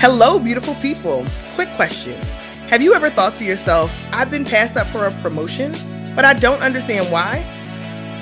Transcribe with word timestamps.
Hello, 0.00 0.38
beautiful 0.38 0.76
people. 0.76 1.24
Quick 1.56 1.74
question 1.74 2.22
Have 2.68 2.80
you 2.80 2.94
ever 2.94 3.10
thought 3.10 3.34
to 3.34 3.44
yourself, 3.44 3.92
I've 4.12 4.30
been 4.30 4.44
passed 4.44 4.76
up 4.76 4.86
for 4.86 5.06
a 5.06 5.10
promotion, 5.22 5.72
but 6.14 6.24
I 6.24 6.34
don't 6.34 6.62
understand 6.62 7.10
why? 7.10 7.38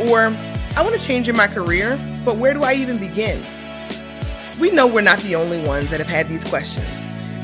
Or, 0.09 0.35
I 0.75 0.83
want 0.83 0.99
to 0.99 1.07
change 1.07 1.29
in 1.29 1.37
my 1.37 1.47
career, 1.47 1.99
but 2.25 2.39
where 2.39 2.55
do 2.55 2.63
I 2.63 2.73
even 2.73 2.99
begin? 2.99 3.45
We 4.59 4.71
know 4.71 4.87
we're 4.87 5.03
not 5.03 5.19
the 5.19 5.37
only 5.37 5.63
ones 5.65 5.91
that 5.91 6.01
have 6.01 6.09
had 6.09 6.31
these 6.31 6.45
questions, 6.45 6.89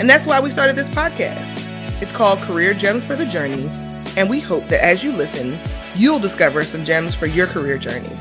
and 0.00 0.08
that's 0.08 0.26
why 0.26 0.40
we 0.40 0.48
started 0.48 0.76
this 0.76 0.88
podcast. 0.88 2.00
It's 2.00 2.10
called 2.10 2.38
Career 2.38 2.72
Gems 2.72 3.04
for 3.04 3.16
the 3.16 3.26
Journey, 3.26 3.68
and 4.16 4.30
we 4.30 4.40
hope 4.40 4.66
that 4.68 4.82
as 4.82 5.04
you 5.04 5.12
listen, 5.12 5.60
you'll 5.94 6.18
discover 6.18 6.64
some 6.64 6.86
gems 6.86 7.14
for 7.14 7.26
your 7.26 7.48
career 7.48 7.76
journey. 7.76 8.16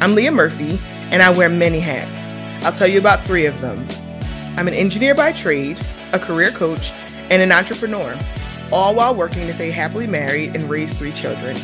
I'm 0.00 0.16
Leah 0.16 0.32
Murphy, 0.32 0.80
and 1.12 1.22
I 1.22 1.30
wear 1.30 1.48
many 1.48 1.78
hats. 1.78 2.28
I'll 2.66 2.72
tell 2.72 2.88
you 2.88 2.98
about 2.98 3.24
three 3.24 3.46
of 3.46 3.60
them. 3.60 3.86
I'm 4.54 4.68
an 4.68 4.74
engineer 4.74 5.14
by 5.14 5.32
trade, 5.32 5.82
a 6.12 6.18
career 6.18 6.50
coach, 6.50 6.92
and 7.30 7.40
an 7.40 7.50
entrepreneur, 7.50 8.18
all 8.70 8.94
while 8.94 9.14
working 9.14 9.46
to 9.46 9.54
stay 9.54 9.70
happily 9.70 10.06
married 10.06 10.54
and 10.54 10.68
raise 10.68 10.92
three 10.92 11.12
children. 11.12 11.56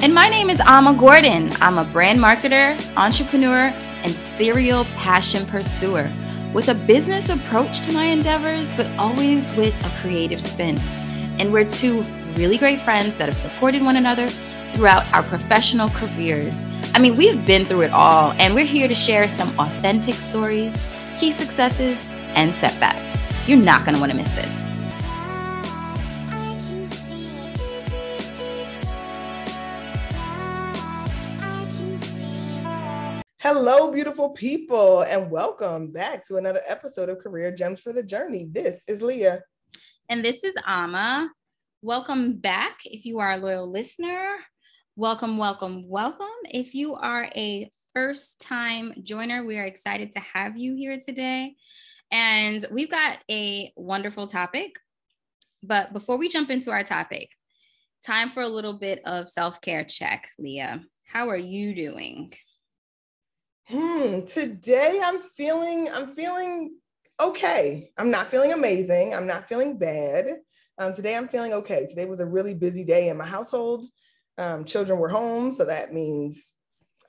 And 0.00 0.14
my 0.14 0.30
name 0.30 0.48
is 0.48 0.60
Ama 0.60 0.94
Gordon. 0.94 1.52
I'm 1.60 1.76
a 1.76 1.84
brand 1.84 2.20
marketer, 2.20 2.74
entrepreneur, 2.96 3.70
and 4.02 4.12
serial 4.14 4.86
passion 4.96 5.44
pursuer 5.44 6.10
with 6.54 6.70
a 6.70 6.74
business 6.74 7.28
approach 7.28 7.80
to 7.82 7.92
my 7.92 8.04
endeavors, 8.04 8.72
but 8.72 8.88
always 8.96 9.54
with 9.54 9.74
a 9.84 10.00
creative 10.00 10.40
spin. 10.40 10.78
And 11.38 11.52
we're 11.52 11.70
two 11.70 12.00
really 12.36 12.56
great 12.56 12.80
friends 12.80 13.18
that 13.18 13.26
have 13.26 13.36
supported 13.36 13.82
one 13.82 13.96
another 13.96 14.28
throughout 14.72 15.06
our 15.12 15.22
professional 15.22 15.90
careers. 15.90 16.64
I 16.94 16.98
mean, 16.98 17.14
we've 17.14 17.44
been 17.44 17.66
through 17.66 17.82
it 17.82 17.90
all, 17.90 18.32
and 18.38 18.54
we're 18.54 18.64
here 18.64 18.88
to 18.88 18.94
share 18.94 19.28
some 19.28 19.50
authentic 19.60 20.14
stories 20.14 20.72
key 21.18 21.32
successes, 21.32 22.06
and 22.36 22.54
setbacks. 22.54 23.24
You're 23.48 23.58
not 23.58 23.84
going 23.84 23.94
to 23.94 24.00
want 24.00 24.12
to 24.12 24.16
miss 24.16 24.32
this. 24.34 24.68
Hello, 33.40 33.90
beautiful 33.90 34.30
people, 34.30 35.02
and 35.02 35.28
welcome 35.28 35.90
back 35.90 36.24
to 36.28 36.36
another 36.36 36.60
episode 36.68 37.08
of 37.08 37.18
Career 37.18 37.50
Gems 37.50 37.80
for 37.80 37.92
the 37.92 38.02
Journey. 38.02 38.46
This 38.52 38.84
is 38.86 39.02
Leah. 39.02 39.42
And 40.08 40.24
this 40.24 40.44
is 40.44 40.54
Ama. 40.66 41.30
Welcome 41.82 42.36
back 42.36 42.78
if 42.84 43.04
you 43.04 43.18
are 43.18 43.32
a 43.32 43.36
loyal 43.38 43.68
listener. 43.68 44.36
Welcome, 44.94 45.36
welcome, 45.36 45.88
welcome. 45.88 46.28
If 46.44 46.74
you 46.74 46.94
are 46.94 47.24
a 47.34 47.72
first 47.94 48.40
time 48.40 48.92
joiner, 49.02 49.44
we 49.44 49.58
are 49.58 49.64
excited 49.64 50.12
to 50.12 50.20
have 50.20 50.56
you 50.56 50.74
here 50.74 50.98
today. 50.98 51.56
And 52.10 52.64
we've 52.70 52.90
got 52.90 53.18
a 53.30 53.72
wonderful 53.76 54.26
topic. 54.26 54.76
But 55.62 55.92
before 55.92 56.16
we 56.16 56.28
jump 56.28 56.50
into 56.50 56.70
our 56.70 56.84
topic, 56.84 57.30
time 58.04 58.30
for 58.30 58.42
a 58.42 58.48
little 58.48 58.78
bit 58.78 59.02
of 59.04 59.28
self 59.28 59.60
care 59.60 59.84
check. 59.84 60.30
Leah, 60.38 60.82
how 61.04 61.28
are 61.28 61.36
you 61.36 61.74
doing? 61.74 62.32
Hmm, 63.66 64.24
today 64.24 65.00
I'm 65.02 65.20
feeling, 65.20 65.88
I'm 65.92 66.12
feeling 66.12 66.76
okay. 67.20 67.90
I'm 67.98 68.10
not 68.10 68.28
feeling 68.28 68.52
amazing. 68.52 69.14
I'm 69.14 69.26
not 69.26 69.48
feeling 69.48 69.76
bad. 69.76 70.38
Um, 70.78 70.94
today 70.94 71.16
I'm 71.16 71.28
feeling 71.28 71.52
okay. 71.52 71.86
Today 71.86 72.06
was 72.06 72.20
a 72.20 72.26
really 72.26 72.54
busy 72.54 72.84
day 72.84 73.08
in 73.08 73.16
my 73.16 73.26
household. 73.26 73.86
Um, 74.38 74.64
children 74.64 75.00
were 75.00 75.08
home, 75.08 75.52
so 75.52 75.64
that 75.64 75.92
means 75.92 76.54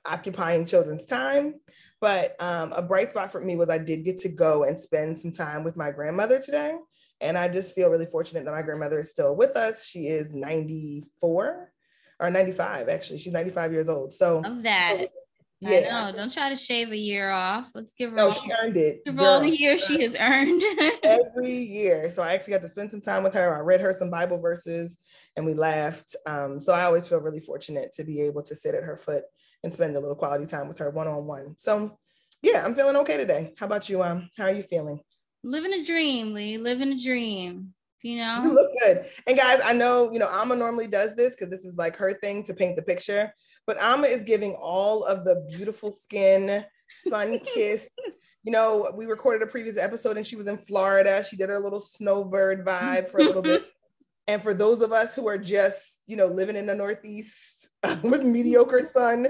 occupying 0.06 0.66
children's 0.66 1.06
time. 1.06 1.54
But 2.00 2.36
um, 2.40 2.72
a 2.72 2.82
bright 2.82 3.10
spot 3.10 3.30
for 3.30 3.40
me 3.40 3.56
was 3.56 3.68
I 3.68 3.78
did 3.78 4.04
get 4.04 4.18
to 4.18 4.28
go 4.28 4.64
and 4.64 4.78
spend 4.78 5.18
some 5.18 5.32
time 5.32 5.64
with 5.64 5.76
my 5.76 5.90
grandmother 5.90 6.40
today. 6.40 6.76
And 7.20 7.36
I 7.36 7.48
just 7.48 7.74
feel 7.74 7.90
really 7.90 8.06
fortunate 8.06 8.44
that 8.44 8.52
my 8.52 8.62
grandmother 8.62 8.98
is 8.98 9.10
still 9.10 9.36
with 9.36 9.56
us. 9.56 9.86
She 9.86 10.06
is 10.06 10.34
94 10.34 11.72
or 12.18 12.30
95, 12.30 12.88
actually. 12.88 13.18
She's 13.18 13.32
95 13.32 13.72
years 13.72 13.88
old. 13.88 14.12
So, 14.12 14.42
of 14.44 14.62
that. 14.62 15.06
Yeah. 15.60 15.88
I 15.90 16.10
know. 16.10 16.16
Don't 16.16 16.32
try 16.32 16.48
to 16.48 16.56
shave 16.56 16.90
a 16.90 16.96
year 16.96 17.30
off. 17.30 17.70
Let's 17.74 17.92
give 17.92 18.10
her. 18.10 18.16
No, 18.16 18.26
all, 18.26 18.32
she 18.32 18.50
earned 18.50 18.78
it. 18.78 19.04
Give 19.04 19.14
her 19.16 19.26
all 19.26 19.40
the 19.40 19.54
years 19.54 19.84
she 19.84 20.00
has 20.00 20.16
earned. 20.18 20.62
every 21.02 21.50
year. 21.50 22.08
So 22.08 22.22
I 22.22 22.32
actually 22.32 22.54
got 22.54 22.62
to 22.62 22.68
spend 22.68 22.90
some 22.90 23.02
time 23.02 23.22
with 23.22 23.34
her. 23.34 23.54
I 23.54 23.60
read 23.60 23.82
her 23.82 23.92
some 23.92 24.08
Bible 24.08 24.38
verses, 24.38 24.96
and 25.36 25.44
we 25.44 25.52
laughed. 25.52 26.16
Um, 26.24 26.62
so 26.62 26.72
I 26.72 26.84
always 26.84 27.06
feel 27.06 27.20
really 27.20 27.40
fortunate 27.40 27.92
to 27.92 28.04
be 28.04 28.22
able 28.22 28.42
to 28.44 28.54
sit 28.54 28.74
at 28.74 28.84
her 28.84 28.96
foot 28.96 29.24
and 29.62 29.72
spend 29.72 29.96
a 29.96 30.00
little 30.00 30.16
quality 30.16 30.46
time 30.46 30.68
with 30.68 30.78
her 30.78 30.90
one 30.90 31.06
on 31.06 31.26
one. 31.26 31.54
So, 31.58 31.98
yeah, 32.42 32.64
I'm 32.64 32.74
feeling 32.74 32.96
okay 32.96 33.16
today. 33.16 33.54
How 33.58 33.66
about 33.66 33.88
you? 33.88 34.02
Um, 34.02 34.30
how 34.36 34.44
are 34.44 34.52
you 34.52 34.62
feeling? 34.62 35.00
Living 35.42 35.72
a 35.72 35.84
dream, 35.84 36.32
Lee. 36.32 36.58
Living 36.58 36.92
a 36.92 36.98
dream. 36.98 37.74
You 38.02 38.16
know, 38.16 38.42
you 38.42 38.54
look 38.54 38.70
good. 38.82 39.04
And 39.26 39.36
guys, 39.36 39.60
I 39.62 39.74
know 39.74 40.10
you 40.10 40.18
know 40.18 40.28
Ama 40.28 40.56
normally 40.56 40.86
does 40.86 41.14
this 41.14 41.36
because 41.36 41.50
this 41.50 41.66
is 41.66 41.76
like 41.76 41.96
her 41.96 42.14
thing 42.14 42.42
to 42.44 42.54
paint 42.54 42.76
the 42.76 42.82
picture, 42.82 43.34
but 43.66 43.78
Ama 43.78 44.06
is 44.06 44.24
giving 44.24 44.54
all 44.54 45.04
of 45.04 45.22
the 45.24 45.46
beautiful 45.50 45.92
skin, 45.92 46.64
sun 47.06 47.38
kissed. 47.44 47.90
you 48.42 48.52
know, 48.52 48.90
we 48.96 49.04
recorded 49.04 49.46
a 49.46 49.50
previous 49.50 49.76
episode 49.76 50.16
and 50.16 50.26
she 50.26 50.36
was 50.36 50.46
in 50.46 50.56
Florida. 50.56 51.22
She 51.22 51.36
did 51.36 51.50
her 51.50 51.60
little 51.60 51.80
snowbird 51.80 52.64
vibe 52.64 53.10
for 53.10 53.18
a 53.18 53.24
little 53.24 53.42
bit. 53.42 53.66
And 54.28 54.40
for 54.40 54.54
those 54.54 54.80
of 54.80 54.92
us 54.92 55.12
who 55.12 55.26
are 55.26 55.38
just, 55.38 55.98
you 56.06 56.16
know, 56.16 56.26
living 56.26 56.54
in 56.54 56.64
the 56.64 56.74
Northeast, 56.74 57.59
with 58.02 58.24
mediocre 58.24 58.84
sun 58.84 59.26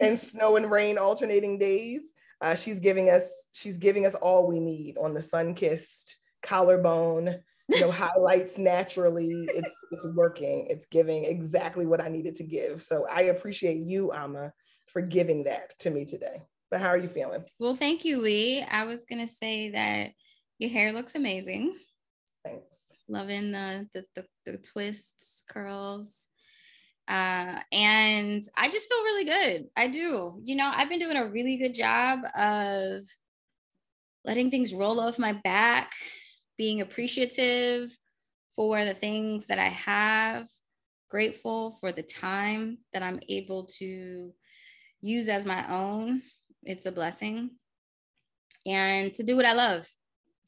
and 0.00 0.18
snow 0.18 0.56
and 0.56 0.70
rain 0.70 0.98
alternating 0.98 1.58
days. 1.58 2.12
Uh, 2.40 2.54
she's 2.54 2.78
giving 2.78 3.10
us 3.10 3.46
she's 3.52 3.78
giving 3.78 4.06
us 4.06 4.14
all 4.14 4.46
we 4.46 4.60
need 4.60 4.96
on 4.98 5.14
the 5.14 5.22
sun-kissed 5.22 6.18
collarbone. 6.42 7.34
You 7.70 7.80
know, 7.80 7.90
highlights 7.90 8.58
naturally. 8.58 9.48
It's 9.54 9.74
it's 9.90 10.06
working. 10.14 10.66
It's 10.68 10.86
giving 10.86 11.24
exactly 11.24 11.86
what 11.86 12.02
I 12.02 12.08
needed 12.08 12.36
to 12.36 12.44
give. 12.44 12.82
So 12.82 13.06
I 13.10 13.22
appreciate 13.22 13.78
you, 13.78 14.12
Ama, 14.12 14.52
for 14.86 15.00
giving 15.00 15.44
that 15.44 15.78
to 15.80 15.90
me 15.90 16.04
today. 16.04 16.42
But 16.70 16.80
how 16.80 16.88
are 16.88 16.98
you 16.98 17.08
feeling? 17.08 17.44
Well, 17.58 17.76
thank 17.76 18.04
you, 18.04 18.20
Lee. 18.20 18.62
I 18.62 18.84
was 18.84 19.04
gonna 19.04 19.28
say 19.28 19.70
that 19.70 20.10
your 20.58 20.70
hair 20.70 20.92
looks 20.92 21.14
amazing. 21.14 21.74
Thanks. 22.44 22.66
Loving 23.08 23.52
the 23.52 23.88
the, 23.94 24.04
the, 24.14 24.26
the 24.44 24.58
twists, 24.58 25.42
curls. 25.48 26.26
Uh, 27.06 27.60
and 27.72 28.42
I 28.56 28.68
just 28.70 28.88
feel 28.88 29.02
really 29.02 29.24
good. 29.24 29.66
I 29.76 29.88
do. 29.88 30.40
You 30.42 30.56
know, 30.56 30.72
I've 30.74 30.88
been 30.88 30.98
doing 30.98 31.16
a 31.16 31.26
really 31.26 31.56
good 31.56 31.74
job 31.74 32.20
of 32.36 33.02
letting 34.24 34.50
things 34.50 34.72
roll 34.72 35.00
off 35.00 35.18
my 35.18 35.32
back, 35.32 35.92
being 36.56 36.80
appreciative 36.80 37.96
for 38.56 38.84
the 38.84 38.94
things 38.94 39.48
that 39.48 39.58
I 39.58 39.68
have, 39.68 40.46
grateful 41.10 41.76
for 41.80 41.92
the 41.92 42.02
time 42.02 42.78
that 42.92 43.02
I'm 43.02 43.20
able 43.28 43.66
to 43.78 44.32
use 45.00 45.28
as 45.28 45.44
my 45.44 45.70
own. 45.70 46.22
It's 46.62 46.86
a 46.86 46.92
blessing. 46.92 47.50
And 48.66 49.12
to 49.14 49.22
do 49.22 49.36
what 49.36 49.44
I 49.44 49.52
love 49.52 49.86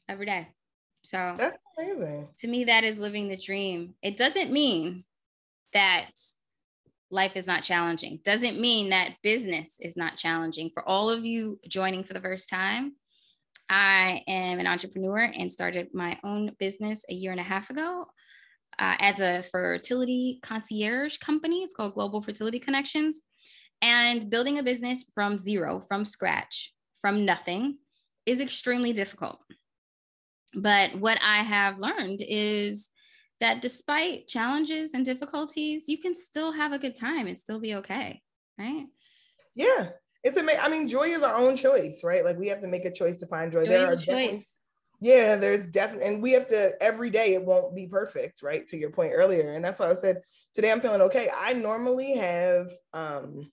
every 0.08 0.24
day. 0.24 0.48
So 1.02 1.34
that's 1.36 1.56
amazing. 1.78 2.28
To 2.38 2.48
me, 2.48 2.64
that 2.64 2.82
is 2.82 2.98
living 2.98 3.28
the 3.28 3.36
dream. 3.36 3.94
It 4.02 4.16
doesn't 4.16 4.50
mean 4.50 5.04
that 5.72 6.10
life 7.10 7.36
is 7.36 7.46
not 7.46 7.62
challenging. 7.62 8.20
Doesn't 8.24 8.60
mean 8.60 8.90
that 8.90 9.16
business 9.22 9.78
is 9.80 9.96
not 9.96 10.16
challenging. 10.16 10.70
For 10.74 10.86
all 10.88 11.08
of 11.10 11.24
you 11.24 11.60
joining 11.68 12.04
for 12.04 12.14
the 12.14 12.20
first 12.20 12.48
time, 12.48 12.94
I 13.68 14.22
am 14.28 14.58
an 14.58 14.66
entrepreneur 14.66 15.18
and 15.18 15.50
started 15.50 15.88
my 15.92 16.18
own 16.24 16.52
business 16.58 17.04
a 17.08 17.14
year 17.14 17.30
and 17.30 17.40
a 17.40 17.44
half 17.44 17.70
ago 17.70 18.06
uh, 18.78 18.96
as 18.98 19.20
a 19.20 19.42
fertility 19.42 20.38
concierge 20.42 21.16
company. 21.16 21.62
It's 21.62 21.74
called 21.74 21.94
Global 21.94 22.22
Fertility 22.22 22.58
Connections. 22.58 23.22
And 23.82 24.30
building 24.30 24.58
a 24.58 24.62
business 24.62 25.04
from 25.14 25.38
zero, 25.38 25.80
from 25.80 26.04
scratch, 26.04 26.72
from 27.02 27.24
nothing 27.24 27.78
is 28.24 28.40
extremely 28.40 28.92
difficult. 28.92 29.38
But 30.54 30.94
what 30.96 31.18
I 31.22 31.42
have 31.42 31.78
learned 31.78 32.22
is 32.26 32.90
that 33.40 33.62
despite 33.62 34.28
challenges 34.28 34.94
and 34.94 35.04
difficulties, 35.04 35.88
you 35.88 35.98
can 35.98 36.14
still 36.14 36.52
have 36.52 36.72
a 36.72 36.78
good 36.78 36.96
time 36.96 37.26
and 37.26 37.38
still 37.38 37.60
be 37.60 37.74
okay, 37.76 38.22
right? 38.58 38.86
Yeah, 39.54 39.90
it's 40.22 40.36
amazing. 40.36 40.60
I 40.62 40.68
mean, 40.68 40.88
joy 40.88 41.08
is 41.08 41.22
our 41.22 41.36
own 41.36 41.56
choice, 41.56 42.02
right? 42.02 42.24
Like 42.24 42.38
we 42.38 42.48
have 42.48 42.60
to 42.62 42.68
make 42.68 42.84
a 42.84 42.90
choice 42.90 43.18
to 43.18 43.26
find 43.26 43.52
joy. 43.52 43.64
joy 43.64 43.70
there 43.70 43.86
are 43.86 43.96
choice. 43.96 44.52
Yeah, 45.00 45.36
there's 45.36 45.66
definitely, 45.66 46.06
and 46.06 46.22
we 46.22 46.32
have 46.32 46.46
to 46.48 46.72
every 46.80 47.10
day. 47.10 47.34
It 47.34 47.44
won't 47.44 47.74
be 47.76 47.86
perfect, 47.86 48.42
right? 48.42 48.66
To 48.68 48.78
your 48.78 48.90
point 48.90 49.12
earlier, 49.14 49.52
and 49.52 49.64
that's 49.64 49.78
why 49.78 49.90
I 49.90 49.94
said 49.94 50.22
today 50.54 50.72
I'm 50.72 50.80
feeling 50.80 51.02
okay. 51.02 51.28
I 51.36 51.52
normally 51.52 52.14
have, 52.14 52.70
um, 52.94 53.50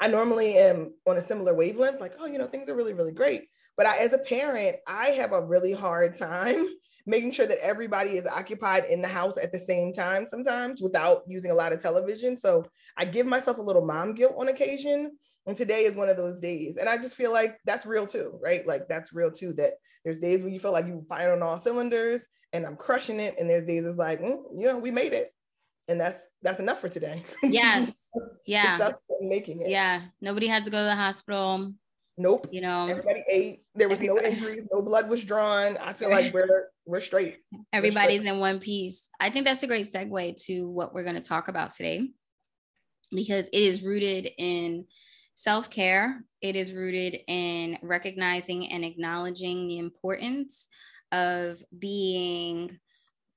I 0.00 0.08
normally 0.08 0.56
am 0.58 0.94
on 1.06 1.16
a 1.16 1.22
similar 1.22 1.54
wavelength, 1.54 2.00
like, 2.00 2.14
oh, 2.18 2.26
you 2.26 2.38
know, 2.38 2.46
things 2.46 2.68
are 2.68 2.76
really, 2.76 2.92
really 2.94 3.12
great. 3.12 3.48
But 3.76 3.86
I, 3.86 3.98
as 3.98 4.12
a 4.12 4.18
parent, 4.18 4.76
I 4.86 5.08
have 5.10 5.32
a 5.32 5.44
really 5.44 5.72
hard 5.72 6.14
time 6.14 6.66
making 7.06 7.32
sure 7.32 7.46
that 7.46 7.64
everybody 7.64 8.10
is 8.10 8.26
occupied 8.26 8.84
in 8.84 9.02
the 9.02 9.08
house 9.08 9.38
at 9.38 9.52
the 9.52 9.58
same 9.58 9.92
time 9.92 10.26
sometimes 10.26 10.80
without 10.82 11.22
using 11.26 11.50
a 11.50 11.54
lot 11.54 11.72
of 11.72 11.82
television. 11.82 12.36
So 12.36 12.64
I 12.96 13.04
give 13.04 13.26
myself 13.26 13.58
a 13.58 13.62
little 13.62 13.84
mom 13.84 14.14
guilt 14.14 14.34
on 14.36 14.48
occasion 14.48 15.12
And 15.46 15.56
today 15.56 15.84
is 15.84 15.96
one 15.96 16.08
of 16.08 16.16
those 16.16 16.38
days. 16.38 16.76
And 16.76 16.88
I 16.88 16.96
just 16.98 17.16
feel 17.16 17.32
like 17.32 17.58
that's 17.64 17.86
real 17.86 18.06
too, 18.06 18.38
right? 18.42 18.66
Like 18.66 18.88
that's 18.88 19.12
real 19.12 19.30
too, 19.30 19.52
that 19.54 19.74
there's 20.04 20.18
days 20.18 20.42
when 20.42 20.52
you 20.52 20.60
feel 20.60 20.72
like 20.72 20.86
you 20.86 21.04
fire 21.08 21.32
on 21.32 21.42
all 21.42 21.58
cylinders 21.58 22.26
and 22.52 22.64
I'm 22.64 22.76
crushing 22.76 23.20
it. 23.20 23.36
And 23.38 23.48
there's 23.50 23.66
days 23.66 23.84
it's 23.84 23.96
like, 23.96 24.20
mm, 24.20 24.42
you 24.56 24.68
know, 24.68 24.78
we 24.78 24.90
made 24.90 25.14
it. 25.14 25.32
And 25.88 26.00
that's 26.00 26.28
that's 26.42 26.60
enough 26.60 26.80
for 26.80 26.88
today. 26.88 27.22
Yes. 27.42 27.98
Yeah. 28.44 28.76
Successful 28.76 29.18
in 29.20 29.28
making 29.28 29.62
it. 29.62 29.68
Yeah. 29.68 30.02
Nobody 30.20 30.48
had 30.48 30.64
to 30.64 30.70
go 30.70 30.78
to 30.78 30.84
the 30.84 30.96
hospital. 30.96 31.72
Nope. 32.18 32.48
You 32.50 32.60
know, 32.60 32.86
everybody 32.88 33.24
ate. 33.30 33.62
There 33.76 33.88
was 33.88 33.98
everybody. 33.98 34.22
no 34.22 34.28
injuries, 34.32 34.66
no 34.72 34.82
blood 34.82 35.08
was 35.08 35.24
drawn. 35.24 35.76
I 35.76 35.92
feel 35.92 36.10
like 36.10 36.34
we're 36.34 36.68
we're 36.84 37.00
straight. 37.00 37.38
Everybody's 37.72 38.18
we're 38.18 38.22
straight. 38.22 38.34
in 38.34 38.40
one 38.40 38.58
piece. 38.58 39.08
I 39.20 39.30
think 39.30 39.46
that's 39.46 39.62
a 39.62 39.68
great 39.68 39.92
segue 39.92 40.44
to 40.46 40.68
what 40.68 40.92
we're 40.92 41.04
going 41.04 41.14
to 41.14 41.22
talk 41.22 41.48
about 41.48 41.74
today 41.74 42.10
because 43.12 43.48
it 43.48 43.56
is 43.56 43.82
rooted 43.82 44.28
in 44.38 44.86
self 45.34 45.70
care, 45.70 46.24
it 46.40 46.56
is 46.56 46.72
rooted 46.72 47.18
in 47.26 47.78
recognizing 47.82 48.70
and 48.72 48.84
acknowledging 48.84 49.68
the 49.68 49.78
importance 49.78 50.68
of 51.10 51.62
being 51.76 52.78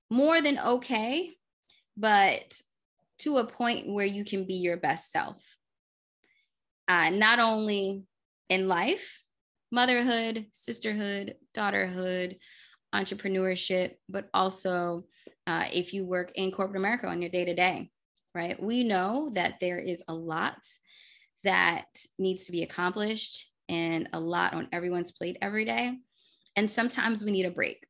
more 0.10 0.42
than 0.42 0.60
okay, 0.60 1.32
but 1.98 2.62
to 3.20 3.38
a 3.38 3.48
point 3.48 3.88
where 3.88 4.06
you 4.06 4.26
can 4.26 4.46
be 4.46 4.56
your 4.56 4.78
best 4.78 5.12
self. 5.12 5.58
Uh, 6.88 7.10
not 7.10 7.40
only 7.40 8.04
in 8.50 8.68
life, 8.68 9.22
motherhood, 9.72 10.46
sisterhood, 10.52 11.36
daughterhood, 11.56 12.38
entrepreneurship, 12.94 13.94
but 14.08 14.30
also 14.34 15.06
uh, 15.48 15.66
if 15.72 15.94
you 15.94 16.06
work 16.06 16.32
in 16.36 16.52
corporate 16.52 16.78
America 16.78 17.08
on 17.08 17.22
your 17.22 17.32
day 17.32 17.46
to 17.46 17.54
day, 17.54 17.90
right? 18.34 18.62
We 18.62 18.84
know 18.84 19.32
that 19.34 19.56
there 19.60 19.80
is 19.80 20.04
a 20.08 20.14
lot 20.14 20.58
that 21.44 21.86
needs 22.18 22.46
to 22.46 22.52
be 22.52 22.64
accomplished 22.64 23.48
and 23.70 24.10
a 24.14 24.20
lot 24.20 24.54
on 24.54 24.68
everyone's 24.72 25.12
plate 25.12 25.38
every 25.42 25.66
day. 25.66 25.98
And 26.56 26.70
sometimes 26.70 27.24
we 27.24 27.32
need 27.32 27.46
a 27.46 27.52
break. 27.52 27.86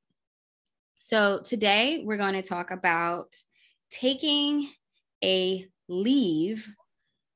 So 0.99 1.41
today 1.43 2.03
we're 2.05 2.17
going 2.17 2.33
to 2.33 2.41
talk 2.41 2.71
about 2.71 3.35
taking 3.99 4.69
a 5.23 5.67
leave 5.87 6.73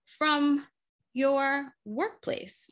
from 0.05 0.65
your 1.13 1.73
workplace 1.85 2.71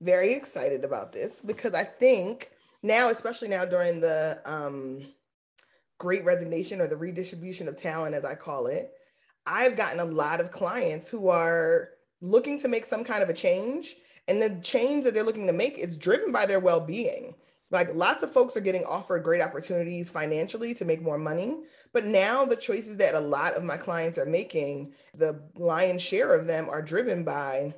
very 0.00 0.32
excited 0.32 0.84
about 0.84 1.12
this 1.12 1.42
because 1.42 1.74
I 1.74 1.84
think 1.84 2.50
now, 2.82 3.10
especially 3.10 3.48
now 3.48 3.64
during 3.64 4.00
the 4.00 4.40
um, 4.44 5.04
great 5.98 6.24
resignation 6.24 6.80
or 6.80 6.86
the 6.86 6.96
redistribution 6.96 7.68
of 7.68 7.76
talent, 7.76 8.14
as 8.14 8.24
I 8.24 8.34
call 8.34 8.66
it, 8.66 8.92
I've 9.46 9.76
gotten 9.76 10.00
a 10.00 10.04
lot 10.04 10.40
of 10.40 10.50
clients 10.50 11.08
who 11.08 11.28
are 11.28 11.90
looking 12.22 12.58
to 12.60 12.68
make 12.68 12.86
some 12.86 13.04
kind 13.04 13.22
of 13.22 13.28
a 13.28 13.34
change. 13.34 13.96
And 14.28 14.40
the 14.40 14.60
change 14.62 15.04
that 15.04 15.14
they're 15.14 15.24
looking 15.24 15.46
to 15.46 15.52
make 15.52 15.78
is 15.78 15.96
driven 15.96 16.32
by 16.32 16.46
their 16.46 16.60
well 16.60 16.80
being. 16.80 17.34
Like 17.70 17.94
lots 17.94 18.22
of 18.22 18.32
folks 18.32 18.56
are 18.56 18.60
getting 18.60 18.84
offered 18.84 19.22
great 19.22 19.40
opportunities 19.40 20.10
financially 20.10 20.74
to 20.74 20.84
make 20.84 21.02
more 21.02 21.18
money. 21.18 21.58
But 21.92 22.04
now 22.04 22.44
the 22.44 22.56
choices 22.56 22.96
that 22.96 23.14
a 23.14 23.20
lot 23.20 23.54
of 23.54 23.62
my 23.62 23.76
clients 23.76 24.18
are 24.18 24.26
making, 24.26 24.92
the 25.14 25.40
lion's 25.54 26.02
share 26.02 26.34
of 26.34 26.46
them 26.46 26.68
are 26.68 26.82
driven 26.82 27.24
by 27.24 27.74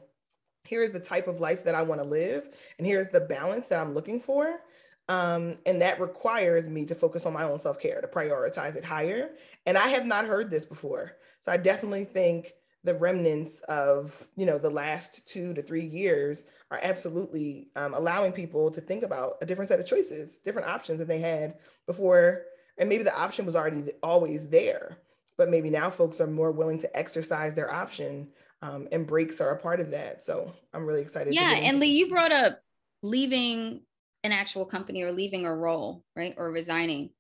here's 0.67 0.93
the 0.93 1.01
type 1.01 1.27
of 1.27 1.41
life 1.41 1.65
that 1.65 1.75
I 1.75 1.83
want 1.83 2.01
to 2.01 2.07
live, 2.07 2.49
and 2.79 2.87
here's 2.87 3.09
the 3.09 3.21
balance 3.21 3.67
that 3.69 3.81
I'm 3.81 3.95
looking 3.95 4.21
for. 4.21 4.61
Um, 5.09 5.57
and 5.67 5.83
that 5.83 6.01
requires 6.01 6.69
me 6.69 6.87
to 6.87 6.95
focus 6.95 7.27
on 7.27 7.33
my 7.33 7.43
own 7.43 7.59
self 7.59 7.81
care, 7.81 8.01
to 8.01 8.07
prioritize 8.07 8.77
it 8.77 8.85
higher. 8.85 9.31
And 9.67 9.77
I 9.77 9.89
have 9.89 10.07
not 10.07 10.27
heard 10.27 10.51
this 10.51 10.65
before. 10.65 11.17
So 11.41 11.51
I 11.51 11.57
definitely 11.57 12.05
think 12.05 12.55
the 12.85 12.95
remnants 12.95 13.61
of 13.61 14.29
you 14.37 14.47
know 14.47 14.59
the 14.59 14.71
last 14.71 15.27
two 15.27 15.55
to 15.55 15.63
three 15.63 15.85
years 15.85 16.47
are 16.71 16.81
absolutely 16.83 17.69
um, 17.77 17.95
allowing 17.95 18.33
people 18.33 18.71
to 18.71 18.81
think 18.81 19.03
about 19.03 19.35
a 19.41 19.47
different 19.47 19.69
set 19.69 19.81
of 19.81 19.87
choices 19.87 20.39
different 20.39 20.69
options 20.69 20.99
that 20.99 21.09
they 21.09 21.21
had 21.21 21.55
before 21.87 22.43
and 22.79 22.89
maybe 22.89 23.05
the 23.05 23.21
option 23.21 23.47
was 23.47 23.57
already 23.57 23.85
always 24.03 24.49
there 24.49 24.97
but 25.37 25.49
maybe 25.49 25.71
now 25.71 25.91
folks 25.91 26.21
are 26.21 26.27
more 26.27 26.53
willing 26.53 26.79
to 26.79 26.97
exercise 26.97 27.55
their 27.55 27.73
option 27.73 28.29
um, 28.63 28.87
and 28.93 29.07
breaks 29.07 29.41
are 29.41 29.51
a 29.51 29.59
part 29.59 29.81
of 29.81 29.91
that. 29.91 30.23
So 30.23 30.53
I'm 30.73 30.87
really 30.87 31.03
excited. 31.03 31.35
Yeah, 31.35 31.51
and 31.51 31.81
Lee, 31.81 31.89
you 31.89 32.09
brought 32.09 32.33
up 32.33 32.61
leaving 33.03 33.83
an 34.23 34.33
actual 34.33 34.65
company 34.65 35.03
or 35.03 35.13
leaving 35.13 35.45
a 35.45 35.55
role, 35.55 36.05
right, 36.15 36.35
or 36.37 36.53
resigning. 36.53 37.11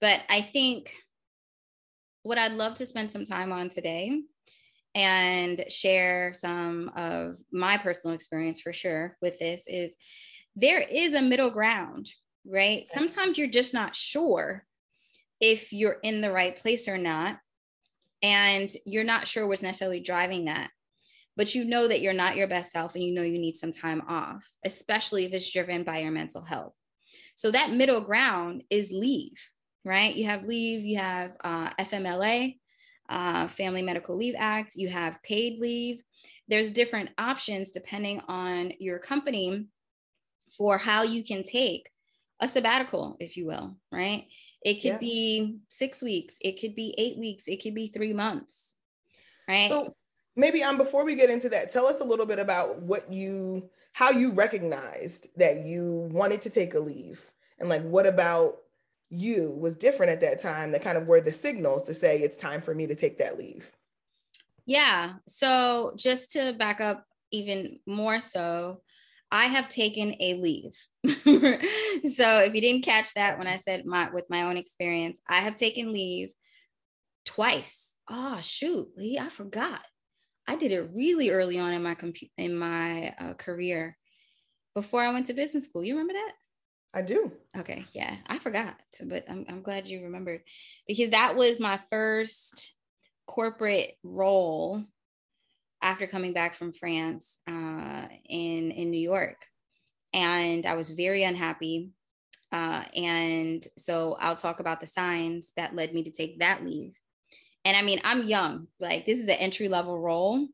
But 0.00 0.20
I 0.28 0.42
think 0.42 0.92
what 2.22 2.38
I'd 2.38 2.52
love 2.52 2.74
to 2.74 2.86
spend 2.86 3.10
some 3.10 3.24
time 3.24 3.52
on 3.52 3.70
today 3.70 4.20
and 4.94 5.64
share 5.68 6.32
some 6.34 6.90
of 6.96 7.36
my 7.52 7.78
personal 7.78 8.14
experience 8.14 8.60
for 8.60 8.72
sure 8.72 9.16
with 9.22 9.38
this 9.38 9.64
is 9.66 9.96
there 10.54 10.80
is 10.80 11.14
a 11.14 11.22
middle 11.22 11.50
ground, 11.50 12.10
right? 12.46 12.88
Sometimes 12.88 13.38
you're 13.38 13.48
just 13.48 13.72
not 13.72 13.96
sure 13.96 14.64
if 15.40 15.72
you're 15.72 15.98
in 16.02 16.20
the 16.20 16.30
right 16.30 16.56
place 16.56 16.88
or 16.88 16.98
not. 16.98 17.38
And 18.24 18.70
you're 18.86 19.02
not 19.02 19.26
sure 19.26 19.48
what's 19.48 19.62
necessarily 19.62 19.98
driving 19.98 20.44
that 20.44 20.70
but 21.36 21.54
you 21.54 21.64
know 21.64 21.88
that 21.88 22.00
you're 22.00 22.12
not 22.12 22.36
your 22.36 22.46
best 22.46 22.72
self 22.72 22.94
and 22.94 23.04
you 23.04 23.14
know 23.14 23.22
you 23.22 23.38
need 23.38 23.56
some 23.56 23.72
time 23.72 24.02
off, 24.08 24.46
especially 24.64 25.24
if 25.24 25.32
it's 25.32 25.50
driven 25.50 25.82
by 25.82 25.98
your 25.98 26.10
mental 26.10 26.42
health. 26.42 26.74
So 27.34 27.50
that 27.50 27.72
middle 27.72 28.00
ground 28.00 28.64
is 28.70 28.92
leave, 28.92 29.32
right? 29.84 30.14
You 30.14 30.26
have 30.26 30.44
leave, 30.44 30.84
you 30.84 30.98
have 30.98 31.32
uh, 31.42 31.70
FMLA, 31.80 32.58
uh, 33.12 33.46
Family 33.48 33.82
Medical 33.82 34.16
Leave 34.16 34.34
Act, 34.38 34.74
you 34.74 34.88
have 34.88 35.22
paid 35.22 35.60
leave. 35.60 36.02
There's 36.48 36.70
different 36.70 37.10
options 37.18 37.70
depending 37.70 38.20
on 38.26 38.72
your 38.78 38.98
company 38.98 39.66
for 40.56 40.78
how 40.78 41.02
you 41.02 41.22
can 41.22 41.42
take 41.42 41.88
a 42.40 42.48
sabbatical, 42.48 43.16
if 43.20 43.36
you 43.36 43.46
will, 43.46 43.76
right? 43.92 44.24
It 44.62 44.74
could 44.74 44.92
yeah. 44.92 44.98
be 44.98 45.58
six 45.68 46.02
weeks, 46.02 46.38
it 46.40 46.60
could 46.60 46.74
be 46.74 46.94
eight 46.98 47.18
weeks, 47.18 47.44
it 47.46 47.62
could 47.62 47.74
be 47.74 47.88
three 47.88 48.12
months, 48.12 48.74
right? 49.46 49.70
So 49.70 49.94
maybe 50.34 50.62
um 50.62 50.78
before 50.78 51.04
we 51.04 51.14
get 51.14 51.30
into 51.30 51.48
that 51.50 51.70
tell 51.70 51.86
us 51.86 52.00
a 52.00 52.04
little 52.04 52.24
bit 52.24 52.38
about 52.38 52.80
what 52.80 53.12
you 53.12 53.68
how 53.92 54.10
you 54.10 54.32
recognized 54.32 55.28
that 55.36 55.66
you 55.66 56.08
wanted 56.10 56.40
to 56.40 56.48
take 56.48 56.72
a 56.72 56.78
leave 56.78 57.30
and 57.58 57.68
like 57.68 57.82
what 57.82 58.06
about 58.06 58.56
you 59.12 59.50
was 59.50 59.76
different 59.76 60.10
at 60.10 60.20
that 60.22 60.40
time 60.40 60.72
that 60.72 60.82
kind 60.82 60.96
of 60.96 61.06
were 61.06 61.20
the 61.20 61.30
signals 61.30 61.82
to 61.84 61.94
say 61.94 62.18
it's 62.18 62.36
time 62.36 62.62
for 62.62 62.74
me 62.74 62.86
to 62.86 62.94
take 62.94 63.18
that 63.18 63.38
leave. 63.38 63.70
Yeah. 64.64 65.14
So 65.28 65.92
just 65.96 66.32
to 66.32 66.54
back 66.54 66.80
up 66.80 67.04
even 67.30 67.78
more 67.86 68.20
so 68.20 68.82
i 69.30 69.46
have 69.46 69.68
taken 69.68 70.14
a 70.20 70.34
leave. 70.34 70.76
So 72.04 72.40
if 72.40 72.54
you 72.54 72.60
didn't 72.60 72.84
catch 72.84 73.14
that 73.14 73.38
when 73.38 73.46
i 73.46 73.56
said 73.56 73.86
my 73.86 74.10
with 74.10 74.24
my 74.28 74.42
own 74.42 74.56
experience 74.56 75.20
i 75.28 75.38
have 75.38 75.56
taken 75.56 75.92
leave 75.92 76.30
twice. 77.24 77.96
Oh 78.10 78.38
shoot 78.40 78.88
lee 78.96 79.18
i 79.18 79.28
forgot. 79.28 79.82
I 80.46 80.56
did 80.56 80.72
it 80.72 80.90
really 80.92 81.30
early 81.30 81.58
on 81.58 81.72
in 81.72 81.82
my 81.82 81.94
compu- 81.94 82.30
in 82.36 82.56
my 82.56 83.14
uh, 83.18 83.34
career 83.34 83.96
before 84.74 85.02
I 85.02 85.12
went 85.12 85.26
to 85.26 85.34
business 85.34 85.64
school. 85.64 85.84
You 85.84 85.94
remember 85.94 86.14
that? 86.14 86.32
I 86.94 87.02
do. 87.02 87.32
Okay, 87.56 87.84
yeah, 87.94 88.16
I 88.26 88.38
forgot, 88.38 88.74
but 89.04 89.24
I'm 89.28 89.46
I'm 89.48 89.62
glad 89.62 89.88
you 89.88 90.02
remembered 90.02 90.42
because 90.86 91.10
that 91.10 91.36
was 91.36 91.58
my 91.58 91.80
first 91.90 92.74
corporate 93.26 93.96
role 94.02 94.84
after 95.80 96.06
coming 96.06 96.32
back 96.32 96.54
from 96.54 96.72
France 96.72 97.38
uh, 97.48 98.06
in 98.28 98.70
in 98.72 98.90
New 98.90 99.00
York, 99.00 99.46
and 100.12 100.66
I 100.66 100.74
was 100.74 100.90
very 100.90 101.24
unhappy. 101.24 101.90
Uh, 102.50 102.84
and 102.94 103.66
so 103.78 104.14
I'll 104.20 104.36
talk 104.36 104.60
about 104.60 104.82
the 104.82 104.86
signs 104.86 105.52
that 105.56 105.74
led 105.74 105.94
me 105.94 106.02
to 106.02 106.10
take 106.10 106.40
that 106.40 106.62
leave. 106.62 106.98
And 107.64 107.74
I 107.74 107.80
mean, 107.80 108.02
I'm 108.04 108.24
young, 108.24 108.66
like 108.78 109.06
this 109.06 109.18
is 109.18 109.28
an 109.28 109.36
entry 109.36 109.68
level 109.68 109.98
role 109.98 110.46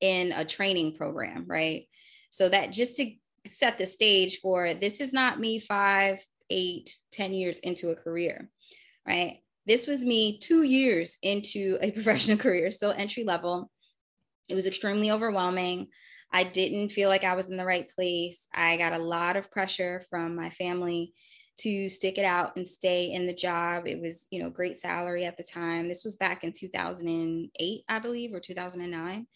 in 0.00 0.32
a 0.32 0.44
training 0.44 0.96
program, 0.96 1.46
right? 1.46 1.86
So 2.28 2.50
that 2.50 2.72
just 2.72 2.96
to 2.96 3.12
set 3.46 3.78
the 3.78 3.86
stage 3.86 4.40
for 4.40 4.74
this 4.74 5.00
is 5.00 5.12
not 5.12 5.40
me 5.40 5.58
five, 5.58 6.24
eight, 6.50 6.96
ten 7.12 7.32
years 7.32 7.58
into 7.60 7.90
a 7.90 7.96
career, 7.96 8.50
right? 9.06 9.40
This 9.66 9.86
was 9.86 10.04
me 10.04 10.38
two 10.38 10.62
years 10.62 11.18
into 11.22 11.78
a 11.80 11.90
professional 11.92 12.38
career, 12.38 12.70
still 12.70 12.94
entry 12.96 13.24
level. 13.24 13.70
It 14.48 14.54
was 14.54 14.66
extremely 14.66 15.10
overwhelming. 15.10 15.88
I 16.32 16.44
didn't 16.44 16.90
feel 16.90 17.08
like 17.08 17.24
I 17.24 17.36
was 17.36 17.46
in 17.46 17.56
the 17.56 17.64
right 17.64 17.88
place. 17.88 18.48
I 18.54 18.76
got 18.76 18.92
a 18.92 18.98
lot 18.98 19.36
of 19.36 19.50
pressure 19.50 20.02
from 20.10 20.36
my 20.36 20.50
family 20.50 21.14
to 21.58 21.88
stick 21.88 22.18
it 22.18 22.24
out 22.24 22.56
and 22.56 22.66
stay 22.66 23.12
in 23.12 23.26
the 23.26 23.34
job. 23.34 23.86
It 23.86 24.00
was, 24.00 24.28
you 24.30 24.42
know, 24.42 24.50
great 24.50 24.76
salary 24.76 25.24
at 25.24 25.36
the 25.36 25.42
time. 25.42 25.88
This 25.88 26.04
was 26.04 26.16
back 26.16 26.44
in 26.44 26.52
2008, 26.52 27.84
I 27.88 27.98
believe, 27.98 28.32
or 28.32 28.40
2009. 28.40 29.26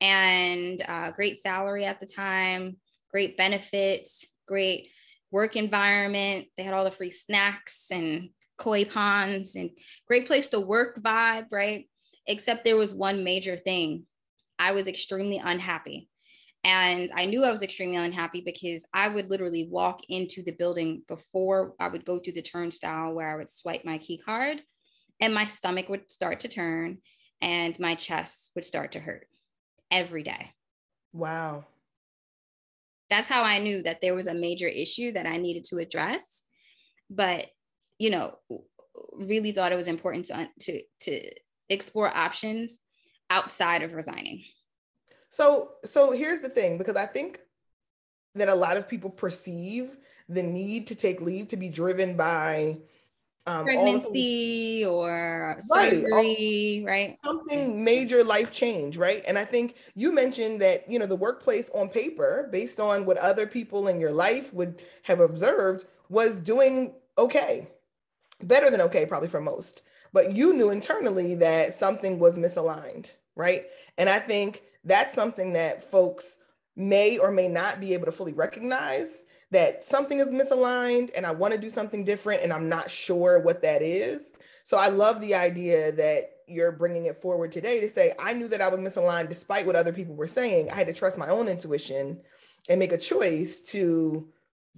And 0.00 0.84
uh, 0.86 1.12
great 1.12 1.38
salary 1.38 1.84
at 1.84 2.00
the 2.00 2.06
time, 2.06 2.78
great 3.10 3.36
benefits, 3.36 4.24
great 4.46 4.88
work 5.30 5.56
environment. 5.56 6.46
They 6.56 6.62
had 6.62 6.74
all 6.74 6.84
the 6.84 6.90
free 6.90 7.10
snacks 7.10 7.88
and 7.90 8.30
koi 8.58 8.84
ponds 8.84 9.56
and 9.56 9.70
great 10.06 10.26
place 10.26 10.48
to 10.48 10.60
work 10.60 11.00
vibe, 11.02 11.46
right? 11.50 11.88
Except 12.26 12.64
there 12.64 12.76
was 12.76 12.92
one 12.92 13.24
major 13.24 13.56
thing. 13.56 14.06
I 14.58 14.72
was 14.72 14.86
extremely 14.86 15.38
unhappy. 15.38 16.08
And 16.62 17.10
I 17.14 17.24
knew 17.24 17.44
I 17.44 17.50
was 17.50 17.62
extremely 17.62 17.96
unhappy 17.96 18.42
because 18.44 18.84
I 18.92 19.08
would 19.08 19.30
literally 19.30 19.66
walk 19.70 20.02
into 20.10 20.42
the 20.42 20.52
building 20.52 21.02
before 21.08 21.74
I 21.80 21.88
would 21.88 22.04
go 22.04 22.18
through 22.18 22.34
the 22.34 22.42
turnstile 22.42 23.14
where 23.14 23.30
I 23.30 23.36
would 23.36 23.48
swipe 23.48 23.84
my 23.84 23.96
key 23.96 24.18
card, 24.18 24.60
and 25.20 25.32
my 25.32 25.46
stomach 25.46 25.88
would 25.88 26.10
start 26.10 26.40
to 26.40 26.48
turn 26.48 26.98
and 27.40 27.78
my 27.80 27.94
chest 27.94 28.50
would 28.54 28.66
start 28.66 28.92
to 28.92 29.00
hurt 29.00 29.26
every 29.90 30.22
day. 30.22 30.52
Wow. 31.14 31.64
That's 33.10 33.28
how 33.28 33.42
I 33.42 33.58
knew 33.58 33.82
that 33.82 34.00
there 34.00 34.14
was 34.14 34.28
a 34.28 34.34
major 34.34 34.68
issue 34.68 35.12
that 35.12 35.26
I 35.26 35.36
needed 35.36 35.64
to 35.64 35.78
address. 35.78 36.44
But, 37.10 37.46
you 37.98 38.10
know, 38.10 38.36
really 39.14 39.52
thought 39.52 39.72
it 39.72 39.76
was 39.76 39.88
important 39.88 40.26
to, 40.26 40.48
to, 40.60 40.82
to 41.00 41.30
explore 41.68 42.08
options 42.16 42.78
outside 43.28 43.82
of 43.82 43.94
resigning. 43.94 44.44
So, 45.30 45.72
so 45.84 46.12
here's 46.12 46.40
the 46.40 46.48
thing, 46.48 46.78
because 46.78 46.96
I 46.96 47.06
think 47.06 47.40
that 48.36 48.48
a 48.48 48.54
lot 48.54 48.76
of 48.76 48.88
people 48.88 49.10
perceive 49.10 49.96
the 50.28 50.42
need 50.42 50.86
to 50.86 50.94
take 50.94 51.20
leave 51.20 51.48
to 51.48 51.56
be 51.56 51.68
driven 51.68 52.16
by 52.16 52.78
um, 53.46 53.64
pregnancy 53.64 54.84
or 54.84 55.56
surgery, 55.60 56.82
right, 56.84 56.90
right? 56.90 57.16
Something 57.16 57.82
major 57.82 58.22
life 58.22 58.52
change, 58.52 58.96
right? 58.96 59.22
And 59.26 59.38
I 59.38 59.44
think 59.44 59.76
you 59.94 60.12
mentioned 60.12 60.60
that 60.60 60.88
you 60.90 60.98
know 60.98 61.06
the 61.06 61.16
workplace 61.16 61.70
on 61.74 61.88
paper, 61.88 62.48
based 62.52 62.80
on 62.80 63.06
what 63.06 63.16
other 63.16 63.46
people 63.46 63.88
in 63.88 64.00
your 64.00 64.12
life 64.12 64.52
would 64.52 64.82
have 65.02 65.20
observed, 65.20 65.86
was 66.08 66.40
doing 66.40 66.94
okay, 67.18 67.68
better 68.42 68.70
than 68.70 68.80
okay, 68.82 69.06
probably 69.06 69.28
for 69.28 69.40
most. 69.40 69.82
But 70.12 70.34
you 70.34 70.52
knew 70.54 70.70
internally 70.70 71.34
that 71.36 71.72
something 71.72 72.18
was 72.18 72.36
misaligned, 72.36 73.12
right? 73.36 73.66
And 73.96 74.08
I 74.08 74.18
think 74.18 74.62
that's 74.84 75.14
something 75.14 75.52
that 75.52 75.82
folks 75.82 76.38
may 76.76 77.18
or 77.18 77.30
may 77.30 77.48
not 77.48 77.80
be 77.80 77.94
able 77.94 78.06
to 78.06 78.12
fully 78.12 78.32
recognize 78.32 79.24
that 79.50 79.82
something 79.82 80.20
is 80.20 80.28
misaligned 80.28 81.10
and 81.16 81.26
I 81.26 81.32
want 81.32 81.54
to 81.54 81.60
do 81.60 81.70
something 81.70 82.04
different 82.04 82.42
and 82.42 82.52
I'm 82.52 82.68
not 82.68 82.90
sure 82.90 83.40
what 83.40 83.62
that 83.62 83.82
is. 83.82 84.32
So 84.64 84.78
I 84.78 84.88
love 84.88 85.20
the 85.20 85.34
idea 85.34 85.90
that 85.92 86.30
you're 86.46 86.72
bringing 86.72 87.06
it 87.06 87.20
forward 87.20 87.52
today 87.52 87.80
to 87.80 87.88
say, 87.88 88.12
I 88.18 88.32
knew 88.32 88.48
that 88.48 88.60
I 88.60 88.68
was 88.68 88.80
misaligned 88.80 89.28
despite 89.28 89.66
what 89.66 89.76
other 89.76 89.92
people 89.92 90.14
were 90.14 90.26
saying. 90.26 90.70
I 90.70 90.76
had 90.76 90.86
to 90.86 90.92
trust 90.92 91.18
my 91.18 91.28
own 91.28 91.48
intuition 91.48 92.20
and 92.68 92.78
make 92.78 92.92
a 92.92 92.98
choice 92.98 93.60
to 93.60 94.28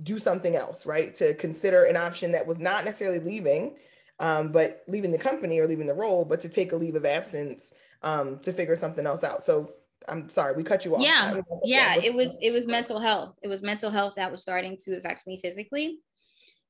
do 0.03 0.19
something 0.19 0.57
else, 0.57 0.87
right? 0.87 1.15
To 1.17 1.35
consider 1.35 1.85
an 1.85 1.97
option 1.97 2.33
that 2.33 2.47
was 2.47 2.59
not 2.59 2.85
necessarily 2.85 3.21
leaving, 3.21 3.77
um, 4.21 4.53
but 4.53 4.85
leaving 4.89 5.11
the 5.11 5.19
company 5.19 5.59
or 5.59 5.67
leaving 5.67 5.87
the 5.87 5.95
role, 5.95 6.25
but 6.25 6.41
to 6.41 6.49
take 6.49 6.73
a 6.73 6.77
leave 6.77 6.95
of 6.95 7.05
absence 7.05 7.73
um, 8.03 8.39
to 8.41 8.53
figure 8.53 8.77
something 8.77 9.07
else 9.07 9.25
out. 9.25 9.43
So 9.43 9.73
I'm 10.09 10.29
sorry, 10.29 10.55
we 10.55 10.63
cut 10.63 10.85
you 10.85 10.97
off. 10.97 11.03
Yeah, 11.03 11.41
yeah. 11.65 11.97
It 11.97 12.15
was 12.15 12.39
it 12.41 12.51
was 12.51 12.67
mental 12.67 12.99
health. 12.99 13.39
It 13.43 13.49
was 13.49 13.63
mental 13.63 13.91
health 13.91 14.15
that 14.17 14.31
was 14.31 14.43
starting 14.43 14.77
to 14.85 14.97
affect 14.97 15.27
me 15.27 15.41
physically, 15.41 15.99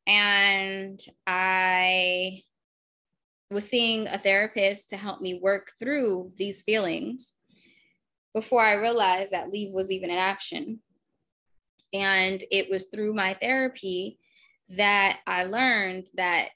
and 0.06 1.00
I 1.26 2.42
was 3.50 3.68
seeing 3.68 4.06
a 4.06 4.18
therapist 4.18 4.90
to 4.90 4.96
help 4.96 5.20
me 5.20 5.40
work 5.42 5.72
through 5.78 6.32
these 6.36 6.62
feelings 6.62 7.34
before 8.34 8.62
I 8.62 8.74
realized 8.74 9.32
that 9.32 9.50
leave 9.50 9.72
was 9.72 9.90
even 9.90 10.10
an 10.10 10.18
option. 10.18 10.80
And 11.92 12.42
it 12.50 12.70
was 12.70 12.86
through 12.86 13.12
my 13.12 13.34
therapy 13.34 14.18
that 14.70 15.18
I 15.26 15.44
learned 15.44 16.08
that 16.14 16.48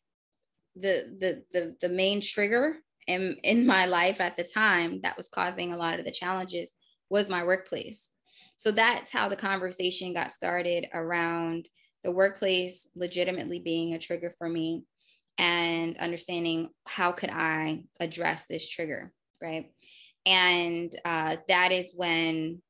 the 0.74 1.14
the 1.18 1.42
the, 1.52 1.76
the 1.80 1.88
main 1.88 2.20
trigger 2.20 2.76
in, 3.06 3.36
in 3.42 3.66
my 3.66 3.86
life 3.86 4.20
at 4.20 4.36
the 4.36 4.44
time 4.44 5.00
that 5.02 5.16
was 5.16 5.28
causing 5.28 5.72
a 5.72 5.76
lot 5.76 5.98
of 5.98 6.04
the 6.04 6.10
challenges 6.10 6.72
was 7.08 7.30
my 7.30 7.44
workplace. 7.44 8.10
So 8.56 8.70
that's 8.70 9.12
how 9.12 9.28
the 9.28 9.36
conversation 9.36 10.12
got 10.12 10.32
started 10.32 10.86
around 10.92 11.68
the 12.04 12.12
workplace 12.12 12.88
legitimately 12.94 13.60
being 13.60 13.94
a 13.94 13.98
trigger 13.98 14.34
for 14.38 14.48
me 14.48 14.84
and 15.38 15.96
understanding 15.98 16.70
how 16.86 17.12
could 17.12 17.30
I 17.30 17.84
address 18.00 18.46
this 18.46 18.68
trigger, 18.68 19.12
right? 19.42 19.70
And 20.24 20.90
uh, 21.04 21.36
that 21.48 21.72
is 21.72 21.92
when 21.94 22.62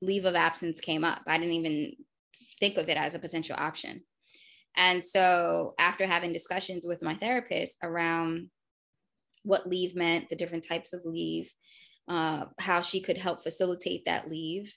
leave 0.00 0.24
of 0.24 0.34
absence 0.34 0.80
came 0.80 1.04
up. 1.04 1.22
I 1.26 1.38
didn't 1.38 1.54
even 1.54 1.92
think 2.60 2.76
of 2.76 2.88
it 2.88 2.96
as 2.96 3.14
a 3.14 3.18
potential 3.18 3.56
option. 3.58 4.02
And 4.76 5.04
so 5.04 5.74
after 5.78 6.06
having 6.06 6.32
discussions 6.32 6.86
with 6.86 7.02
my 7.02 7.16
therapist 7.16 7.78
around 7.82 8.48
what 9.42 9.66
leave 9.66 9.94
meant, 9.94 10.28
the 10.28 10.36
different 10.36 10.66
types 10.66 10.92
of 10.92 11.04
leave, 11.04 11.52
uh, 12.08 12.46
how 12.58 12.80
she 12.80 13.00
could 13.00 13.18
help 13.18 13.42
facilitate 13.42 14.04
that 14.04 14.28
leave. 14.28 14.74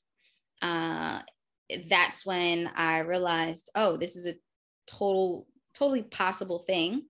Uh, 0.62 1.22
that's 1.90 2.26
when 2.26 2.70
I 2.76 3.00
realized, 3.00 3.70
oh, 3.76 3.98
this 3.98 4.16
is 4.16 4.28
a 4.28 4.36
total, 4.88 5.48
totally 5.74 6.04
possible 6.04 6.60
thing 6.60 7.04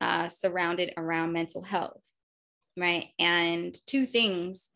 uh, 0.00 0.28
surrounded 0.28 0.92
around 0.96 1.32
mental 1.32 1.62
health, 1.62 2.02
right? 2.76 3.06
And 3.18 3.76
two 3.86 4.06
things 4.06 4.70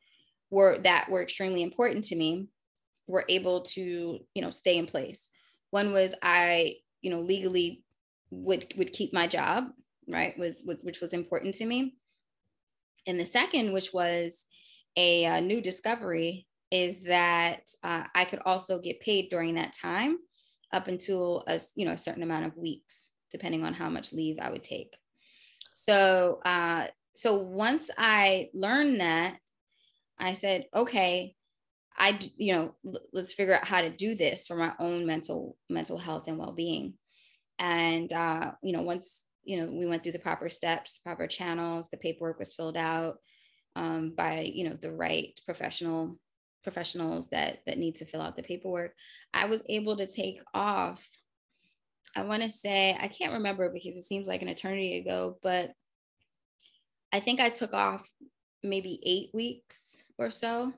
were 0.50 0.78
that 0.78 1.09
were 1.09 1.23
extremely 1.23 1.62
important 1.62 2.04
to 2.04 2.16
me 2.16 2.49
were 3.07 3.25
able 3.28 3.62
to, 3.62 4.19
you 4.35 4.42
know, 4.42 4.50
stay 4.50 4.76
in 4.78 4.87
place. 4.87 5.28
One 5.71 5.92
was 5.92 6.14
I, 6.23 6.76
you 7.00 7.11
know, 7.11 7.21
legally 7.21 7.85
would 8.31 8.73
would 8.76 8.92
keep 8.92 9.12
my 9.12 9.26
job, 9.26 9.69
right? 10.09 10.37
Was 10.38 10.62
which 10.83 11.00
was 11.00 11.12
important 11.12 11.54
to 11.57 11.66
me. 11.66 11.97
And 13.06 13.18
the 13.18 13.26
second, 13.26 13.72
which 13.72 13.92
was 13.92 14.46
a, 14.96 15.25
a 15.25 15.40
new 15.40 15.61
discovery, 15.61 16.46
is 16.70 17.00
that 17.00 17.62
uh, 17.82 18.04
I 18.14 18.25
could 18.25 18.40
also 18.46 18.78
get 18.78 19.00
paid 19.00 19.28
during 19.30 19.56
that 19.56 19.75
time 19.75 20.16
up 20.72 20.88
until 20.88 21.44
a 21.46 21.61
you 21.76 21.84
know 21.84 21.92
a 21.92 21.99
certain 21.99 22.22
amount 22.22 22.46
of 22.46 22.56
weeks, 22.56 23.11
depending 23.30 23.64
on 23.64 23.75
how 23.75 23.90
much 23.90 24.12
leave 24.12 24.38
I 24.40 24.50
would 24.50 24.62
take. 24.62 24.96
So 25.75 26.40
uh, 26.44 26.87
so 27.14 27.37
once 27.37 27.90
I 27.99 28.49
learned 28.54 29.00
that, 29.00 29.37
I 30.18 30.32
said, 30.32 30.66
okay, 30.75 31.34
I 31.96 32.18
you 32.37 32.54
know 32.54 32.75
let's 33.12 33.34
figure 33.34 33.54
out 33.54 33.66
how 33.66 33.82
to 33.82 33.90
do 33.90 34.14
this 34.14 34.46
for 34.46 34.56
my 34.56 34.72
own 34.78 35.06
mental 35.06 35.56
mental 35.68 35.99
health 35.99 36.25
and 36.26 36.38
well 36.38 36.52
being. 36.52 36.94
And 37.58 38.12
uh, 38.12 38.52
you 38.62 38.72
know 38.72 38.82
once 38.82 39.25
you 39.44 39.58
know 39.58 39.70
we 39.70 39.87
went 39.87 40.02
through 40.02 40.12
the 40.12 40.18
proper 40.18 40.49
steps 40.49 40.94
the 40.94 41.00
proper 41.04 41.26
channels 41.26 41.88
the 41.90 41.96
paperwork 41.96 42.38
was 42.38 42.54
filled 42.54 42.76
out 42.76 43.16
um, 43.76 44.12
by 44.16 44.40
you 44.40 44.68
know 44.68 44.76
the 44.80 44.92
right 44.92 45.38
professional 45.46 46.18
professionals 46.62 47.28
that 47.28 47.58
that 47.66 47.78
need 47.78 47.96
to 47.96 48.04
fill 48.04 48.22
out 48.22 48.37
the 48.37 48.42
paperwork. 48.42 48.92
I 49.34 49.46
was 49.46 49.62
able 49.68 49.96
to 49.96 50.06
take 50.06 50.40
off 50.54 51.04
i 52.14 52.22
want 52.22 52.42
to 52.42 52.49
say 52.49 52.96
i 53.00 53.08
can't 53.08 53.32
remember 53.32 53.70
because 53.72 53.96
it 53.96 54.04
seems 54.04 54.26
like 54.26 54.42
an 54.42 54.49
eternity 54.49 54.99
ago 54.99 55.38
but 55.42 55.72
i 57.11 57.20
think 57.20 57.40
i 57.40 57.49
took 57.49 57.72
off 57.72 58.06
maybe 58.62 59.00
eight 59.04 59.30
weeks 59.32 60.04
or 60.18 60.30
so. 60.30 60.72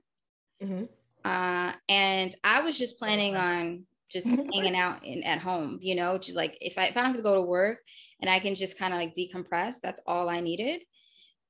Mm-hmm. 0.62 0.84
uh, 1.24 1.72
and 1.88 2.36
i 2.44 2.60
was 2.60 2.78
just 2.78 2.98
planning 2.98 3.36
on 3.36 3.84
just 4.14 4.28
hanging 4.54 4.76
out 4.76 5.04
in 5.04 5.22
at 5.24 5.40
home, 5.40 5.78
you 5.82 5.94
know, 5.94 6.16
just 6.16 6.36
like 6.36 6.56
if 6.60 6.78
I 6.78 6.86
if 6.86 6.96
I 6.96 7.02
don't 7.02 7.10
have 7.10 7.16
to 7.16 7.22
go 7.22 7.34
to 7.34 7.42
work 7.42 7.78
and 8.24 8.30
I 8.30 8.38
can 8.38 8.54
just 8.54 8.78
kind 8.78 8.94
of 8.94 8.98
like 8.98 9.14
decompress, 9.14 9.74
that's 9.82 10.00
all 10.06 10.30
I 10.30 10.40
needed. 10.40 10.80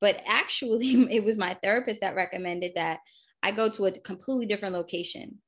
But 0.01 0.21
actually, 0.27 1.07
it 1.11 1.23
was 1.23 1.39
my 1.39 1.57
therapist 1.63 2.01
that 2.01 2.17
recommended 2.17 2.73
that 2.75 2.99
I 3.45 3.53
go 3.53 3.69
to 3.69 3.87
a 3.87 3.93
completely 3.93 4.47
different 4.47 4.75
location. 4.75 5.39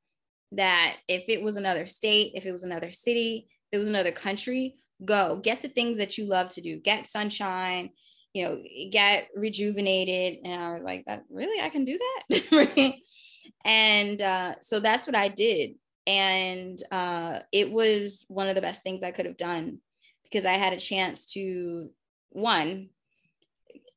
That 0.53 0.99
if 1.09 1.25
it 1.27 1.43
was 1.43 1.57
another 1.57 1.85
state, 1.85 2.35
if 2.37 2.47
it 2.47 2.53
was 2.53 2.63
another 2.63 2.93
city, 2.93 3.49
if 3.73 3.77
it 3.77 3.79
was 3.79 3.89
another 3.89 4.13
country, 4.13 4.77
go 5.05 5.41
get 5.43 5.63
the 5.63 5.69
things 5.69 5.97
that 5.97 6.17
you 6.17 6.27
love 6.27 6.51
to 6.51 6.61
do, 6.61 6.79
get 6.79 7.09
sunshine, 7.09 7.91
you 8.33 8.45
know, 8.45 8.63
get 8.93 9.27
rejuvenated. 9.35 10.45
And 10.45 10.63
I 10.63 10.75
was 10.75 10.83
like, 10.85 11.07
that 11.09 11.25
really, 11.29 11.61
I 11.61 11.71
can 11.71 11.85
do 11.85 11.99
that. 12.31 12.95
And 13.65 14.23
uh, 14.23 14.55
so 14.61 14.79
that's 14.79 15.07
what 15.07 15.17
I 15.17 15.29
did 15.29 15.75
and 16.07 16.81
uh, 16.93 17.41
it 17.51 17.71
was 17.71 18.25
one 18.29 18.49
of 18.49 18.55
the 18.55 18.61
best 18.61 18.83
things 18.83 19.03
I 19.03 19.11
could 19.11 19.27
have 19.27 19.37
done 19.37 19.79
because 20.31 20.45
I 20.45 20.55
had 20.55 20.73
a 20.73 20.81
chance 20.81 21.25
to 21.33 21.91
one 22.31 22.91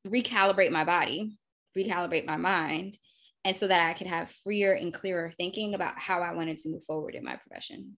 recalibrate 0.08 0.72
my 0.72 0.86
body, 0.86 1.38
recalibrate 1.78 2.26
my 2.26 2.38
mind, 2.38 2.98
and 3.44 3.56
so 3.56 3.68
that 3.68 3.88
I 3.88 3.94
could 3.94 4.08
have 4.08 4.32
freer 4.44 4.74
and 4.74 4.94
clearer 4.94 5.32
thinking 5.38 5.74
about 5.74 5.98
how 5.98 6.22
I 6.22 6.34
wanted 6.34 6.58
to 6.60 6.70
move 6.70 6.84
forward 6.86 7.16
in 7.16 7.24
my 7.24 7.36
profession. 7.36 7.98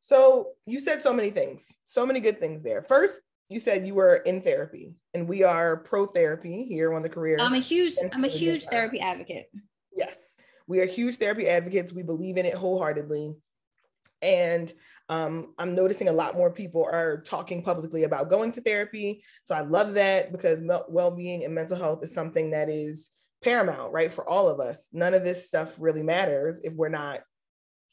So 0.00 0.50
you 0.66 0.80
said 0.80 1.02
so 1.02 1.12
many 1.12 1.30
things, 1.30 1.72
so 1.84 2.06
many 2.06 2.20
good 2.20 2.38
things 2.38 2.62
there. 2.62 2.82
First, 2.82 3.20
you 3.48 3.60
said 3.60 3.86
you 3.86 3.94
were 3.94 4.16
in 4.16 4.40
therapy, 4.40 4.94
and 5.14 5.28
we 5.28 5.42
are 5.44 5.76
pro 5.76 6.06
therapy 6.06 6.64
here 6.64 6.94
on 6.94 7.02
the 7.02 7.08
career. 7.08 7.36
I'm 7.40 7.54
a 7.54 7.58
huge, 7.58 7.94
I'm 8.12 8.24
a 8.24 8.28
huge 8.28 8.64
therapy 8.64 9.00
advocate. 9.00 9.46
Yes. 9.94 10.34
We 10.68 10.80
are 10.80 10.86
huge 10.86 11.16
therapy 11.16 11.48
advocates. 11.48 11.92
We 11.92 12.02
believe 12.02 12.36
in 12.36 12.46
it 12.46 12.54
wholeheartedly. 12.54 13.34
And 14.22 14.72
um, 15.08 15.54
I'm 15.58 15.74
noticing 15.74 16.08
a 16.08 16.12
lot 16.12 16.34
more 16.34 16.50
people 16.50 16.84
are 16.90 17.22
talking 17.22 17.62
publicly 17.62 18.04
about 18.04 18.30
going 18.30 18.52
to 18.52 18.60
therapy. 18.60 19.22
So 19.44 19.54
I 19.54 19.60
love 19.60 19.94
that 19.94 20.32
because 20.32 20.62
well 20.88 21.10
being 21.10 21.44
and 21.44 21.54
mental 21.54 21.76
health 21.76 22.02
is 22.02 22.12
something 22.12 22.50
that 22.50 22.68
is 22.68 23.10
paramount, 23.42 23.92
right? 23.92 24.12
For 24.12 24.28
all 24.28 24.48
of 24.48 24.60
us. 24.60 24.88
None 24.92 25.14
of 25.14 25.22
this 25.22 25.46
stuff 25.46 25.76
really 25.78 26.02
matters 26.02 26.60
if 26.64 26.72
we're 26.72 26.88
not 26.88 27.20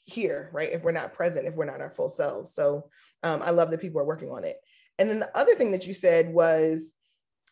here, 0.05 0.49
right? 0.53 0.71
If 0.71 0.83
we're 0.83 0.91
not 0.91 1.13
present, 1.13 1.47
if 1.47 1.55
we're 1.55 1.65
not 1.65 1.81
our 1.81 1.91
full 1.91 2.09
selves. 2.09 2.53
So 2.53 2.89
um, 3.21 3.41
I 3.43 3.51
love 3.51 3.71
that 3.71 3.81
people 3.81 4.01
are 4.01 4.05
working 4.05 4.31
on 4.31 4.43
it. 4.43 4.57
And 4.99 5.09
then 5.09 5.19
the 5.19 5.37
other 5.37 5.55
thing 5.55 5.71
that 5.71 5.87
you 5.87 5.93
said 5.93 6.29
was 6.29 6.93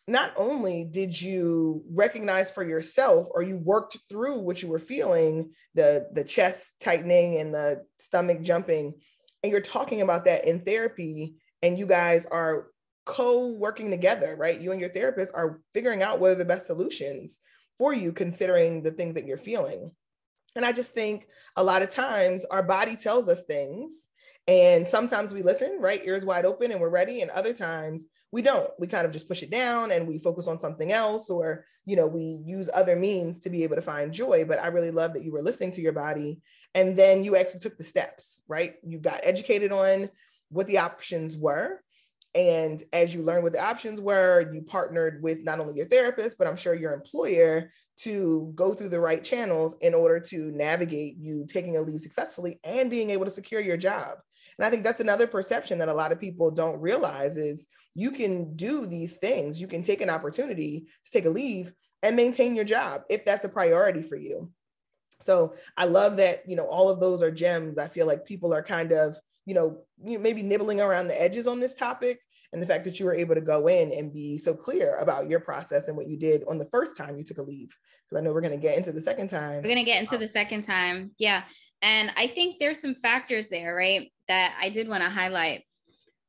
not 0.08 0.32
only 0.36 0.84
did 0.84 1.20
you 1.20 1.84
recognize 1.90 2.50
for 2.50 2.64
yourself 2.64 3.28
or 3.32 3.42
you 3.42 3.58
worked 3.58 3.98
through 4.08 4.40
what 4.40 4.60
you 4.60 4.68
were 4.68 4.78
feeling, 4.78 5.50
the, 5.74 6.08
the 6.12 6.24
chest 6.24 6.80
tightening 6.80 7.38
and 7.38 7.54
the 7.54 7.84
stomach 7.98 8.42
jumping, 8.42 8.94
and 9.42 9.52
you're 9.52 9.60
talking 9.60 10.02
about 10.02 10.24
that 10.24 10.46
in 10.46 10.60
therapy, 10.60 11.34
and 11.62 11.78
you 11.78 11.86
guys 11.86 12.26
are 12.26 12.68
co-working 13.06 13.90
together, 13.90 14.36
right? 14.36 14.60
You 14.60 14.72
and 14.72 14.80
your 14.80 14.90
therapist 14.90 15.32
are 15.34 15.60
figuring 15.74 16.02
out 16.02 16.20
what 16.20 16.32
are 16.32 16.36
the 16.36 16.44
best 16.44 16.66
solutions 16.66 17.40
for 17.78 17.92
you, 17.92 18.12
considering 18.12 18.82
the 18.82 18.92
things 18.92 19.14
that 19.14 19.26
you're 19.26 19.36
feeling. 19.36 19.92
And 20.54 20.64
I 20.64 20.72
just 20.72 20.92
think 20.92 21.26
a 21.56 21.64
lot 21.64 21.82
of 21.82 21.88
times 21.88 22.44
our 22.46 22.62
body 22.62 22.96
tells 22.96 23.28
us 23.28 23.42
things 23.44 24.08
and 24.48 24.88
sometimes 24.88 25.32
we 25.32 25.42
listen, 25.42 25.78
right? 25.80 26.04
Ears 26.04 26.24
wide 26.24 26.44
open 26.44 26.72
and 26.72 26.80
we're 26.80 26.88
ready. 26.88 27.20
And 27.20 27.30
other 27.30 27.52
times 27.52 28.06
we 28.32 28.42
don't. 28.42 28.70
We 28.78 28.88
kind 28.88 29.06
of 29.06 29.12
just 29.12 29.28
push 29.28 29.42
it 29.42 29.50
down 29.50 29.92
and 29.92 30.06
we 30.06 30.18
focus 30.18 30.48
on 30.48 30.58
something 30.58 30.90
else, 30.90 31.30
or, 31.30 31.64
you 31.84 31.94
know, 31.94 32.06
we 32.08 32.40
use 32.44 32.68
other 32.74 32.96
means 32.96 33.38
to 33.40 33.50
be 33.50 33.62
able 33.62 33.76
to 33.76 33.82
find 33.82 34.12
joy. 34.12 34.44
But 34.44 34.58
I 34.58 34.66
really 34.68 34.90
love 34.90 35.12
that 35.12 35.24
you 35.24 35.32
were 35.32 35.42
listening 35.42 35.70
to 35.72 35.80
your 35.80 35.92
body. 35.92 36.40
And 36.74 36.96
then 36.96 37.22
you 37.22 37.36
actually 37.36 37.60
took 37.60 37.78
the 37.78 37.84
steps, 37.84 38.42
right? 38.48 38.74
You 38.82 38.98
got 38.98 39.20
educated 39.22 39.70
on 39.70 40.10
what 40.48 40.66
the 40.66 40.78
options 40.78 41.36
were. 41.36 41.80
And 42.34 42.82
as 42.94 43.14
you 43.14 43.22
learned 43.22 43.42
what 43.42 43.52
the 43.52 43.62
options 43.62 44.00
were, 44.00 44.50
you 44.52 44.62
partnered 44.62 45.22
with 45.22 45.40
not 45.44 45.60
only 45.60 45.74
your 45.74 45.86
therapist, 45.86 46.38
but 46.38 46.46
I'm 46.46 46.56
sure 46.56 46.74
your 46.74 46.94
employer 46.94 47.70
to 47.98 48.50
go 48.54 48.72
through 48.72 48.88
the 48.88 49.00
right 49.00 49.22
channels 49.22 49.76
in 49.82 49.92
order 49.92 50.18
to 50.18 50.50
navigate 50.52 51.18
you 51.18 51.46
taking 51.46 51.76
a 51.76 51.82
leave 51.82 52.00
successfully 52.00 52.58
and 52.64 52.90
being 52.90 53.10
able 53.10 53.26
to 53.26 53.30
secure 53.30 53.60
your 53.60 53.76
job. 53.76 54.16
And 54.58 54.66
I 54.66 54.70
think 54.70 54.84
that's 54.84 55.00
another 55.00 55.26
perception 55.26 55.78
that 55.78 55.88
a 55.88 55.94
lot 55.94 56.12
of 56.12 56.20
people 56.20 56.50
don't 56.50 56.80
realize 56.80 57.36
is 57.36 57.66
you 57.94 58.10
can 58.10 58.54
do 58.56 58.86
these 58.86 59.16
things. 59.16 59.60
You 59.60 59.66
can 59.66 59.82
take 59.82 60.00
an 60.00 60.10
opportunity 60.10 60.86
to 61.04 61.10
take 61.10 61.26
a 61.26 61.30
leave 61.30 61.72
and 62.02 62.16
maintain 62.16 62.54
your 62.54 62.64
job 62.64 63.02
if 63.08 63.24
that's 63.24 63.44
a 63.44 63.48
priority 63.48 64.02
for 64.02 64.16
you. 64.16 64.50
So 65.20 65.54
I 65.76 65.84
love 65.84 66.16
that, 66.16 66.42
you 66.48 66.56
know, 66.56 66.66
all 66.66 66.88
of 66.88 67.00
those 67.00 67.22
are 67.22 67.30
gems. 67.30 67.78
I 67.78 67.88
feel 67.88 68.06
like 68.06 68.24
people 68.24 68.52
are 68.52 68.62
kind 68.62 68.92
of, 68.92 69.16
you 69.46 69.54
know, 69.54 69.82
maybe 70.00 70.42
nibbling 70.42 70.80
around 70.80 71.06
the 71.06 71.20
edges 71.20 71.46
on 71.46 71.60
this 71.60 71.74
topic. 71.74 72.18
And 72.52 72.60
the 72.60 72.66
fact 72.66 72.84
that 72.84 73.00
you 73.00 73.06
were 73.06 73.14
able 73.14 73.34
to 73.34 73.40
go 73.40 73.66
in 73.66 73.92
and 73.92 74.12
be 74.12 74.36
so 74.36 74.52
clear 74.52 74.96
about 74.96 75.30
your 75.30 75.40
process 75.40 75.88
and 75.88 75.96
what 75.96 76.06
you 76.06 76.18
did 76.18 76.44
on 76.46 76.58
the 76.58 76.66
first 76.66 76.96
time 76.96 77.16
you 77.16 77.24
took 77.24 77.38
a 77.38 77.42
leave. 77.42 77.74
Because 78.04 78.20
I 78.20 78.24
know 78.24 78.32
we're 78.32 78.42
going 78.42 78.52
to 78.52 78.58
get 78.58 78.76
into 78.76 78.92
the 78.92 79.00
second 79.00 79.28
time. 79.28 79.62
We're 79.62 79.62
going 79.62 79.76
to 79.76 79.84
get 79.84 80.00
into 80.00 80.16
um, 80.16 80.20
the 80.20 80.28
second 80.28 80.62
time. 80.62 81.12
Yeah. 81.18 81.44
And 81.82 82.12
I 82.16 82.28
think 82.28 82.56
there's 82.58 82.80
some 82.80 82.94
factors 82.94 83.48
there, 83.48 83.74
right? 83.74 84.12
that 84.32 84.56
I 84.58 84.70
did 84.70 84.88
want 84.88 85.02
to 85.02 85.10
highlight 85.10 85.64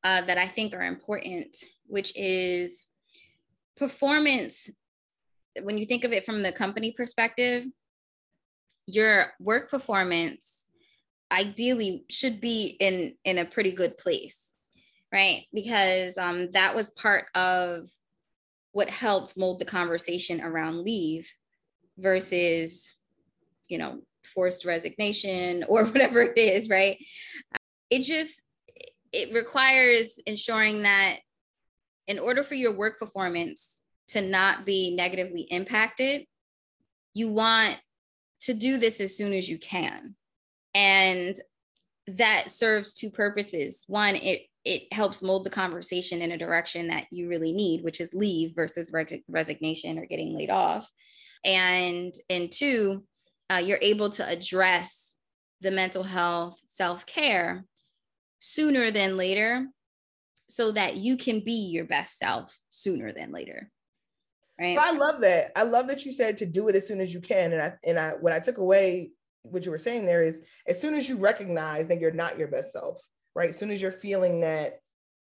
uh, 0.04 0.22
that 0.22 0.38
I 0.38 0.46
think 0.46 0.74
are 0.74 0.82
important, 0.82 1.56
which 1.88 2.12
is 2.18 2.86
performance. 3.78 4.70
When 5.62 5.78
you 5.78 5.86
think 5.86 6.04
of 6.04 6.12
it 6.12 6.26
from 6.26 6.44
the 6.44 6.52
company 6.52 6.92
perspective, 6.92 7.66
your 8.88 9.28
work 9.40 9.70
performance 9.70 10.66
ideally 11.32 12.04
should 12.10 12.42
be 12.42 12.76
in 12.80 13.16
in 13.24 13.38
a 13.38 13.46
pretty 13.46 13.72
good 13.72 13.98
place, 13.98 14.54
right? 15.12 15.44
Because 15.54 16.18
um, 16.18 16.52
that 16.52 16.76
was 16.76 16.90
part 16.92 17.28
of 17.36 17.90
what 18.74 18.90
helped 18.90 19.38
mold 19.38 19.60
the 19.60 19.66
conversation 19.66 20.42
around 20.42 20.84
leave 20.84 21.32
versus, 21.98 22.90
you 23.70 23.78
know, 23.78 24.02
forced 24.26 24.66
resignation 24.66 25.64
or 25.68 25.86
whatever 25.86 26.22
it 26.22 26.38
is, 26.38 26.70
right? 26.70 26.98
it 27.94 28.04
just 28.04 28.42
it 29.12 29.32
requires 29.34 30.18
ensuring 30.26 30.82
that 30.82 31.20
in 32.08 32.18
order 32.18 32.44
for 32.44 32.56
your 32.56 32.76
work 32.76 33.00
performance 33.00 33.84
to 34.08 34.20
not 34.20 34.66
be 34.66 34.96
negatively 34.96 35.42
impacted 35.42 36.26
you 37.14 37.28
want 37.28 37.78
to 38.42 38.56
do 38.56 38.80
this 38.80 39.00
as 39.00 39.16
soon 39.16 39.34
as 39.34 39.48
you 39.48 39.60
can. 39.60 40.16
And 40.74 41.36
that 42.08 42.50
serves 42.50 42.94
two 42.94 43.12
purposes. 43.12 43.84
One 43.86 44.16
it 44.16 44.48
it 44.66 44.92
helps 44.92 45.22
mold 45.22 45.44
the 45.44 45.52
conversation 45.52 46.24
in 46.24 46.32
a 46.32 46.38
direction 46.38 46.88
that 46.88 47.06
you 47.12 47.30
really 47.30 47.54
need 47.54 47.84
which 47.84 48.02
is 48.02 48.14
leave 48.14 48.56
versus 48.56 48.92
resignation 49.28 50.00
or 50.00 50.08
getting 50.08 50.36
laid 50.36 50.50
off. 50.50 50.90
And 51.46 52.12
and 52.28 52.52
two 52.52 53.04
uh, 53.54 53.58
you're 53.58 53.80
able 53.82 54.10
to 54.10 54.28
address 54.28 55.14
the 55.62 55.72
mental 55.72 56.04
health 56.04 56.60
self-care 56.68 57.66
sooner 58.40 58.92
than 58.92 59.18
later 59.18 59.68
so 60.50 60.72
that 60.72 60.98
you 60.98 61.18
can 61.18 61.40
be 61.40 61.70
your 61.72 61.86
best 61.86 62.18
self 62.18 62.58
sooner 62.70 63.14
than 63.14 63.32
later. 63.32 63.72
Right. 64.60 64.78
I 64.78 64.92
love 64.92 65.22
that. 65.22 65.52
I 65.56 65.64
love 65.64 65.88
that 65.88 66.06
you 66.06 66.12
said 66.12 66.38
to 66.38 66.46
do 66.46 66.68
it 66.68 66.76
as 66.76 66.88
soon 66.88 67.00
as 67.00 67.14
you 67.14 67.22
can. 67.22 67.54
And 67.54 67.62
I 67.62 67.74
and 67.84 67.98
I 67.98 68.12
what 68.12 68.34
I 68.34 68.40
took 68.40 68.60
away 68.60 69.12
what 69.44 69.66
you 69.66 69.72
were 69.72 69.78
saying 69.78 70.06
there 70.06 70.22
is 70.22 70.42
as 70.68 70.80
soon 70.80 70.94
as 70.94 71.10
you 71.10 71.18
recognize 71.18 71.88
that 71.88 72.00
you're 72.00 72.12
not 72.12 72.38
your 72.38 72.48
best 72.48 72.72
self, 72.72 73.02
right? 73.36 73.50
As 73.50 73.58
soon 73.58 73.72
as 73.72 73.82
you're 73.82 73.92
feeling 73.92 74.42
that 74.42 74.80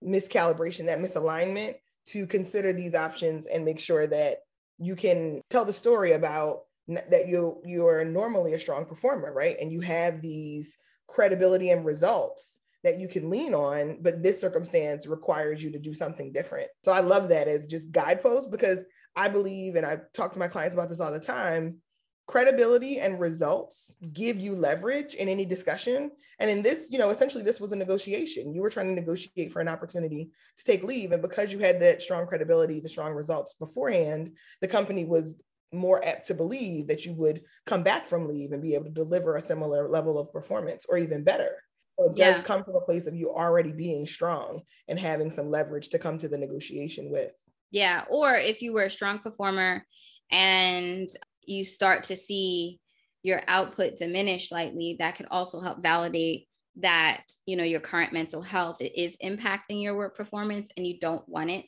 miscalibration, 0.03 0.85
that 0.85 0.99
misalignment, 0.99 1.75
to 2.07 2.25
consider 2.25 2.73
these 2.73 2.95
options 2.95 3.45
and 3.45 3.65
make 3.65 3.79
sure 3.79 4.07
that 4.07 4.37
you 4.77 4.95
can 4.95 5.41
tell 5.49 5.65
the 5.65 5.73
story 5.73 6.13
about 6.13 6.61
that 7.09 7.27
you 7.27 7.61
you 7.65 7.87
are 7.87 8.03
normally 8.03 8.53
a 8.53 8.59
strong 8.59 8.85
performer, 8.85 9.33
right? 9.33 9.57
And 9.59 9.71
you 9.71 9.81
have 9.81 10.21
these 10.21 10.77
credibility 11.07 11.71
and 11.71 11.85
results 11.85 12.59
that 12.83 12.99
you 12.99 13.07
can 13.07 13.29
lean 13.29 13.53
on, 13.53 13.97
but 14.01 14.23
this 14.23 14.39
circumstance 14.39 15.05
requires 15.05 15.61
you 15.61 15.71
to 15.71 15.79
do 15.79 15.93
something 15.93 16.31
different. 16.31 16.69
So 16.83 16.91
I 16.91 17.01
love 17.01 17.29
that 17.29 17.47
as 17.47 17.65
just 17.65 17.91
guideposts 17.91 18.47
because 18.47 18.85
I 19.15 19.27
believe, 19.27 19.75
and 19.75 19.85
I 19.85 19.99
talk 20.13 20.31
to 20.33 20.39
my 20.39 20.47
clients 20.47 20.75
about 20.75 20.87
this 20.87 21.01
all 21.01 21.11
the 21.11 21.19
time, 21.19 21.81
credibility 22.29 22.99
and 22.99 23.19
results 23.19 23.95
give 24.13 24.39
you 24.39 24.53
leverage 24.53 25.15
in 25.15 25.27
any 25.27 25.45
discussion. 25.45 26.11
And 26.37 26.49
in 26.49 26.61
this, 26.61 26.87
you 26.91 26.99
know, 26.99 27.09
essentially 27.09 27.43
this 27.43 27.59
was 27.59 27.71
a 27.71 27.75
negotiation. 27.75 28.53
You 28.53 28.61
were 28.61 28.69
trying 28.69 28.87
to 28.87 29.01
negotiate 29.01 29.51
for 29.51 29.61
an 29.61 29.67
opportunity 29.67 30.29
to 30.57 30.63
take 30.63 30.83
leave. 30.83 31.11
And 31.11 31.23
because 31.23 31.51
you 31.51 31.57
had 31.57 31.81
that 31.81 32.03
strong 32.03 32.27
credibility, 32.27 32.79
the 32.79 32.87
strong 32.87 33.13
results 33.13 33.55
beforehand, 33.55 34.37
the 34.61 34.67
company 34.67 35.05
was 35.05 35.41
more 35.71 36.05
apt 36.05 36.27
to 36.27 36.33
believe 36.33 36.87
that 36.87 37.05
you 37.05 37.13
would 37.13 37.41
come 37.65 37.83
back 37.83 38.07
from 38.07 38.27
leave 38.27 38.51
and 38.51 38.61
be 38.61 38.73
able 38.73 38.85
to 38.85 38.91
deliver 38.91 39.35
a 39.35 39.41
similar 39.41 39.87
level 39.87 40.17
of 40.17 40.31
performance 40.31 40.85
or 40.89 40.97
even 40.97 41.23
better. 41.23 41.51
So 41.97 42.05
it 42.05 42.15
does 42.15 42.37
yeah. 42.37 42.41
come 42.41 42.63
from 42.63 42.75
a 42.75 42.81
place 42.81 43.07
of 43.07 43.15
you 43.15 43.29
already 43.29 43.71
being 43.71 44.05
strong 44.05 44.61
and 44.87 44.97
having 44.97 45.29
some 45.29 45.49
leverage 45.49 45.89
to 45.89 45.99
come 45.99 46.17
to 46.19 46.27
the 46.27 46.37
negotiation 46.37 47.11
with. 47.11 47.31
Yeah. 47.71 48.05
Or 48.09 48.35
if 48.35 48.61
you 48.61 48.73
were 48.73 48.83
a 48.83 48.89
strong 48.89 49.19
performer 49.19 49.85
and 50.31 51.09
you 51.45 51.63
start 51.63 52.05
to 52.05 52.15
see 52.15 52.79
your 53.21 53.41
output 53.47 53.97
diminish 53.97 54.49
slightly, 54.49 54.95
that 54.99 55.15
could 55.15 55.27
also 55.29 55.59
help 55.59 55.83
validate 55.83 56.47
that 56.77 57.23
you 57.45 57.57
know 57.57 57.63
your 57.63 57.79
current 57.79 58.13
mental 58.13 58.41
health 58.41 58.77
is 58.79 59.17
impacting 59.23 59.81
your 59.81 59.97
work 59.97 60.15
performance 60.15 60.69
and 60.77 60.85
you 60.85 60.99
don't 60.99 61.27
want 61.27 61.49
it 61.49 61.65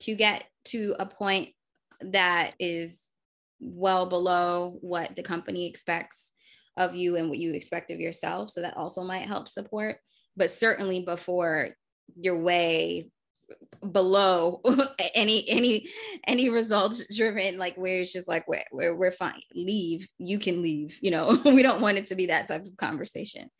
to 0.00 0.14
get 0.14 0.44
to 0.64 0.94
a 0.98 1.06
point 1.06 1.48
that 2.00 2.52
is 2.58 3.00
well 3.64 4.06
below 4.06 4.78
what 4.80 5.16
the 5.16 5.22
company 5.22 5.66
expects 5.66 6.32
of 6.76 6.94
you 6.94 7.16
and 7.16 7.28
what 7.28 7.38
you 7.38 7.52
expect 7.52 7.90
of 7.90 8.00
yourself. 8.00 8.50
So 8.50 8.60
that 8.60 8.76
also 8.76 9.02
might 9.02 9.26
help 9.26 9.48
support. 9.48 9.98
But 10.36 10.50
certainly 10.50 11.00
before 11.00 11.70
you're 12.16 12.38
way 12.38 13.10
below 13.92 14.62
any 15.14 15.48
any 15.48 15.86
any 16.26 16.48
results 16.48 17.04
driven 17.14 17.58
like 17.58 17.76
where 17.76 18.00
it's 18.00 18.12
just 18.12 18.26
like 18.26 18.48
we're, 18.48 18.64
we're, 18.72 18.96
we're 18.96 19.12
fine 19.12 19.40
leave 19.54 20.08
you 20.16 20.38
can 20.38 20.62
leave 20.62 20.96
you 21.02 21.10
know 21.10 21.38
we 21.44 21.62
don't 21.62 21.82
want 21.82 21.98
it 21.98 22.06
to 22.06 22.14
be 22.14 22.26
that 22.26 22.48
type 22.48 22.64
of 22.64 22.76
conversation 22.78 23.50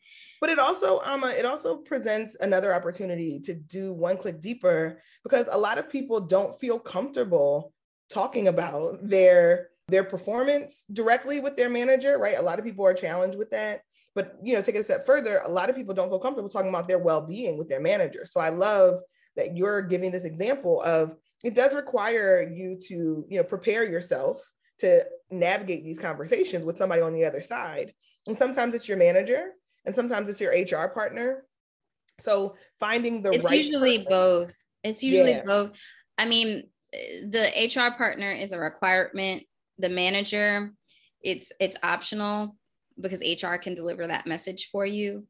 but 0.41 0.49
it 0.49 0.57
also 0.57 0.99
um 1.01 1.23
it 1.23 1.45
also 1.45 1.77
presents 1.77 2.35
another 2.41 2.73
opportunity 2.73 3.39
to 3.39 3.53
do 3.53 3.93
one 3.93 4.17
click 4.17 4.41
deeper 4.41 4.99
because 5.23 5.47
a 5.51 5.57
lot 5.57 5.77
of 5.77 5.89
people 5.89 6.19
don't 6.19 6.59
feel 6.59 6.79
comfortable 6.79 7.71
talking 8.09 8.47
about 8.47 8.97
their 9.07 9.69
their 9.87 10.03
performance 10.03 10.85
directly 10.91 11.39
with 11.39 11.55
their 11.55 11.69
manager, 11.69 12.17
right? 12.17 12.37
A 12.37 12.41
lot 12.41 12.59
of 12.59 12.65
people 12.65 12.85
are 12.85 12.93
challenged 12.93 13.37
with 13.37 13.51
that. 13.51 13.81
But 14.15 14.37
you 14.41 14.53
know, 14.53 14.61
take 14.61 14.75
it 14.75 14.79
a 14.79 14.83
step 14.83 15.05
further, 15.05 15.41
a 15.43 15.51
lot 15.51 15.69
of 15.69 15.75
people 15.75 15.93
don't 15.93 16.09
feel 16.09 16.19
comfortable 16.19 16.49
talking 16.49 16.69
about 16.69 16.87
their 16.87 16.99
well-being 16.99 17.57
with 17.57 17.67
their 17.67 17.81
manager. 17.81 18.25
So 18.25 18.39
I 18.39 18.49
love 18.49 18.99
that 19.35 19.57
you're 19.57 19.81
giving 19.81 20.11
this 20.11 20.23
example 20.23 20.81
of 20.81 21.15
it 21.43 21.53
does 21.53 21.73
require 21.73 22.41
you 22.41 22.79
to, 22.87 23.25
you 23.29 23.37
know, 23.37 23.43
prepare 23.43 23.83
yourself 23.83 24.41
to 24.79 25.05
navigate 25.29 25.83
these 25.83 25.99
conversations 25.99 26.65
with 26.65 26.77
somebody 26.77 27.01
on 27.01 27.13
the 27.13 27.25
other 27.25 27.41
side. 27.41 27.93
And 28.27 28.37
sometimes 28.37 28.73
it's 28.73 28.87
your 28.87 28.97
manager, 28.97 29.51
and 29.85 29.93
sometimes 29.93 30.29
it's 30.29 30.41
your 30.41 30.51
HR 30.51 30.87
partner. 30.87 31.45
So 32.19 32.55
finding 32.79 33.21
the 33.21 33.31
it's 33.31 33.43
right 33.43 33.63
usually 33.63 33.97
person. 33.97 34.09
both. 34.09 34.55
It's 34.83 35.03
usually 35.03 35.31
yeah. 35.31 35.43
both. 35.45 35.77
I 36.17 36.25
mean, 36.25 36.63
eh, 36.93 37.21
the 37.29 37.69
HR 37.75 37.95
partner 37.97 38.31
is 38.31 38.53
a 38.53 38.59
requirement 38.59 39.43
the 39.77 39.89
manager, 39.89 40.73
it's 41.21 41.51
it's 41.59 41.77
optional 41.83 42.55
because 42.99 43.21
HR 43.21 43.55
can 43.55 43.75
deliver 43.75 44.07
that 44.07 44.27
message 44.27 44.69
for 44.71 44.85
you. 44.85 45.25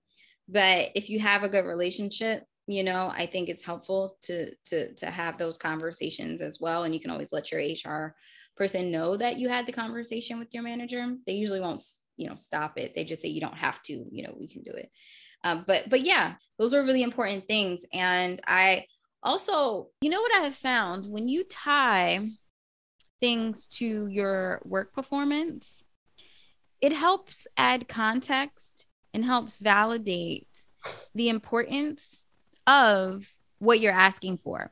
But 0.47 0.89
if 0.95 1.09
you 1.09 1.19
have 1.19 1.43
a 1.43 1.49
good 1.49 1.65
relationship, 1.65 2.43
you 2.67 2.83
know, 2.83 3.11
I 3.15 3.25
think 3.25 3.49
it's 3.49 3.63
helpful 3.63 4.17
to 4.23 4.53
to 4.65 4.93
to 4.95 5.05
have 5.07 5.37
those 5.37 5.57
conversations 5.57 6.41
as 6.41 6.59
well. 6.59 6.83
And 6.83 6.93
you 6.93 6.99
can 6.99 7.11
always 7.11 7.31
let 7.31 7.51
your 7.51 7.61
HR 7.61 8.15
person 8.57 8.91
know 8.91 9.17
that 9.17 9.37
you 9.37 9.49
had 9.49 9.67
the 9.67 9.73
conversation 9.73 10.39
with 10.39 10.53
your 10.53 10.63
manager. 10.63 11.15
They 11.25 11.33
usually 11.33 11.59
won't, 11.61 11.83
you 12.17 12.29
know, 12.29 12.35
stop 12.35 12.77
it. 12.77 12.93
They 12.95 13.03
just 13.03 13.21
say 13.21 13.29
you 13.29 13.41
don't 13.41 13.57
have 13.57 13.81
to. 13.83 14.05
You 14.11 14.23
know, 14.23 14.35
we 14.37 14.47
can 14.47 14.63
do 14.63 14.71
it. 14.71 14.91
Uh, 15.43 15.61
but 15.67 15.89
but 15.89 16.01
yeah, 16.01 16.35
those 16.57 16.73
are 16.73 16.83
really 16.83 17.03
important 17.03 17.47
things. 17.47 17.85
And 17.93 18.41
I 18.47 18.85
also, 19.21 19.89
you 20.01 20.09
know 20.09 20.21
what 20.21 20.35
I 20.35 20.45
have 20.45 20.55
found 20.55 21.07
when 21.07 21.27
you 21.27 21.43
tie 21.43 22.27
things 23.19 23.67
to 23.67 24.07
your 24.07 24.61
work 24.65 24.93
performance, 24.93 25.83
it 26.81 26.91
helps 26.91 27.47
add 27.57 27.87
context 27.87 28.85
and 29.13 29.23
helps 29.25 29.59
validate 29.59 30.47
the 31.15 31.29
importance 31.29 32.25
of 32.67 33.33
what 33.59 33.79
you're 33.79 33.93
asking 33.93 34.37
for. 34.37 34.71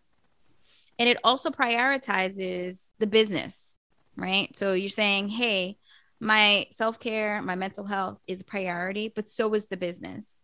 And 1.00 1.10
it 1.10 1.18
also 1.24 1.50
prioritizes 1.50 2.90
the 3.00 3.08
business, 3.08 3.76
right? 4.16 4.56
So 4.56 4.74
you're 4.74 4.90
saying, 4.90 5.30
hey, 5.30 5.78
my 6.20 6.68
self 6.72 7.00
care, 7.00 7.42
my 7.42 7.56
mental 7.56 7.86
health 7.86 8.20
is 8.28 8.42
a 8.42 8.46
priority, 8.46 9.12
but 9.14 9.28
so 9.28 9.54
is 9.54 9.68
the 9.68 9.78
business. 9.78 10.40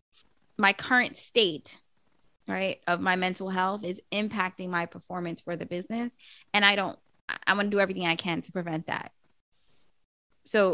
My 0.57 0.73
current 0.73 1.15
state, 1.15 1.77
right, 2.47 2.79
of 2.87 2.99
my 2.99 3.15
mental 3.15 3.49
health 3.49 3.85
is 3.85 4.01
impacting 4.11 4.69
my 4.69 4.85
performance 4.85 5.39
for 5.39 5.55
the 5.55 5.65
business. 5.65 6.13
And 6.53 6.65
I 6.65 6.75
don't, 6.75 6.99
I 7.45 7.53
want 7.53 7.67
to 7.67 7.75
do 7.75 7.79
everything 7.79 8.05
I 8.05 8.15
can 8.15 8.41
to 8.41 8.51
prevent 8.51 8.87
that. 8.87 9.11
So 10.45 10.73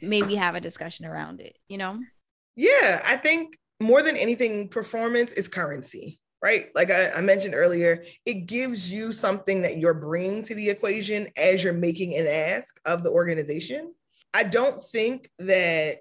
maybe 0.00 0.34
have 0.34 0.54
a 0.54 0.60
discussion 0.60 1.06
around 1.06 1.40
it, 1.40 1.56
you 1.68 1.78
know? 1.78 2.00
Yeah, 2.56 3.02
I 3.04 3.16
think 3.16 3.58
more 3.80 4.02
than 4.02 4.16
anything, 4.16 4.68
performance 4.68 5.32
is 5.32 5.48
currency, 5.48 6.20
right? 6.42 6.66
Like 6.74 6.90
I, 6.90 7.10
I, 7.10 7.20
mentioned 7.20 7.54
earlier, 7.54 8.02
it 8.26 8.46
gives 8.46 8.90
you 8.90 9.12
something 9.12 9.62
that 9.62 9.78
you're 9.78 9.94
bringing 9.94 10.42
to 10.44 10.54
the 10.54 10.68
equation 10.68 11.28
as 11.36 11.62
you're 11.62 11.72
making 11.72 12.16
an 12.16 12.26
ask 12.26 12.78
of 12.84 13.02
the 13.02 13.10
organization. 13.10 13.94
I 14.34 14.44
don't 14.44 14.82
think 14.82 15.30
that 15.38 16.00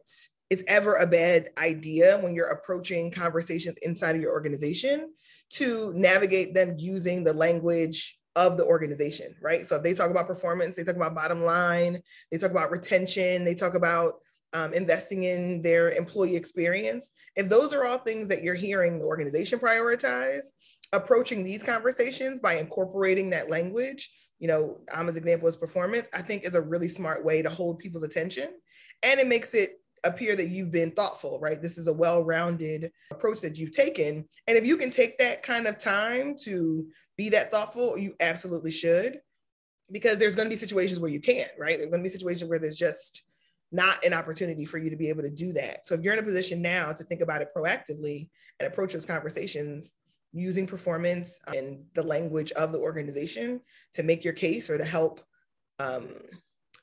it's 0.50 0.64
ever 0.68 0.96
a 0.96 1.08
bad 1.08 1.50
idea 1.58 2.18
when 2.20 2.34
you're 2.34 2.48
approaching 2.48 3.12
conversations 3.12 3.78
inside 3.82 4.16
of 4.16 4.22
your 4.22 4.32
organization 4.32 5.14
to 5.50 5.94
navigate 5.94 6.54
them 6.54 6.76
using 6.78 7.24
the 7.24 7.34
language 7.34 8.17
of 8.38 8.56
the 8.56 8.64
organization, 8.64 9.36
right? 9.42 9.66
So 9.66 9.76
if 9.78 9.84
they 9.84 9.96
talk 9.96 10.12
about 10.12 10.28
performance, 10.28 10.76
they 10.76 10.84
talk 10.84 10.96
about 10.96 11.16
bottom 11.16 11.42
line, 11.42 12.04
they 12.32 12.38
talk 12.38 12.52
about 12.52 12.70
retention, 12.70 13.44
they 13.44 13.56
talk 13.56 13.74
about 13.74 14.20
um, 14.54 14.74
investing 14.74 15.24
in 15.24 15.64
their 15.64 15.90
employee 15.90 16.36
experience. 16.36 17.10
If 17.36 17.50
those 17.50 17.74
are 17.74 17.84
all 17.84 17.98
things 17.98 18.28
that 18.28 18.44
you're 18.44 18.54
hearing 18.54 19.00
the 19.00 19.06
organization 19.06 19.58
prioritize, 19.58 20.46
approaching 20.94 21.44
these 21.44 21.64
conversations 21.64 22.40
by 22.40 22.60
incorporating 22.60 23.32
that 23.32 23.50
language, 23.50 24.12
you 24.38 24.48
know, 24.48 24.78
Ama's 24.94 25.18
example 25.18 25.48
is 25.48 25.56
performance, 25.56 26.08
I 26.14 26.22
think 26.22 26.46
is 26.46 26.54
a 26.54 26.62
really 26.62 26.88
smart 26.88 27.26
way 27.26 27.42
to 27.42 27.50
hold 27.50 27.80
people's 27.80 28.04
attention. 28.04 28.50
And 29.02 29.20
it 29.20 29.26
makes 29.26 29.56
it 29.56 29.82
appear 30.04 30.36
that 30.36 30.50
you've 30.50 30.72
been 30.72 30.92
thoughtful, 30.92 31.40
right? 31.40 31.62
This 31.62 31.78
is 31.78 31.88
a 31.88 31.94
well 31.94 32.24
rounded 32.24 32.92
approach 33.12 33.42
that 33.42 33.58
you've 33.58 33.72
taken. 33.72 34.28
And 34.48 34.58
if 34.58 34.66
you 34.66 34.78
can 34.78 34.92
take 34.92 35.18
that 35.18 35.44
kind 35.44 35.68
of 35.68 35.78
time 35.78 36.36
to 36.44 36.88
be 37.18 37.30
that 37.30 37.52
thoughtful, 37.52 37.98
you 37.98 38.14
absolutely 38.20 38.72
should, 38.72 39.20
because 39.92 40.20
there's 40.20 40.36
going 40.36 40.48
to 40.48 40.54
be 40.54 40.56
situations 40.56 41.00
where 41.00 41.12
you 41.12 41.22
can't, 41.22 41.52
right? 41.58 41.78
There's 41.78 41.90
going 41.90 42.04
to 42.04 42.08
be 42.08 42.14
situations 42.14 42.50
where 42.50 42.60
there's 42.60 42.78
just 42.78 43.24
not 43.72 44.04
an 44.06 44.14
opportunity 44.14 44.66
for 44.66 44.78
you 44.78 44.90
to 44.90 44.96
be 44.96 45.10
able 45.10 45.24
to 45.24 45.30
do 45.30 45.52
that. 45.54 45.86
So 45.86 45.96
if 45.96 46.02
you're 46.02 46.14
in 46.14 46.20
a 46.20 46.24
position 46.24 46.62
now 46.62 46.94
to 46.94 47.04
think 47.04 47.22
about 47.22 47.42
it 47.42 47.50
proactively 47.56 48.30
and 48.60 48.68
approach 48.68 48.94
those 48.94 49.06
conversations 49.06 49.94
using 50.34 50.68
performance 50.68 51.40
and 51.48 51.84
the 51.94 52.04
language 52.04 52.52
of 52.54 52.72
the 52.72 52.80
organization 52.80 53.62
to 53.94 54.04
make 54.04 54.24
your 54.24 54.34
case 54.34 54.70
or 54.70 54.78
to 54.78 54.86
help 54.86 55.22
um, 55.80 56.10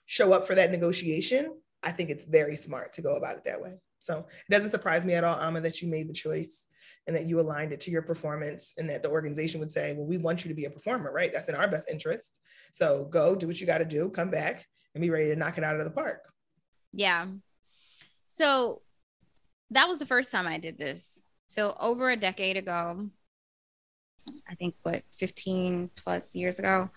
show 0.06 0.32
up 0.32 0.46
for 0.46 0.54
that 0.54 0.70
negotiation, 0.70 1.54
I 1.84 1.92
think 1.92 2.10
it's 2.10 2.24
very 2.24 2.56
smart 2.56 2.92
to 2.94 3.02
go 3.02 3.16
about 3.16 3.36
it 3.36 3.44
that 3.44 3.60
way. 3.60 3.74
So 4.00 4.18
it 4.18 4.52
doesn't 4.52 4.70
surprise 4.70 5.04
me 5.04 5.14
at 5.14 5.24
all, 5.24 5.38
Ama, 5.38 5.60
that 5.62 5.80
you 5.80 5.88
made 5.88 6.08
the 6.08 6.14
choice 6.14 6.66
and 7.06 7.14
that 7.14 7.26
you 7.26 7.40
aligned 7.40 7.72
it 7.72 7.80
to 7.80 7.90
your 7.90 8.02
performance 8.02 8.74
and 8.76 8.88
that 8.90 9.02
the 9.02 9.10
organization 9.10 9.60
would 9.60 9.72
say, 9.72 9.94
well, 9.94 10.06
we 10.06 10.18
want 10.18 10.44
you 10.44 10.48
to 10.48 10.54
be 10.54 10.64
a 10.64 10.70
performer, 10.70 11.12
right? 11.12 11.32
That's 11.32 11.48
in 11.48 11.54
our 11.54 11.68
best 11.68 11.90
interest. 11.90 12.40
So 12.72 13.04
go 13.06 13.34
do 13.34 13.46
what 13.46 13.60
you 13.60 13.66
got 13.66 13.78
to 13.78 13.84
do, 13.84 14.10
come 14.10 14.30
back 14.30 14.66
and 14.94 15.02
be 15.02 15.10
ready 15.10 15.28
to 15.28 15.36
knock 15.36 15.58
it 15.58 15.64
out 15.64 15.78
of 15.78 15.84
the 15.84 15.90
park. 15.90 16.28
Yeah. 16.92 17.26
So 18.28 18.82
that 19.70 19.88
was 19.88 19.98
the 19.98 20.06
first 20.06 20.30
time 20.30 20.46
I 20.46 20.58
did 20.58 20.78
this. 20.78 21.22
So 21.46 21.76
over 21.78 22.10
a 22.10 22.16
decade 22.16 22.56
ago, 22.56 23.08
I 24.48 24.54
think 24.54 24.74
what 24.82 25.02
15 25.18 25.90
plus 25.96 26.34
years 26.34 26.58
ago. 26.58 26.90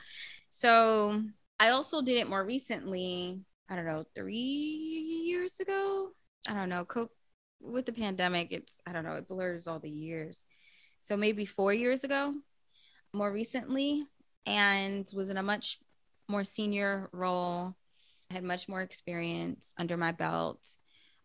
So 0.49 1.23
I 1.59 1.69
also 1.69 2.01
did 2.01 2.17
it 2.17 2.29
more 2.29 2.43
recently, 2.43 3.41
I 3.69 3.75
don't 3.75 3.85
know, 3.85 4.05
3 4.15 4.33
years 4.35 5.59
ago. 5.59 6.11
I 6.47 6.53
don't 6.53 6.69
know, 6.69 6.85
co- 6.85 7.11
with 7.59 7.85
the 7.85 7.91
pandemic, 7.91 8.51
it's 8.51 8.79
I 8.85 8.93
don't 8.93 9.03
know, 9.03 9.15
it 9.15 9.27
blurs 9.27 9.67
all 9.67 9.79
the 9.79 9.89
years. 9.89 10.43
So 10.99 11.17
maybe 11.17 11.45
4 11.45 11.73
years 11.73 12.03
ago, 12.03 12.33
more 13.13 13.31
recently 13.31 14.05
and 14.45 15.09
was 15.13 15.29
in 15.29 15.37
a 15.37 15.43
much 15.43 15.79
more 16.29 16.43
senior 16.43 17.09
role 17.11 17.75
had 18.29 18.43
much 18.43 18.67
more 18.67 18.81
experience 18.81 19.73
under 19.77 19.97
my 19.97 20.11
belt, 20.11 20.59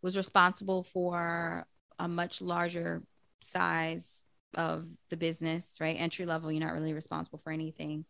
was 0.03 0.17
responsible 0.17 0.85
for 0.85 1.67
a 1.99 2.09
much 2.09 2.41
larger 2.41 3.03
size 3.43 4.23
of 4.55 4.87
the 5.11 5.17
business, 5.17 5.77
right? 5.81 5.97
Entry 5.99 6.27
level, 6.27 6.53
you're 6.53 6.65
not 6.65 6.75
really 6.75 6.93
responsible 6.93 7.41
for 7.43 7.53
anything 7.53 8.05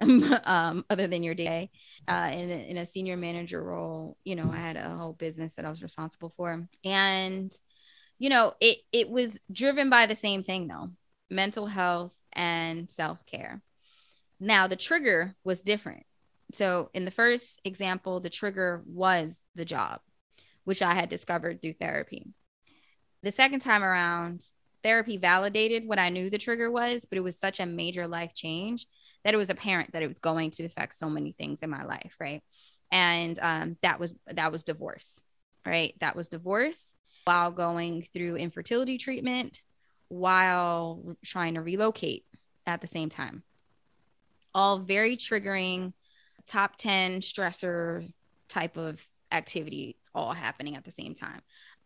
um, 0.44 0.84
other 0.90 1.06
than 1.06 1.22
your 1.22 1.34
day. 1.34 1.70
Uh, 2.06 2.30
in, 2.32 2.50
a, 2.50 2.70
in 2.70 2.76
a 2.78 2.86
senior 2.86 3.16
manager 3.16 3.62
role, 3.62 4.16
you 4.24 4.36
know, 4.36 4.50
I 4.52 4.56
had 4.56 4.76
a 4.76 4.96
whole 4.96 5.12
business 5.12 5.54
that 5.54 5.64
I 5.64 5.70
was 5.70 5.82
responsible 5.82 6.32
for. 6.36 6.68
And, 6.84 7.52
you 8.18 8.28
know, 8.28 8.54
it, 8.60 8.78
it 8.92 9.08
was 9.08 9.40
driven 9.50 9.90
by 9.90 10.06
the 10.06 10.16
same 10.16 10.42
thing 10.44 10.68
though 10.68 10.90
mental 11.30 11.66
health 11.66 12.12
and 12.32 12.90
self 12.90 13.24
care. 13.26 13.62
Now, 14.38 14.66
the 14.66 14.76
trigger 14.76 15.34
was 15.42 15.62
different. 15.62 16.04
So 16.52 16.90
in 16.94 17.04
the 17.04 17.10
first 17.10 17.60
example, 17.64 18.20
the 18.20 18.30
trigger 18.30 18.82
was 18.86 19.40
the 19.54 19.64
job, 19.64 20.00
which 20.64 20.82
I 20.82 20.94
had 20.94 21.08
discovered 21.08 21.60
through 21.60 21.74
therapy. 21.74 22.28
The 23.22 23.32
second 23.32 23.60
time 23.60 23.82
around, 23.82 24.44
therapy 24.82 25.16
validated 25.16 25.88
what 25.88 25.98
I 25.98 26.10
knew 26.10 26.30
the 26.30 26.38
trigger 26.38 26.70
was, 26.70 27.06
but 27.06 27.16
it 27.16 27.22
was 27.22 27.38
such 27.38 27.58
a 27.58 27.66
major 27.66 28.06
life 28.06 28.34
change 28.34 28.86
that 29.24 29.34
it 29.34 29.38
was 29.38 29.50
apparent 29.50 29.92
that 29.92 30.02
it 30.02 30.08
was 30.08 30.18
going 30.18 30.50
to 30.50 30.64
affect 30.64 30.94
so 30.94 31.08
many 31.08 31.32
things 31.32 31.62
in 31.62 31.70
my 31.70 31.84
life, 31.84 32.16
right? 32.20 32.42
And 32.90 33.38
um, 33.40 33.76
that 33.82 33.98
was 33.98 34.14
that 34.26 34.52
was 34.52 34.62
divorce, 34.62 35.20
right? 35.66 35.94
That 36.00 36.16
was 36.16 36.28
divorce 36.28 36.94
while 37.24 37.50
going 37.50 38.06
through 38.12 38.36
infertility 38.36 38.98
treatment, 38.98 39.62
while 40.08 41.16
trying 41.24 41.54
to 41.54 41.62
relocate 41.62 42.24
at 42.66 42.80
the 42.80 42.86
same 42.86 43.08
time. 43.08 43.42
All 44.54 44.78
very 44.78 45.16
triggering 45.16 45.94
top 46.46 46.76
10 46.76 47.20
stressor 47.20 48.12
type 48.48 48.76
of 48.76 49.06
activity 49.32 49.96
all 50.14 50.32
happening 50.32 50.76
at 50.76 50.84
the 50.84 50.92
same 50.92 51.14
time. 51.14 51.40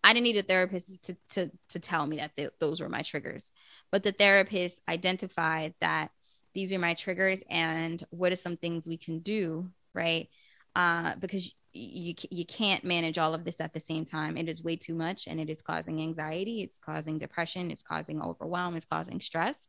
I 0.04 0.12
didn't 0.12 0.24
need 0.24 0.36
a 0.36 0.42
therapist 0.42 1.02
to, 1.04 1.16
to, 1.30 1.50
to 1.70 1.80
tell 1.80 2.06
me 2.06 2.16
that 2.16 2.36
th- 2.36 2.50
those 2.60 2.80
were 2.80 2.88
my 2.88 3.02
triggers, 3.02 3.50
but 3.90 4.02
the 4.02 4.12
therapist 4.12 4.80
identified 4.88 5.74
that 5.80 6.10
these 6.58 6.72
are 6.72 6.78
my 6.80 6.92
triggers 6.92 7.38
and 7.48 8.02
what 8.10 8.32
are 8.32 8.36
some 8.36 8.56
things 8.56 8.84
we 8.84 8.96
can 8.96 9.20
do, 9.20 9.70
right? 9.94 10.28
Uh, 10.74 11.14
because 11.20 11.54
you, 11.72 12.14
you 12.32 12.44
can't 12.44 12.82
manage 12.82 13.16
all 13.16 13.32
of 13.32 13.44
this 13.44 13.60
at 13.60 13.72
the 13.72 13.78
same 13.78 14.04
time. 14.04 14.36
It 14.36 14.48
is 14.48 14.60
way 14.60 14.74
too 14.74 14.96
much 14.96 15.28
and 15.28 15.38
it 15.38 15.48
is 15.50 15.62
causing 15.62 16.02
anxiety, 16.02 16.62
it's 16.62 16.80
causing 16.84 17.16
depression, 17.16 17.70
it's 17.70 17.84
causing 17.84 18.20
overwhelm, 18.20 18.74
it's 18.74 18.84
causing 18.84 19.20
stress, 19.20 19.68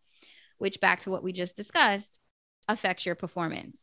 which 0.58 0.80
back 0.82 1.02
to 1.02 1.12
what 1.12 1.22
we 1.22 1.32
just 1.32 1.56
discussed 1.56 2.22
affects 2.68 3.06
your 3.06 3.14
performance 3.14 3.78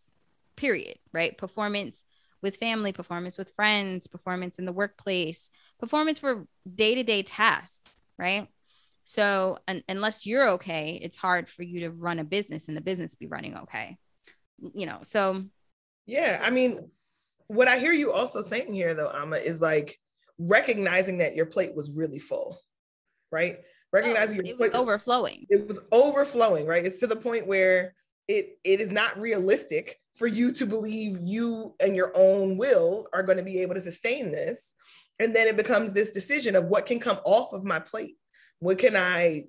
period, 0.57 0.99
right? 1.13 1.39
Performance 1.39 2.03
with 2.43 2.57
family, 2.57 2.91
performance 2.91 3.39
with 3.39 3.55
friends, 3.55 4.09
performance 4.09 4.59
in 4.59 4.65
the 4.65 4.73
workplace, 4.73 5.49
performance 5.79 6.19
for 6.19 6.49
day 6.75 6.97
to 6.97 7.05
day 7.05 7.23
tasks, 7.23 8.01
right? 8.19 8.49
So, 9.07 9.61
un- 9.69 9.85
unless 9.89 10.27
you're 10.27 10.49
okay, 10.51 10.99
it's 11.01 11.17
hard 11.17 11.49
for 11.49 11.63
you 11.63 11.81
to 11.81 11.91
run 11.93 12.19
a 12.19 12.25
business 12.25 12.67
and 12.67 12.77
the 12.77 12.81
business 12.81 13.15
be 13.15 13.29
running 13.29 13.57
okay, 13.57 13.99
you 14.75 14.85
know? 14.85 14.99
So, 15.05 15.45
yeah, 16.07 16.41
I 16.43 16.51
mean, 16.51 16.91
what 17.47 17.69
I 17.69 17.79
hear 17.79 17.93
you 17.93 18.13
also 18.13 18.43
saying 18.43 18.75
here, 18.75 18.95
though, 18.95 19.13
Ama, 19.15 19.37
is 19.37 19.61
like 19.61 19.97
recognizing 20.41 21.19
that 21.19 21.37
your 21.37 21.47
plate 21.47 21.73
was 21.77 21.89
really 21.89 22.19
full, 22.19 22.59
right? 23.31 23.59
Oh, 23.61 23.65
recognizing 23.93 24.41
oh, 24.41 24.43
your 24.43 24.55
it 24.55 24.59
was 24.59 24.71
plate, 24.71 24.81
overflowing. 24.81 25.47
It 25.51 25.69
was 25.69 25.81
overflowing, 25.93 26.67
right? 26.67 26.85
It's 26.85 26.99
to 26.99 27.07
the 27.07 27.15
point 27.15 27.47
where 27.47 27.95
it 28.27 28.59
it 28.65 28.81
is 28.81 28.91
not 28.91 29.21
realistic 29.21 30.01
for 30.17 30.27
you 30.27 30.51
to 30.55 30.67
believe 30.67 31.19
you 31.21 31.77
and 31.81 31.95
your 31.95 32.11
own 32.17 32.57
will 32.57 33.07
are 33.13 33.23
going 33.23 33.39
to 33.39 33.45
be 33.45 33.61
able 33.63 33.77
to 33.77 33.81
sustain 33.83 34.33
this. 34.33 34.73
And 35.21 35.35
then 35.35 35.47
it 35.47 35.57
becomes 35.57 35.93
this 35.93 36.11
decision 36.11 36.57
of 36.57 36.65
what 36.65 36.87
can 36.87 36.99
come 36.99 37.21
off 37.25 37.53
of 37.53 37.63
my 37.63 37.79
plate. 37.79 38.17
What 38.61 38.79
can 38.79 38.97
I 38.97 39.45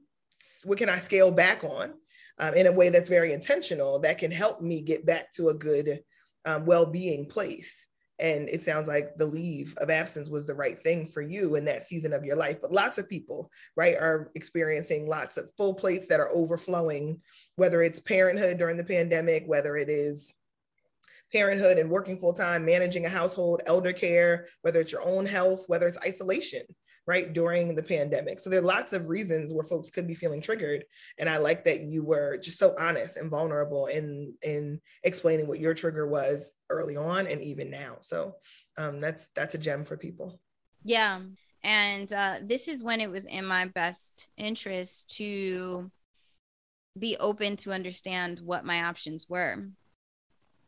what 0.65 0.77
can 0.77 0.89
I 0.89 0.99
scale 0.99 1.31
back 1.31 1.63
on 1.63 1.93
um, 2.37 2.53
in 2.53 2.67
a 2.67 2.71
way 2.71 2.89
that's 2.89 3.09
very 3.09 3.33
intentional 3.33 3.99
that 3.99 4.19
can 4.19 4.31
help 4.31 4.61
me 4.61 4.81
get 4.81 5.05
back 5.05 5.31
to 5.33 5.49
a 5.49 5.53
good 5.53 6.01
um, 6.45 6.65
well-being 6.65 7.27
place? 7.27 7.87
And 8.19 8.49
it 8.49 8.63
sounds 8.63 8.87
like 8.87 9.15
the 9.17 9.27
leave 9.27 9.75
of 9.77 9.91
absence 9.91 10.27
was 10.27 10.45
the 10.45 10.55
right 10.55 10.81
thing 10.81 11.05
for 11.05 11.21
you 11.21 11.55
in 11.55 11.65
that 11.65 11.85
season 11.85 12.13
of 12.13 12.25
your 12.25 12.35
life 12.35 12.57
but 12.61 12.71
lots 12.71 12.97
of 12.97 13.07
people 13.07 13.51
right 13.75 13.95
are 13.95 14.31
experiencing 14.33 15.07
lots 15.07 15.37
of 15.37 15.51
full 15.55 15.75
plates 15.75 16.07
that 16.07 16.19
are 16.19 16.33
overflowing 16.33 17.21
whether 17.57 17.83
it's 17.83 17.99
parenthood 17.99 18.57
during 18.57 18.75
the 18.75 18.83
pandemic 18.83 19.43
whether 19.45 19.77
it 19.77 19.87
is 19.87 20.33
parenthood 21.31 21.77
and 21.77 21.89
working 21.89 22.17
full 22.17 22.33
time 22.33 22.65
managing 22.65 23.05
a 23.05 23.09
household 23.09 23.61
elder 23.67 23.93
care 23.93 24.47
whether 24.61 24.79
it's 24.79 24.91
your 24.91 25.03
own 25.03 25.25
health 25.25 25.65
whether 25.67 25.85
it's 25.85 25.99
isolation 25.99 26.61
right 27.07 27.33
during 27.33 27.73
the 27.73 27.81
pandemic. 27.81 28.39
So 28.39 28.49
there 28.49 28.59
are 28.59 28.63
lots 28.63 28.93
of 28.93 29.09
reasons 29.09 29.53
where 29.53 29.65
folks 29.65 29.89
could 29.89 30.07
be 30.07 30.13
feeling 30.13 30.41
triggered 30.41 30.83
and 31.17 31.29
i 31.29 31.37
like 31.37 31.63
that 31.65 31.81
you 31.81 32.03
were 32.03 32.37
just 32.37 32.59
so 32.59 32.75
honest 32.77 33.17
and 33.17 33.29
vulnerable 33.29 33.87
in 33.87 34.33
in 34.43 34.79
explaining 35.03 35.47
what 35.47 35.59
your 35.59 35.73
trigger 35.73 36.07
was 36.07 36.51
early 36.69 36.97
on 36.97 37.27
and 37.27 37.41
even 37.41 37.69
now. 37.69 37.97
So 38.01 38.35
um, 38.77 38.99
that's 38.99 39.29
that's 39.35 39.55
a 39.55 39.57
gem 39.57 39.85
for 39.85 39.97
people. 39.97 40.39
Yeah 40.83 41.21
and 41.63 42.13
uh, 42.13 42.35
this 42.43 42.67
is 42.67 42.83
when 42.83 43.01
it 43.01 43.09
was 43.09 43.25
in 43.25 43.43
my 43.43 43.65
best 43.65 44.27
interest 44.37 45.15
to 45.17 45.91
be 46.97 47.17
open 47.19 47.57
to 47.57 47.71
understand 47.71 48.39
what 48.39 48.63
my 48.63 48.83
options 48.83 49.27
were 49.27 49.57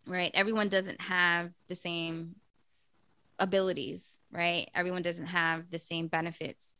right? 0.10 0.32
Everyone 0.34 0.70
doesn't 0.70 1.00
have 1.02 1.52
the 1.68 1.76
same 1.76 2.36
abilities, 3.40 4.18
right? 4.32 4.70
Everyone 4.76 5.02
doesn't 5.02 5.28
have 5.28 5.70
the 5.72 5.80
same 5.80 6.08
benefits 6.08 6.74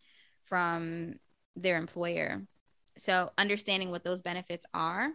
from 0.46 1.16
their 1.56 1.78
employer. 1.78 2.46
So 2.98 3.32
understanding 3.38 3.92
what 3.92 4.04
those 4.04 4.22
benefits 4.22 4.66
are, 4.74 5.10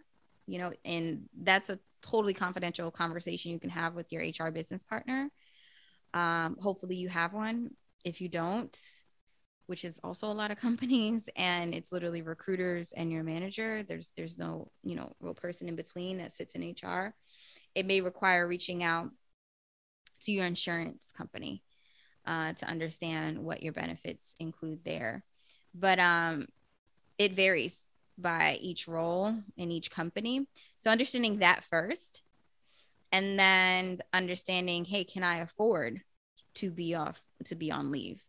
you 0.47 0.59
know, 0.59 0.73
and 0.85 1.29
that's 1.43 1.71
a 1.71 1.79
totally 2.03 2.35
confidential 2.35 2.91
conversation 2.91 3.51
you 3.53 3.61
can 3.61 3.71
have 3.71 3.95
with 3.95 4.13
your 4.13 4.23
HR 4.23 4.51
business 4.51 4.83
partner. 4.83 5.31
Um, 6.13 6.57
hopefully 6.61 6.97
you 6.97 7.09
have 7.09 7.33
one. 7.33 7.71
If 8.05 8.21
you 8.21 8.29
don't, 8.29 8.77
which 9.67 9.85
is 9.85 9.99
also 10.05 10.31
a 10.31 10.33
lot 10.33 10.51
of 10.51 10.59
companies 10.61 11.29
and 11.37 11.75
it's 11.75 11.93
literally 11.93 12.23
recruiters 12.23 12.93
and 12.93 13.11
your 13.11 13.23
manager 13.23 13.83
there's 13.83 14.13
there's 14.17 14.39
no 14.39 14.71
you 14.83 14.95
know 14.95 15.13
real 15.21 15.35
person 15.35 15.69
in 15.69 15.77
between 15.77 16.19
that 16.19 16.33
sits 16.33 16.55
in 16.55 16.75
hr 16.83 17.15
it 17.75 17.87
may 17.87 18.01
require 18.01 18.47
reaching 18.47 18.83
out 18.83 19.11
to 20.25 20.33
your 20.33 20.47
insurance 20.47 21.13
company 21.17 21.63
uh, 22.27 22.53
to 22.55 22.67
understand 22.67 23.39
what 23.39 23.63
your 23.63 23.73
benefits 23.73 24.35
include 24.41 24.85
there. 24.85 25.25
But 25.75 25.99
um, 25.99 26.49
it 27.19 27.33
varies 27.33 27.83
by 28.17 28.59
each 28.61 28.87
role 28.87 29.35
in 29.57 29.71
each 29.71 29.91
company. 29.91 30.47
So 30.79 30.91
understanding 30.91 31.39
that 31.39 31.65
first, 31.65 32.23
and 33.13 33.39
then 33.39 34.01
understanding, 34.13 34.85
hey, 34.85 35.05
can 35.05 35.23
I 35.23 35.39
afford 35.39 36.01
to 36.55 36.71
be 36.71 36.95
off 36.95 37.23
to 37.45 37.55
be 37.55 37.71
on 37.71 37.91
leave? 37.91 38.23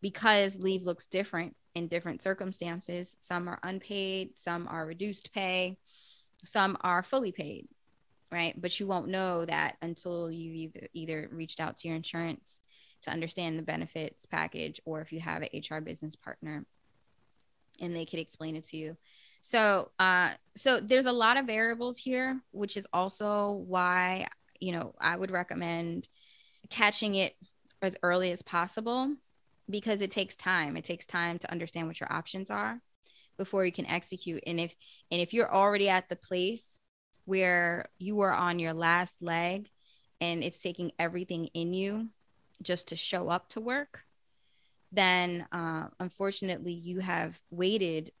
Because 0.00 0.58
leave 0.58 0.82
looks 0.82 1.06
different 1.06 1.56
in 1.74 1.88
different 1.88 2.22
circumstances. 2.22 3.16
Some 3.20 3.48
are 3.48 3.58
unpaid, 3.62 4.38
some 4.38 4.68
are 4.68 4.86
reduced 4.86 5.32
pay, 5.32 5.78
some 6.44 6.76
are 6.82 7.02
fully 7.02 7.32
paid 7.32 7.68
right? 8.36 8.60
But 8.60 8.78
you 8.78 8.86
won't 8.86 9.08
know 9.08 9.46
that 9.46 9.76
until 9.80 10.30
you 10.30 10.52
either 10.52 10.88
either 10.92 11.28
reached 11.32 11.58
out 11.58 11.78
to 11.78 11.88
your 11.88 11.96
insurance 11.96 12.60
to 13.00 13.10
understand 13.10 13.58
the 13.58 13.62
benefits 13.62 14.26
package, 14.26 14.78
or 14.84 15.00
if 15.00 15.10
you 15.10 15.20
have 15.20 15.42
an 15.42 15.48
HR 15.54 15.80
business 15.80 16.16
partner, 16.16 16.66
and 17.80 17.96
they 17.96 18.04
could 18.04 18.18
explain 18.18 18.54
it 18.54 18.64
to 18.64 18.76
you. 18.76 18.96
So, 19.40 19.90
uh, 19.98 20.32
so 20.54 20.80
there's 20.80 21.06
a 21.06 21.12
lot 21.12 21.38
of 21.38 21.46
variables 21.46 21.96
here, 21.96 22.38
which 22.50 22.76
is 22.76 22.86
also 22.92 23.64
why 23.66 24.26
you 24.60 24.72
know 24.72 24.94
I 25.00 25.16
would 25.16 25.30
recommend 25.30 26.08
catching 26.68 27.14
it 27.14 27.36
as 27.80 27.96
early 28.02 28.32
as 28.32 28.42
possible 28.42 29.14
because 29.70 30.02
it 30.02 30.10
takes 30.10 30.36
time. 30.36 30.76
It 30.76 30.84
takes 30.84 31.06
time 31.06 31.38
to 31.38 31.50
understand 31.50 31.86
what 31.86 32.00
your 32.00 32.12
options 32.12 32.50
are 32.50 32.82
before 33.38 33.64
you 33.64 33.72
can 33.72 33.86
execute. 33.86 34.42
And 34.46 34.60
if 34.60 34.76
and 35.10 35.22
if 35.22 35.32
you're 35.32 35.50
already 35.50 35.88
at 35.88 36.10
the 36.10 36.16
place 36.16 36.80
where 37.24 37.86
you 37.98 38.20
are 38.20 38.32
on 38.32 38.58
your 38.58 38.72
last 38.72 39.20
leg 39.20 39.68
and 40.20 40.42
it's 40.42 40.58
taking 40.58 40.92
everything 40.98 41.46
in 41.54 41.74
you 41.74 42.08
just 42.62 42.88
to 42.88 42.96
show 42.96 43.28
up 43.28 43.48
to 43.50 43.60
work, 43.60 44.04
then 44.92 45.46
uh, 45.52 45.88
unfortunately 46.00 46.72
you 46.72 47.00
have 47.00 47.40
waited 47.50 48.12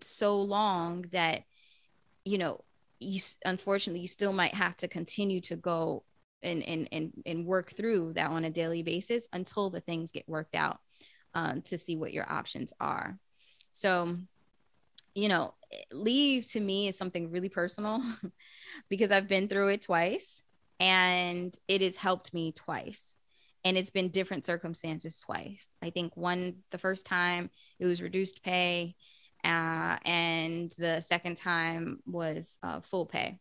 so 0.00 0.40
long 0.40 1.06
that, 1.12 1.44
you 2.24 2.38
know, 2.38 2.60
you 3.00 3.20
unfortunately 3.44 4.00
you 4.00 4.08
still 4.08 4.32
might 4.32 4.54
have 4.54 4.76
to 4.76 4.88
continue 4.88 5.40
to 5.40 5.56
go 5.56 6.04
and 6.42 6.62
and 6.62 6.88
and, 6.92 7.12
and 7.24 7.46
work 7.46 7.74
through 7.74 8.12
that 8.12 8.30
on 8.30 8.44
a 8.44 8.50
daily 8.50 8.82
basis 8.82 9.26
until 9.32 9.70
the 9.70 9.80
things 9.80 10.12
get 10.12 10.28
worked 10.28 10.54
out 10.54 10.80
um, 11.34 11.62
to 11.62 11.78
see 11.78 11.96
what 11.96 12.12
your 12.12 12.30
options 12.30 12.72
are. 12.78 13.18
So 13.72 14.16
you 15.14 15.28
know, 15.28 15.54
leave 15.92 16.50
to 16.52 16.60
me 16.60 16.88
is 16.88 16.98
something 16.98 17.30
really 17.30 17.48
personal 17.48 18.02
because 18.88 19.10
I've 19.10 19.28
been 19.28 19.48
through 19.48 19.68
it 19.68 19.82
twice 19.82 20.42
and 20.78 21.54
it 21.68 21.82
has 21.82 21.96
helped 21.96 22.32
me 22.32 22.52
twice. 22.52 23.00
And 23.62 23.76
it's 23.76 23.90
been 23.90 24.08
different 24.08 24.46
circumstances 24.46 25.20
twice. 25.20 25.66
I 25.82 25.90
think 25.90 26.16
one, 26.16 26.56
the 26.70 26.78
first 26.78 27.04
time 27.04 27.50
it 27.78 27.84
was 27.84 28.00
reduced 28.00 28.42
pay, 28.42 28.96
uh, 29.44 29.98
and 30.04 30.72
the 30.78 31.00
second 31.00 31.36
time 31.36 32.00
was 32.06 32.56
uh, 32.62 32.80
full 32.80 33.04
pay, 33.04 33.38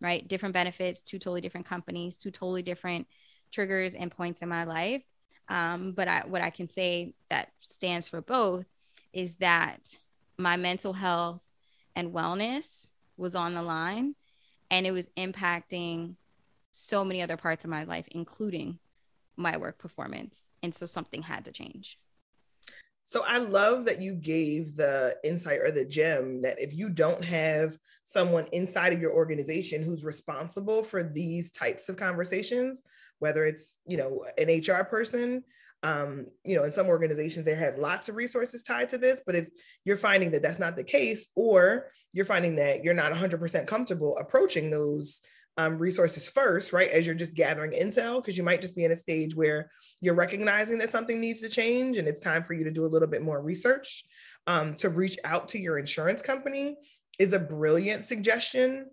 right? 0.00 0.26
Different 0.26 0.54
benefits, 0.54 1.02
two 1.02 1.20
totally 1.20 1.40
different 1.40 1.66
companies, 1.66 2.16
two 2.16 2.32
totally 2.32 2.62
different 2.62 3.06
triggers 3.52 3.94
and 3.94 4.10
points 4.10 4.42
in 4.42 4.48
my 4.48 4.64
life. 4.64 5.02
Um, 5.48 5.92
but 5.92 6.08
I, 6.08 6.24
what 6.26 6.42
I 6.42 6.50
can 6.50 6.68
say 6.68 7.14
that 7.30 7.50
stands 7.58 8.08
for 8.08 8.20
both 8.20 8.66
is 9.12 9.36
that 9.36 9.96
my 10.38 10.56
mental 10.56 10.92
health 10.92 11.40
and 11.96 12.12
wellness 12.12 12.86
was 13.16 13.34
on 13.34 13.54
the 13.54 13.62
line 13.62 14.14
and 14.70 14.86
it 14.86 14.92
was 14.92 15.08
impacting 15.16 16.14
so 16.72 17.04
many 17.04 17.22
other 17.22 17.36
parts 17.36 17.64
of 17.64 17.70
my 17.70 17.84
life 17.84 18.06
including 18.10 18.78
my 19.36 19.56
work 19.56 19.78
performance. 19.78 20.42
And 20.62 20.74
so 20.74 20.86
something 20.86 21.22
had 21.22 21.44
to 21.46 21.52
change. 21.52 21.98
So 23.06 23.22
I 23.26 23.36
love 23.36 23.84
that 23.84 24.00
you 24.00 24.14
gave 24.14 24.76
the 24.76 25.16
insight 25.22 25.60
or 25.60 25.70
the 25.70 25.84
gem 25.84 26.40
that 26.42 26.58
if 26.58 26.72
you 26.72 26.88
don't 26.88 27.22
have 27.22 27.76
someone 28.04 28.46
inside 28.52 28.94
of 28.94 29.00
your 29.00 29.12
organization 29.12 29.82
who's 29.82 30.04
responsible 30.04 30.82
for 30.82 31.02
these 31.02 31.50
types 31.50 31.90
of 31.90 31.96
conversations, 31.96 32.82
whether 33.18 33.44
it's, 33.44 33.76
you 33.86 33.98
know, 33.98 34.24
an 34.38 34.48
HR 34.48 34.84
person, 34.84 35.44
um, 35.84 36.24
you 36.44 36.56
know, 36.56 36.64
in 36.64 36.72
some 36.72 36.88
organizations, 36.88 37.44
they 37.44 37.54
have 37.54 37.78
lots 37.78 38.08
of 38.08 38.16
resources 38.16 38.62
tied 38.62 38.88
to 38.88 38.98
this. 38.98 39.20
But 39.24 39.36
if 39.36 39.48
you're 39.84 39.98
finding 39.98 40.30
that 40.30 40.42
that's 40.42 40.58
not 40.58 40.76
the 40.76 40.82
case, 40.82 41.28
or 41.36 41.90
you're 42.14 42.24
finding 42.24 42.56
that 42.56 42.82
you're 42.82 42.94
not 42.94 43.12
100% 43.12 43.66
comfortable 43.66 44.16
approaching 44.16 44.70
those 44.70 45.20
um, 45.58 45.78
resources 45.78 46.30
first, 46.30 46.72
right, 46.72 46.88
as 46.88 47.04
you're 47.04 47.14
just 47.14 47.34
gathering 47.34 47.72
intel, 47.72 48.16
because 48.16 48.38
you 48.38 48.42
might 48.42 48.62
just 48.62 48.74
be 48.74 48.84
in 48.84 48.92
a 48.92 48.96
stage 48.96 49.36
where 49.36 49.70
you're 50.00 50.14
recognizing 50.14 50.78
that 50.78 50.88
something 50.88 51.20
needs 51.20 51.42
to 51.42 51.50
change 51.50 51.98
and 51.98 52.08
it's 52.08 52.18
time 52.18 52.44
for 52.44 52.54
you 52.54 52.64
to 52.64 52.70
do 52.70 52.86
a 52.86 52.88
little 52.88 53.06
bit 53.06 53.22
more 53.22 53.42
research. 53.42 54.04
Um, 54.46 54.74
to 54.76 54.88
reach 54.88 55.18
out 55.24 55.48
to 55.48 55.58
your 55.58 55.78
insurance 55.78 56.22
company 56.22 56.76
is 57.18 57.34
a 57.34 57.38
brilliant 57.38 58.06
suggestion 58.06 58.86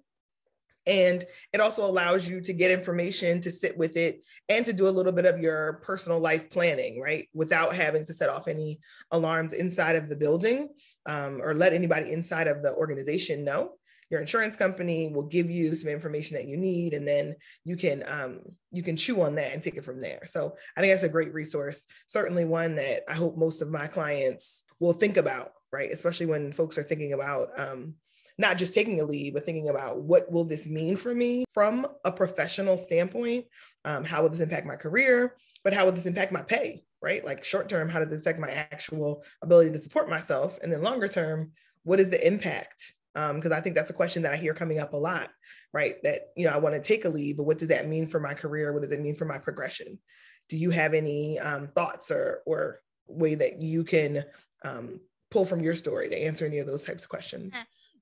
and 0.88 1.24
it 1.54 1.62
also 1.62 1.86
allows 1.86 2.28
you 2.28 2.42
to 2.42 2.54
get 2.54 2.72
information 2.72 3.40
to 3.42 3.52
sit 3.52 3.78
with 3.78 3.98
it 3.98 4.24
and 4.50 4.66
to 4.66 4.74
do 4.74 4.88
a 4.88 4.90
little 4.90 5.12
bit 5.12 5.26
of 5.26 5.40
your 5.40 5.74
personal 5.84 6.20
life 6.20 6.50
planning, 6.50 7.00
right? 7.00 7.28
Without 7.34 7.76
having 7.76 8.06
to 8.06 8.14
set 8.14 8.30
off 8.30 8.48
any 8.48 8.80
alarms 9.12 9.54
inside 9.54 9.96
of 9.96 10.10
the 10.10 10.16
building 10.16 10.70
um, 11.06 11.42
or 11.42 11.54
let 11.54 11.74
anybody 11.74 12.12
inside 12.12 12.48
of 12.48 12.64
the 12.64 12.74
organization 12.76 13.44
know. 13.44 13.74
Your 14.10 14.20
insurance 14.20 14.58
company 14.58 15.10
will 15.14 15.28
give 15.28 15.50
you 15.50 15.74
some 15.74 15.90
information 15.90 16.36
that 16.36 16.46
you 16.46 16.58
need, 16.58 16.94
and 16.94 17.08
then 17.08 17.34
you 17.64 17.78
can 17.78 18.04
um, 18.06 18.42
you 18.70 18.84
can 18.84 18.98
chew 18.98 19.22
on 19.22 19.36
that 19.36 19.54
and 19.54 19.64
take 19.64 19.76
it 19.76 19.86
from 19.86 20.02
there. 20.02 20.20
So 20.26 20.58
I 20.76 20.82
think 20.82 20.92
that's 20.92 21.04
a 21.04 21.10
great 21.10 21.34
resource. 21.34 21.86
Certainly 22.08 22.44
one 22.44 22.76
that 22.76 23.04
I 23.10 23.14
hope 23.14 23.38
most 23.38 23.62
of 23.62 23.70
my 23.70 23.88
clients 23.88 24.64
will 24.82 24.92
think 24.92 25.16
about, 25.16 25.54
right? 25.72 25.90
Especially 25.90 26.26
when 26.26 26.52
folks 26.52 26.78
are 26.78 26.84
thinking 26.84 27.14
about 27.14 27.58
um, 27.58 27.94
not 28.42 28.58
just 28.58 28.74
taking 28.74 29.00
a 29.00 29.06
lead, 29.06 29.34
but 29.34 29.46
thinking 29.46 29.70
about 29.70 30.02
what 30.02 30.32
will 30.32 30.46
this 30.46 30.68
mean 30.68 30.98
for 30.98 31.16
me 31.16 31.46
from 31.54 31.88
a 32.04 32.12
professional 32.12 32.78
standpoint? 32.78 33.46
Um, 33.86 34.04
how 34.04 34.22
will 34.22 34.30
this 34.30 34.42
impact 34.42 34.66
my 34.66 34.76
career? 34.76 35.36
But 35.64 35.74
how 35.74 35.86
will 35.86 35.92
this 35.94 36.06
impact 36.08 36.32
my 36.32 36.42
pay? 36.42 36.84
Right? 37.02 37.24
Like 37.24 37.44
short 37.44 37.70
term, 37.70 37.90
how 37.90 38.00
does 38.00 38.12
it 38.12 38.20
affect 38.20 38.40
my 38.40 38.50
actual 38.50 39.24
ability 39.42 39.72
to 39.72 39.80
support 39.80 40.10
myself? 40.10 40.60
And 40.62 40.72
then 40.72 40.82
longer 40.82 41.08
term, 41.08 41.52
what 41.84 42.00
is 42.00 42.10
the 42.10 42.28
impact 42.28 42.94
because 43.14 43.52
um, 43.52 43.54
I 43.54 43.60
think 43.60 43.76
that's 43.76 43.90
a 43.90 43.96
question 43.96 44.24
that 44.24 44.34
I 44.34 44.38
hear 44.38 44.54
coming 44.54 44.80
up 44.80 44.94
a 44.94 44.98
lot, 44.98 45.30
right? 45.74 45.96
That, 46.04 46.30
you 46.38 46.46
know, 46.46 46.54
I 46.54 46.58
want 46.58 46.76
to 46.76 46.82
take 46.82 47.06
a 47.06 47.10
leave, 47.10 47.38
but 47.38 47.44
what 47.44 47.58
does 47.58 47.68
that 47.68 47.88
mean 47.88 48.08
for 48.08 48.20
my 48.20 48.34
career? 48.34 48.72
What 48.72 48.84
does 48.84 48.92
it 48.92 49.02
mean 49.02 49.16
for 49.16 49.26
my 49.26 49.38
progression? 49.38 50.00
Do 50.48 50.58
you 50.58 50.70
have 50.70 50.94
any 50.94 51.38
um, 51.40 51.68
thoughts 51.68 52.10
or, 52.10 52.42
or 52.46 52.80
way 53.08 53.36
that 53.36 53.62
you 53.62 53.84
can 53.84 54.24
um, 54.64 55.02
pull 55.30 55.46
from 55.46 55.62
your 55.62 55.76
story 55.76 56.10
to 56.10 56.18
answer 56.18 56.46
any 56.46 56.60
of 56.60 56.68
those 56.68 56.86
types 56.86 57.04
of 57.04 57.10
questions? 57.10 57.54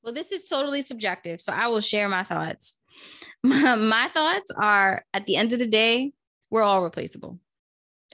Well, 0.04 0.14
this 0.14 0.32
is 0.32 0.46
totally 0.46 0.82
subjective. 0.82 1.42
So 1.42 1.52
I 1.52 1.68
will 1.68 1.82
share 1.82 2.08
my 2.10 2.24
thoughts. 2.24 2.76
my 3.44 4.10
thoughts 4.14 4.52
are 4.58 5.04
at 5.14 5.26
the 5.26 5.36
end 5.36 5.54
of 5.54 5.60
the 5.60 5.68
day, 5.68 6.14
we're 6.50 6.62
all 6.62 6.84
replaceable. 6.84 7.40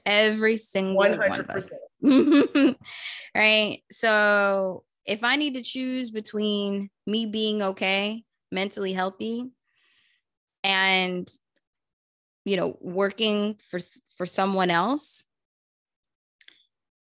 Every 0.06 0.58
single 0.58 1.04
100%. 1.04 1.30
one 1.30 1.40
of 1.40 1.50
us. 1.50 1.70
right. 3.36 3.80
So 3.92 4.84
if 5.06 5.24
I 5.24 5.36
need 5.36 5.56
to 5.56 5.62
choose 5.62 6.12
between 6.12 6.90
me 7.08 7.26
being 7.26 7.62
okay, 7.62 8.24
mentally 8.52 8.94
healthy, 8.94 9.50
and 10.64 11.28
you 12.44 12.58
know, 12.58 12.78
working 12.82 13.56
for 13.70 13.80
for 14.18 14.26
someone 14.26 14.70
else, 14.70 15.24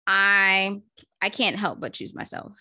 I 0.06 0.80
I 1.22 1.28
can't 1.28 1.56
help 1.56 1.80
but 1.80 1.92
choose 1.92 2.14
myself. 2.14 2.56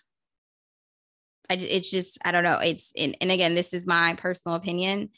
I, 1.49 1.55
it's 1.55 1.89
just 1.89 2.17
I 2.23 2.31
don't 2.31 2.43
know. 2.43 2.59
It's 2.59 2.91
and, 2.97 3.17
and 3.21 3.31
again, 3.31 3.55
this 3.55 3.73
is 3.73 3.87
my 3.87 4.13
personal 4.15 4.55
opinion, 4.55 5.09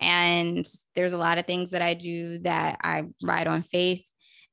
and 0.00 0.66
there's 0.94 1.12
a 1.12 1.18
lot 1.18 1.38
of 1.38 1.46
things 1.46 1.70
that 1.70 1.82
I 1.82 1.94
do 1.94 2.38
that 2.40 2.78
I 2.82 3.04
ride 3.22 3.46
on 3.46 3.62
faith, 3.62 4.04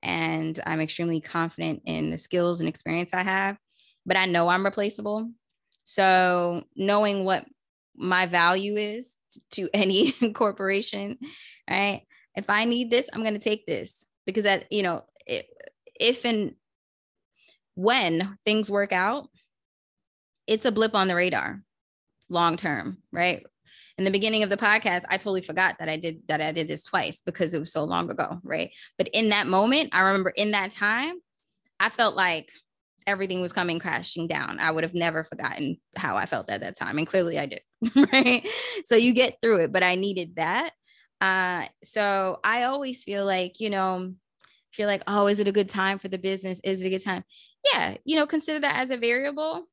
and 0.02 0.60
I'm 0.66 0.82
extremely 0.82 1.22
confident 1.22 1.82
in 1.86 2.10
the 2.10 2.18
skills 2.18 2.60
and 2.60 2.70
experience 2.70 3.14
I 3.14 3.24
have 3.24 3.58
but 4.06 4.18
I 4.18 4.26
know 4.26 4.48
I'm 4.48 4.66
replaceable. 4.66 5.30
So 5.84 6.64
knowing 6.76 7.26
what 7.26 7.46
my 7.96 8.26
value 8.26 8.76
is 8.76 9.16
to 9.52 9.70
any 9.74 10.12
corporation, 10.34 11.18
right? 11.70 12.04
If 12.36 12.50
I 12.50 12.66
need 12.66 12.92
this, 12.92 13.10
I'm 13.12 13.22
going 13.22 13.34
to 13.34 13.40
take 13.40 13.66
this 13.66 14.06
because 14.26 14.44
that, 14.44 14.72
you 14.72 14.84
know, 14.84 15.04
if 15.28 16.26
and 16.26 16.56
when 17.76 18.38
things 18.46 18.70
work 18.70 18.92
out, 18.92 19.30
it's 20.48 20.66
a 20.66 20.72
blip 20.72 20.96
on 20.96 21.08
the 21.08 21.16
radar 21.16 21.62
long 22.30 22.58
term, 22.58 22.98
right? 23.12 23.46
In 23.98 24.04
the 24.04 24.12
beginning 24.12 24.44
of 24.44 24.50
the 24.50 24.58
podcast, 24.58 25.04
I 25.10 25.18
totally 25.18 25.42
forgot 25.42 25.78
that 25.80 25.88
I 25.88 25.98
did 25.98 26.22
that 26.28 26.42
I 26.42 26.52
did 26.52 26.68
this 26.68 26.84
twice 26.84 27.22
because 27.26 27.54
it 27.54 27.60
was 27.60 27.72
so 27.72 27.84
long 27.84 28.10
ago, 28.10 28.40
right? 28.44 28.72
But 28.98 29.10
in 29.14 29.30
that 29.30 29.48
moment, 29.48 29.90
I 29.94 30.02
remember 30.02 30.32
in 30.32 30.52
that 30.52 30.72
time, 30.72 31.16
I 31.80 31.90
felt 31.90 32.16
like 32.16 32.50
everything 33.08 33.42
was 33.42 33.54
coming 33.54 33.80
crashing 33.80 34.28
down. 34.28 34.60
I 34.60 34.72
would 34.72 34.84
have 34.84 34.94
never 34.94 35.24
forgotten 35.24 35.78
how 35.96 36.18
I 36.18 36.26
felt 36.26 36.50
at 36.50 36.62
that 36.62 36.76
time. 36.76 36.98
And 36.98 37.08
clearly 37.08 37.40
I 37.40 37.46
did. 37.46 37.62
Right. 38.12 38.48
So 38.86 38.96
you 38.96 39.14
get 39.14 39.38
through 39.42 39.58
it, 39.62 39.72
but 39.72 39.84
I 39.84 39.96
needed 39.96 40.38
that. 40.38 40.72
Uh, 41.22 41.66
so 41.84 42.40
I 42.44 42.64
always 42.64 43.04
feel 43.04 43.26
like, 43.26 43.60
you 43.60 43.70
know, 43.70 44.14
feel 44.74 44.88
like, 44.88 45.04
oh, 45.08 45.28
is 45.28 45.40
it 45.40 45.48
a 45.48 45.52
good 45.52 45.70
time 45.70 46.00
for 46.00 46.08
the 46.08 46.18
business? 46.18 46.60
Is 46.64 46.82
it 46.82 46.88
a 46.88 46.90
good 46.90 47.04
time? 47.04 47.24
Yeah, 47.72 47.98
you 48.04 48.16
know, 48.16 48.28
consider 48.28 48.60
that 48.60 48.80
as 48.80 48.92
a 48.92 48.98
variable. 48.98 49.68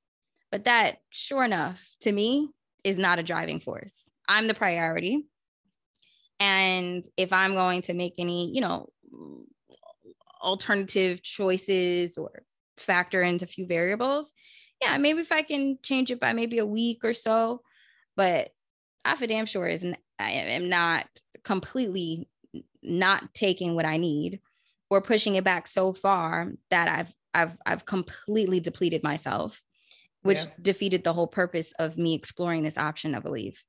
But 0.52 0.64
that, 0.64 0.98
sure 1.10 1.42
enough, 1.42 1.84
to 2.02 2.12
me, 2.12 2.50
is 2.84 2.98
not 2.98 3.18
a 3.18 3.24
driving 3.24 3.58
force. 3.58 4.08
I'm 4.28 4.46
the 4.46 4.54
priority. 4.54 5.26
And 6.38 7.04
if 7.16 7.32
I'm 7.32 7.54
going 7.54 7.82
to 7.82 7.94
make 7.94 8.14
any, 8.18 8.52
you 8.54 8.60
know, 8.60 8.90
alternative 10.40 11.22
choices 11.22 12.18
or 12.18 12.42
factor 12.76 13.22
into 13.22 13.46
a 13.46 13.48
few 13.48 13.66
variables, 13.66 14.32
yeah, 14.80 14.98
maybe 14.98 15.20
if 15.20 15.32
I 15.32 15.42
can 15.42 15.78
change 15.82 16.10
it 16.10 16.20
by 16.20 16.32
maybe 16.32 16.58
a 16.58 16.66
week 16.66 17.04
or 17.04 17.14
so, 17.14 17.62
but 18.16 18.50
I 19.04 19.16
for 19.16 19.26
damn 19.26 19.46
sure 19.46 19.66
is 19.66 19.86
I 20.18 20.30
am 20.30 20.68
not 20.68 21.06
completely 21.44 22.28
not 22.82 23.32
taking 23.34 23.74
what 23.74 23.84
I 23.84 23.96
need 23.96 24.40
or 24.90 25.00
pushing 25.00 25.36
it 25.36 25.44
back 25.44 25.66
so 25.66 25.92
far 25.92 26.52
that 26.70 26.88
I've 26.88 27.14
I've 27.32 27.58
I've 27.64 27.84
completely 27.84 28.60
depleted 28.60 29.02
myself, 29.02 29.62
which 30.22 30.44
yeah. 30.44 30.50
defeated 30.60 31.04
the 31.04 31.12
whole 31.12 31.26
purpose 31.26 31.72
of 31.78 31.98
me 31.98 32.14
exploring 32.14 32.62
this 32.62 32.78
option 32.78 33.14
of 33.14 33.24
a 33.24 33.30
leave. 33.30 33.62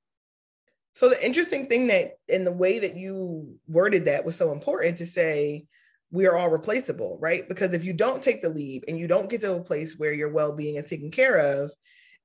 So 0.94 1.10
the 1.10 1.26
interesting 1.26 1.68
thing 1.68 1.88
that 1.88 2.18
in 2.28 2.44
the 2.44 2.52
way 2.52 2.80
that 2.80 2.96
you 2.96 3.56
worded 3.68 4.06
that 4.06 4.26
was 4.26 4.36
so 4.36 4.52
important 4.52 4.98
to 4.98 5.06
say 5.06 5.66
we 6.12 6.28
are 6.28 6.38
all 6.38 6.50
replaceable, 6.50 7.18
right? 7.20 7.50
Because 7.50 7.74
if 7.74 7.84
you 7.84 7.94
don't 7.94 8.22
take 8.22 8.44
the 8.44 8.50
leave 8.50 8.84
and 8.88 9.00
you 9.00 9.08
don't 9.08 9.30
get 9.30 9.42
to 9.42 9.56
a 9.56 9.64
place 9.64 9.98
where 9.98 10.14
your 10.14 10.30
well 10.30 10.54
being 10.54 10.76
is 10.76 10.86
taken 10.86 11.10
care 11.10 11.38
of 11.38 11.72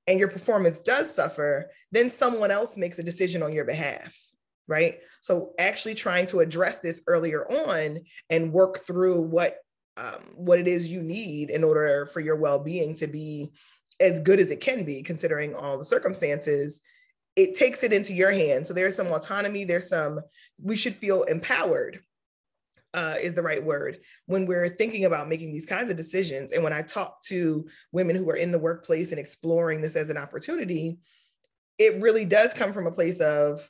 and 0.07 0.19
your 0.19 0.29
performance 0.29 0.81
does 0.81 1.13
suffer, 1.13 1.71
then 1.91 2.11
someone 2.11 2.51
else 2.51 2.77
makes 2.77 2.99
a 2.99 3.03
decision 3.03 3.43
on 3.43 3.55
your 3.55 3.65
behalf, 3.65 4.15
right? 4.67 4.99
So 5.23 5.55
actually 5.59 5.95
trying 5.95 6.27
to 6.27 6.41
address 6.41 6.81
this 6.81 7.01
earlier 7.07 7.51
on 7.51 8.01
and 8.29 8.53
work 8.53 8.81
through 8.87 9.23
what 9.23 9.57
um, 9.97 10.23
what 10.37 10.61
it 10.61 10.69
is 10.69 10.87
you 10.87 11.03
need 11.03 11.51
in 11.51 11.65
order 11.65 12.07
for 12.07 12.21
your 12.21 12.37
well 12.37 12.61
being 12.61 12.95
to 12.97 13.07
be 13.07 13.51
as 14.01 14.21
good 14.21 14.41
as 14.41 14.51
it 14.51 14.61
can 14.61 14.85
be, 14.85 15.03
considering 15.03 15.55
all 15.55 15.79
the 15.79 15.85
circumstances. 15.85 16.81
It 17.37 17.57
takes 17.57 17.83
it 17.83 17.93
into 17.93 18.13
your 18.13 18.33
hands. 18.33 18.69
So 18.69 18.75
there's 18.75 18.97
some 18.97 19.09
autonomy. 19.09 19.65
There's 19.65 19.89
some. 19.89 20.21
We 20.61 20.77
should 20.77 20.95
feel 20.95 21.23
empowered 21.25 22.01
uh, 22.95 23.17
is 23.21 23.35
the 23.35 23.43
right 23.43 23.63
word 23.63 23.99
when 24.27 24.47
we're 24.47 24.69
thinking 24.69 25.05
about 25.05 25.29
making 25.29 25.53
these 25.53 25.67
kinds 25.67 25.91
of 25.91 25.97
decisions. 25.97 26.53
And 26.53 26.65
when 26.65 26.73
I 26.73 26.83
talk 26.83 27.23
to 27.25 27.69
women 27.93 28.17
who 28.17 28.29
are 28.31 28.37
in 28.37 28.51
the 28.51 28.59
workplace 28.59 29.11
and 29.11 29.21
exploring 29.21 29.81
this 29.81 29.97
as 29.97 30.09
an 30.09 30.17
opportunity, 30.17 30.99
it 31.79 32.01
really 32.01 32.25
does 32.25 32.55
come 32.55 32.73
from 32.73 32.87
a 32.87 32.93
place 32.93 33.21
of, 33.21 33.69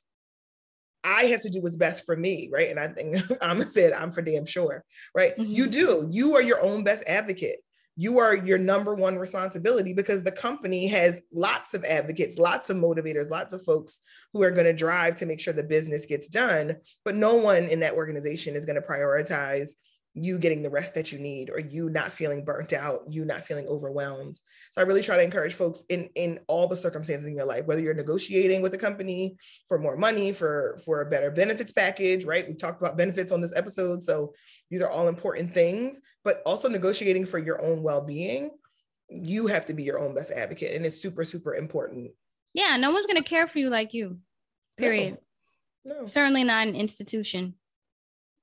I 1.05 1.25
have 1.27 1.41
to 1.43 1.51
do 1.51 1.61
what's 1.61 1.77
best 1.77 2.07
for 2.07 2.17
me, 2.17 2.49
right? 2.53 2.71
And 2.71 2.79
I 2.79 2.88
think 2.88 3.19
I'm 3.43 3.62
said, 3.62 3.93
I'm 3.93 4.12
for 4.12 4.23
damn 4.23 4.47
sure, 4.47 4.85
right? 5.14 5.37
Mm-hmm. 5.37 5.53
You 5.53 5.67
do. 5.67 6.09
You 6.11 6.37
are 6.37 6.43
your 6.43 6.62
own 6.62 6.85
best 6.85 7.05
advocate 7.07 7.61
you 8.01 8.21
are 8.21 8.37
your 8.37 8.59
number 8.59 8.95
one 8.95 9.19
responsibility 9.19 9.93
because 9.93 10.23
the 10.23 10.31
company 10.31 10.87
has 10.87 11.21
lots 11.33 11.75
of 11.75 11.83
advocates, 11.83 12.39
lots 12.39 12.71
of 12.71 12.77
motivators, 12.77 13.29
lots 13.29 13.53
of 13.53 13.65
folks 13.65 13.99
who 14.33 14.41
are 14.41 14.53
going 14.53 14.67
to 14.67 14.73
drive 14.73 15.17
to 15.17 15.27
make 15.27 15.41
sure 15.41 15.53
the 15.53 15.65
business 15.65 16.07
gets 16.07 16.29
done. 16.29 16.77
But 17.05 17.17
no 17.17 17.35
one 17.35 17.65
in 17.65 17.81
that 17.81 17.95
organization 17.95 18.55
is 18.55 18.65
going 18.65 18.81
to 18.81 18.89
prioritize 18.89 19.71
you 20.14 20.38
getting 20.38 20.62
the 20.62 20.71
rest 20.71 20.94
that 20.94 21.12
you 21.12 21.18
need 21.18 21.51
or 21.51 21.59
you 21.59 21.90
not 21.90 22.12
feeling 22.12 22.44
burnt 22.44 22.73
out 22.73 23.03
you 23.09 23.25
not 23.25 23.44
feeling 23.44 23.66
overwhelmed. 23.66 24.40
So 24.71 24.81
i 24.81 24.85
really 24.85 25.03
try 25.03 25.16
to 25.16 25.23
encourage 25.23 25.55
folks 25.55 25.85
in 25.88 26.09
in 26.14 26.40
all 26.49 26.66
the 26.66 26.77
circumstances 26.77 27.27
in 27.27 27.37
your 27.37 27.44
life 27.44 27.66
whether 27.66 27.81
you're 27.81 27.94
negotiating 27.94 28.62
with 28.62 28.75
a 28.75 28.79
company 28.79 29.37
for 29.68 29.79
more 29.79 29.97
money 29.97 30.33
for 30.33 30.79
for 30.85 31.03
a 31.03 31.11
better 31.11 31.31
benefits 31.31 31.73
package 31.73 32.25
right? 32.25 32.49
We 32.49 32.55
talked 32.55 32.81
about 32.81 32.97
benefits 32.97 33.33
on 33.33 33.40
this 33.40 33.55
episode 33.55 34.03
so 34.03 34.35
these 34.71 34.83
are 34.83 34.90
all 34.90 35.09
important 35.09 35.53
things 35.53 36.01
but 36.25 36.42
also 36.44 36.68
negotiating 36.68 37.27
for 37.27 37.38
your 37.38 37.62
own 37.62 37.83
well-being 37.83 38.51
you 39.09 39.47
have 39.47 39.66
to 39.66 39.75
be 39.75 39.85
your 39.85 39.99
own 39.99 40.14
best 40.14 40.31
advocate 40.33 40.75
and 40.75 40.85
it's 40.85 41.01
super 41.01 41.25
super 41.25 41.55
important. 41.55 42.11
Yeah 42.55 42.77
no 42.77 42.90
one's 42.90 43.07
going 43.07 43.23
to 43.23 43.29
care 43.29 43.47
for 43.47 43.59
you 43.59 43.68
like 43.68 43.94
you 43.94 44.18
period. 44.77 45.18
No. 45.85 46.01
no. 46.01 46.07
certainly 46.07 46.44
not 46.44 46.66
an 46.66 46.75
institution 46.75 47.55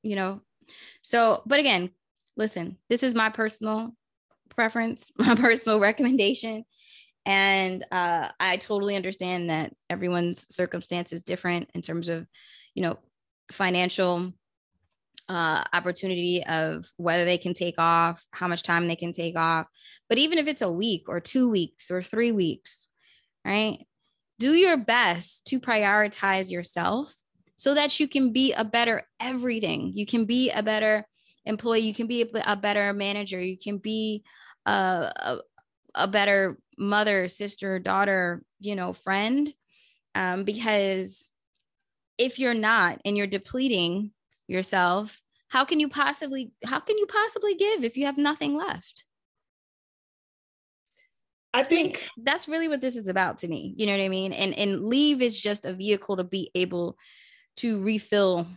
you 0.03 0.15
know 0.15 0.41
so, 1.01 1.41
but 1.45 1.59
again, 1.59 1.91
listen, 2.37 2.77
this 2.89 3.03
is 3.03 3.15
my 3.15 3.29
personal 3.29 3.95
preference, 4.49 5.11
my 5.17 5.35
personal 5.35 5.79
recommendation. 5.79 6.65
And 7.25 7.83
uh, 7.91 8.29
I 8.39 8.57
totally 8.57 8.95
understand 8.95 9.49
that 9.49 9.73
everyone's 9.89 10.53
circumstance 10.53 11.11
is 11.11 11.23
different 11.23 11.71
in 11.73 11.81
terms 11.81 12.07
of, 12.07 12.27
you 12.75 12.83
know, 12.83 12.99
financial 13.51 14.31
uh, 15.27 15.63
opportunity 15.73 16.43
of 16.45 16.85
whether 16.97 17.25
they 17.25 17.39
can 17.39 17.55
take 17.55 17.75
off, 17.79 18.23
how 18.31 18.47
much 18.47 18.61
time 18.61 18.87
they 18.87 18.95
can 18.95 19.11
take 19.11 19.35
off. 19.35 19.65
But 20.07 20.19
even 20.19 20.37
if 20.37 20.47
it's 20.47 20.61
a 20.61 20.71
week 20.71 21.05
or 21.07 21.19
two 21.19 21.49
weeks 21.49 21.89
or 21.89 22.03
three 22.03 22.31
weeks, 22.31 22.87
right? 23.43 23.79
Do 24.37 24.53
your 24.53 24.77
best 24.77 25.45
to 25.47 25.59
prioritize 25.59 26.51
yourself 26.51 27.13
so 27.55 27.73
that 27.73 27.99
you 27.99 28.07
can 28.07 28.31
be 28.31 28.53
a 28.53 28.63
better 28.63 29.07
everything. 29.19 29.91
You 29.95 30.05
can 30.05 30.25
be 30.25 30.51
a 30.51 30.61
better 30.61 31.05
employee. 31.45 31.81
You 31.81 31.93
can 31.93 32.07
be 32.07 32.29
a, 32.45 32.55
better 32.55 32.93
manager. 32.93 33.39
You 33.39 33.57
can 33.57 33.77
be 33.77 34.23
a, 34.65 34.71
a, 34.71 35.39
a, 35.93 36.07
better 36.07 36.57
mother, 36.77 37.27
sister, 37.27 37.79
daughter, 37.79 38.43
you 38.59 38.75
know, 38.75 38.93
friend. 38.93 39.53
Um, 40.15 40.43
because 40.43 41.23
if 42.17 42.39
you're 42.39 42.53
not 42.53 42.99
and 43.05 43.17
you're 43.17 43.27
depleting 43.27 44.11
yourself, 44.47 45.21
how 45.47 45.65
can 45.65 45.79
you 45.79 45.87
possibly 45.87 46.51
how 46.65 46.79
can 46.79 46.97
you 46.97 47.05
possibly 47.05 47.55
give 47.55 47.83
if 47.83 47.95
you 47.95 48.05
have 48.05 48.17
nothing 48.17 48.55
left? 48.55 49.03
I 51.53 51.63
think 51.63 52.09
that's 52.21 52.49
really 52.49 52.67
what 52.67 52.81
this 52.81 52.97
is 52.97 53.07
about 53.07 53.37
to 53.39 53.47
me. 53.47 53.73
You 53.77 53.85
know 53.85 53.93
what 53.93 54.03
I 54.03 54.09
mean? 54.09 54.33
And 54.33 54.53
and 54.53 54.85
leave 54.85 55.21
is 55.21 55.39
just 55.39 55.65
a 55.65 55.73
vehicle 55.73 56.17
to 56.17 56.23
be 56.23 56.51
able 56.55 56.97
to 57.57 57.81
refill 57.81 58.47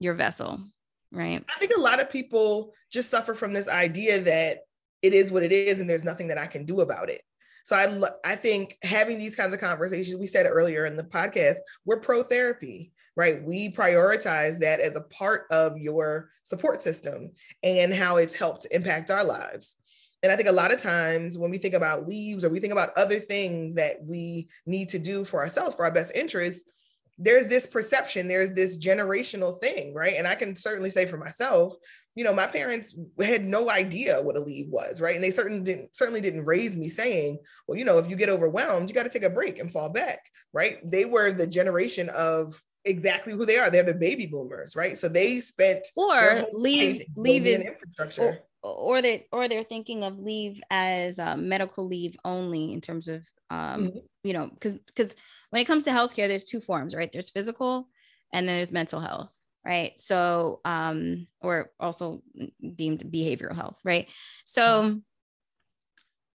your 0.00 0.14
vessel, 0.14 0.60
right? 1.12 1.44
I 1.54 1.58
think 1.58 1.72
a 1.76 1.80
lot 1.80 2.00
of 2.00 2.10
people 2.10 2.72
just 2.90 3.10
suffer 3.10 3.34
from 3.34 3.52
this 3.52 3.68
idea 3.68 4.20
that 4.22 4.60
it 5.02 5.14
is 5.14 5.30
what 5.30 5.42
it 5.42 5.52
is 5.52 5.80
and 5.80 5.88
there's 5.88 6.04
nothing 6.04 6.28
that 6.28 6.38
I 6.38 6.46
can 6.46 6.64
do 6.64 6.80
about 6.80 7.10
it. 7.10 7.22
So 7.64 7.76
I 7.76 8.32
I 8.32 8.36
think 8.36 8.78
having 8.82 9.18
these 9.18 9.36
kinds 9.36 9.52
of 9.52 9.60
conversations, 9.60 10.16
we 10.16 10.26
said 10.26 10.46
earlier 10.46 10.86
in 10.86 10.96
the 10.96 11.04
podcast, 11.04 11.56
we're 11.84 12.00
pro 12.00 12.22
therapy, 12.22 12.92
right? 13.14 13.42
We 13.42 13.70
prioritize 13.70 14.58
that 14.60 14.80
as 14.80 14.96
a 14.96 15.02
part 15.02 15.44
of 15.50 15.76
your 15.76 16.30
support 16.44 16.82
system 16.82 17.32
and 17.62 17.92
how 17.92 18.16
it's 18.16 18.34
helped 18.34 18.66
impact 18.70 19.10
our 19.10 19.24
lives. 19.24 19.76
And 20.22 20.32
I 20.32 20.36
think 20.36 20.48
a 20.48 20.52
lot 20.52 20.72
of 20.72 20.80
times 20.80 21.38
when 21.38 21.50
we 21.50 21.58
think 21.58 21.74
about 21.74 22.08
leaves 22.08 22.44
or 22.44 22.48
we 22.48 22.58
think 22.58 22.72
about 22.72 22.96
other 22.96 23.20
things 23.20 23.74
that 23.74 23.96
we 24.02 24.48
need 24.66 24.88
to 24.88 24.98
do 24.98 25.24
for 25.24 25.40
ourselves 25.40 25.74
for 25.74 25.84
our 25.84 25.92
best 25.92 26.14
interests, 26.14 26.64
there's 27.18 27.48
this 27.48 27.66
perception, 27.66 28.28
there's 28.28 28.52
this 28.52 28.78
generational 28.78 29.60
thing, 29.60 29.92
right? 29.92 30.14
And 30.16 30.26
I 30.26 30.36
can 30.36 30.54
certainly 30.54 30.90
say 30.90 31.04
for 31.04 31.16
myself, 31.16 31.74
you 32.14 32.24
know, 32.24 32.32
my 32.32 32.46
parents 32.46 32.96
had 33.20 33.44
no 33.44 33.70
idea 33.70 34.22
what 34.22 34.36
a 34.36 34.40
leave 34.40 34.68
was, 34.68 35.00
right? 35.00 35.16
And 35.16 35.24
they 35.24 35.30
certainly 35.30 35.64
didn't 35.64 35.96
certainly 35.96 36.20
didn't 36.20 36.44
raise 36.44 36.76
me 36.76 36.88
saying, 36.88 37.38
well, 37.66 37.76
you 37.76 37.84
know, 37.84 37.98
if 37.98 38.08
you 38.08 38.16
get 38.16 38.28
overwhelmed, 38.28 38.88
you 38.88 38.94
got 38.94 39.02
to 39.02 39.08
take 39.08 39.24
a 39.24 39.30
break 39.30 39.58
and 39.58 39.72
fall 39.72 39.88
back, 39.88 40.20
right? 40.52 40.78
They 40.88 41.04
were 41.04 41.32
the 41.32 41.46
generation 41.46 42.08
of 42.10 42.62
exactly 42.84 43.32
who 43.32 43.44
they 43.44 43.58
are. 43.58 43.70
They're 43.70 43.82
the 43.82 43.94
baby 43.94 44.26
boomers, 44.26 44.76
right? 44.76 44.96
So 44.96 45.08
they 45.08 45.40
spent 45.40 45.86
or 45.96 46.42
leave 46.52 47.02
leave 47.16 47.46
is 47.46 47.66
infrastructure. 47.66 48.22
Or, 48.22 48.38
or 48.62 49.00
they 49.02 49.26
or 49.32 49.48
they're 49.48 49.64
thinking 49.64 50.04
of 50.04 50.18
leave 50.18 50.60
as 50.70 51.18
uh, 51.18 51.36
medical 51.36 51.86
leave 51.86 52.16
only 52.24 52.72
in 52.72 52.80
terms 52.80 53.08
of 53.08 53.26
um, 53.50 53.88
mm-hmm. 53.88 53.98
you 54.24 54.32
know 54.32 54.48
because 54.48 54.74
because 54.86 55.14
when 55.50 55.62
it 55.62 55.66
comes 55.66 55.84
to 55.84 55.90
healthcare, 55.90 56.28
there's 56.28 56.44
two 56.44 56.60
forms, 56.60 56.94
right? 56.94 57.10
There's 57.10 57.30
physical 57.30 57.88
and 58.32 58.46
then 58.46 58.56
there's 58.56 58.72
mental 58.72 59.00
health, 59.00 59.34
right? 59.64 59.98
So, 59.98 60.60
um, 60.64 61.26
or 61.40 61.70
also 61.80 62.22
deemed 62.74 63.00
behavioral 63.00 63.54
health, 63.54 63.78
right? 63.84 64.08
So 64.44 65.00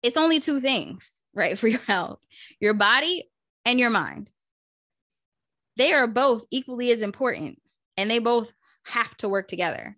it's 0.02 0.18
only 0.18 0.40
two 0.40 0.60
things, 0.60 1.12
right, 1.34 1.58
for 1.60 1.68
your 1.68 1.82
health 1.82 2.20
your 2.60 2.74
body 2.74 3.30
and 3.66 3.80
your 3.80 3.90
mind. 3.90 4.30
They 5.76 5.94
are 5.94 6.08
both 6.08 6.46
equally 6.52 6.92
as 6.92 7.02
important 7.02 7.60
and 7.98 8.10
they 8.10 8.20
both 8.20 8.54
have 8.86 9.16
to 9.18 9.30
work 9.30 9.48
together. 9.48 9.98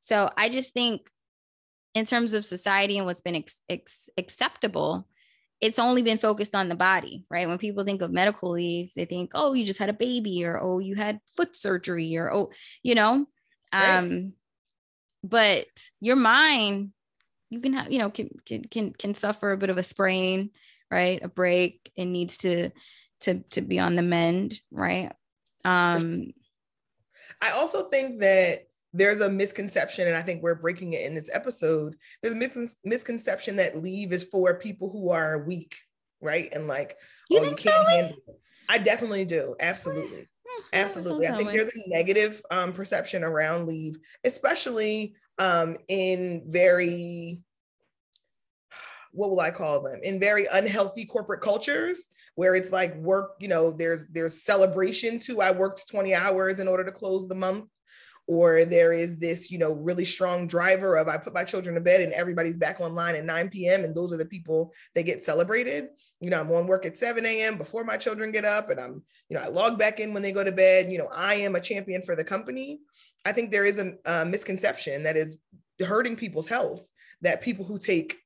So 0.00 0.30
I 0.36 0.48
just 0.48 0.72
think, 0.72 1.08
in 1.98 2.06
terms 2.06 2.32
of 2.32 2.44
society 2.44 2.96
and 2.96 3.06
what's 3.06 3.20
been 3.20 3.34
ex- 3.34 3.60
ex- 3.68 4.08
acceptable, 4.16 5.06
it's 5.60 5.78
only 5.78 6.02
been 6.02 6.18
focused 6.18 6.54
on 6.54 6.68
the 6.68 6.74
body, 6.74 7.24
right? 7.28 7.48
When 7.48 7.58
people 7.58 7.84
think 7.84 8.00
of 8.00 8.12
medical 8.12 8.50
leave, 8.50 8.92
they 8.94 9.04
think, 9.04 9.32
oh, 9.34 9.52
you 9.52 9.64
just 9.64 9.80
had 9.80 9.88
a 9.88 9.94
baby, 9.94 10.44
or 10.44 10.58
oh, 10.60 10.78
you 10.78 10.94
had 10.94 11.20
foot 11.36 11.56
surgery, 11.56 12.16
or 12.16 12.32
oh, 12.32 12.50
you 12.82 12.94
know. 12.94 13.26
Right. 13.74 13.98
Um, 13.98 14.34
but 15.24 15.66
your 16.00 16.16
mind, 16.16 16.92
you 17.50 17.60
can 17.60 17.72
have, 17.72 17.90
you 17.90 17.98
know, 17.98 18.10
can 18.10 18.30
can 18.70 18.92
can 18.92 19.14
suffer 19.14 19.50
a 19.50 19.58
bit 19.58 19.70
of 19.70 19.78
a 19.78 19.82
sprain, 19.82 20.50
right? 20.90 21.20
A 21.22 21.28
break. 21.28 21.90
It 21.96 22.04
needs 22.04 22.38
to 22.38 22.70
to 23.20 23.40
to 23.50 23.60
be 23.60 23.78
on 23.78 23.96
the 23.96 24.02
mend, 24.02 24.60
right? 24.70 25.12
Um 25.64 26.32
I 27.40 27.50
also 27.50 27.88
think 27.88 28.20
that 28.20 28.67
there's 28.92 29.20
a 29.20 29.30
misconception, 29.30 30.08
and 30.08 30.16
I 30.16 30.22
think 30.22 30.42
we're 30.42 30.54
breaking 30.54 30.94
it 30.94 31.04
in 31.04 31.14
this 31.14 31.28
episode. 31.32 31.96
There's 32.22 32.34
a 32.34 32.36
mis- 32.36 32.76
misconception 32.84 33.56
that 33.56 33.76
leave 33.76 34.12
is 34.12 34.24
for 34.24 34.58
people 34.58 34.90
who 34.90 35.10
are 35.10 35.44
weak, 35.44 35.76
right? 36.20 36.48
And 36.52 36.66
like, 36.66 36.96
you 37.28 37.40
oh, 37.40 37.44
you 37.44 37.56
can't 37.56 37.88
handle 37.88 38.16
it. 38.26 38.40
I 38.68 38.78
definitely 38.78 39.24
do. 39.24 39.56
Absolutely. 39.60 40.26
Absolutely. 40.72 41.26
I 41.28 41.36
think 41.36 41.52
there's 41.52 41.68
a 41.68 41.88
negative 41.88 42.42
um, 42.50 42.72
perception 42.72 43.22
around 43.22 43.66
leave, 43.66 43.98
especially 44.24 45.14
um, 45.38 45.76
in 45.88 46.44
very, 46.48 47.40
what 49.12 49.30
will 49.30 49.40
I 49.40 49.50
call 49.50 49.82
them? 49.82 50.00
In 50.02 50.20
very 50.20 50.46
unhealthy 50.52 51.06
corporate 51.06 51.40
cultures 51.40 52.08
where 52.34 52.54
it's 52.54 52.72
like 52.72 52.96
work, 52.96 53.32
you 53.40 53.48
know, 53.48 53.70
there's 53.70 54.06
there's 54.06 54.42
celebration 54.42 55.18
too. 55.18 55.40
I 55.40 55.50
worked 55.50 55.88
20 55.88 56.14
hours 56.14 56.60
in 56.60 56.68
order 56.68 56.84
to 56.84 56.92
close 56.92 57.28
the 57.28 57.34
month 57.34 57.66
or 58.28 58.66
there 58.66 58.92
is 58.92 59.16
this 59.16 59.50
you 59.50 59.58
know 59.58 59.72
really 59.72 60.04
strong 60.04 60.46
driver 60.46 60.96
of 60.96 61.08
i 61.08 61.16
put 61.16 61.34
my 61.34 61.42
children 61.42 61.74
to 61.74 61.80
bed 61.80 62.00
and 62.00 62.12
everybody's 62.12 62.56
back 62.56 62.78
online 62.78 63.16
at 63.16 63.24
9 63.24 63.48
p.m 63.48 63.82
and 63.82 63.94
those 63.94 64.12
are 64.12 64.18
the 64.18 64.24
people 64.24 64.72
that 64.94 65.02
get 65.04 65.22
celebrated. 65.22 65.88
You 66.20 66.30
know 66.30 66.40
i'm 66.40 66.52
on 66.52 66.66
work 66.66 66.86
at 66.86 66.96
7 66.96 67.24
a.m 67.24 67.58
before 67.58 67.84
my 67.84 67.96
children 67.96 68.30
get 68.30 68.44
up 68.44 68.70
and 68.70 68.78
i'm 68.78 69.02
you 69.28 69.36
know 69.36 69.42
i 69.42 69.48
log 69.48 69.78
back 69.78 69.98
in 69.98 70.14
when 70.14 70.22
they 70.22 70.32
go 70.32 70.44
to 70.44 70.52
bed. 70.52 70.92
You 70.92 70.98
know 70.98 71.08
i 71.12 71.34
am 71.34 71.56
a 71.56 71.60
champion 71.60 72.02
for 72.02 72.14
the 72.14 72.24
company. 72.24 72.80
I 73.24 73.32
think 73.32 73.50
there 73.50 73.64
is 73.64 73.78
a, 73.78 73.94
a 74.04 74.24
misconception 74.24 75.02
that 75.02 75.16
is 75.16 75.38
hurting 75.84 76.16
people's 76.16 76.48
health 76.48 76.86
that 77.22 77.42
people 77.42 77.64
who 77.64 77.78
take 77.78 78.18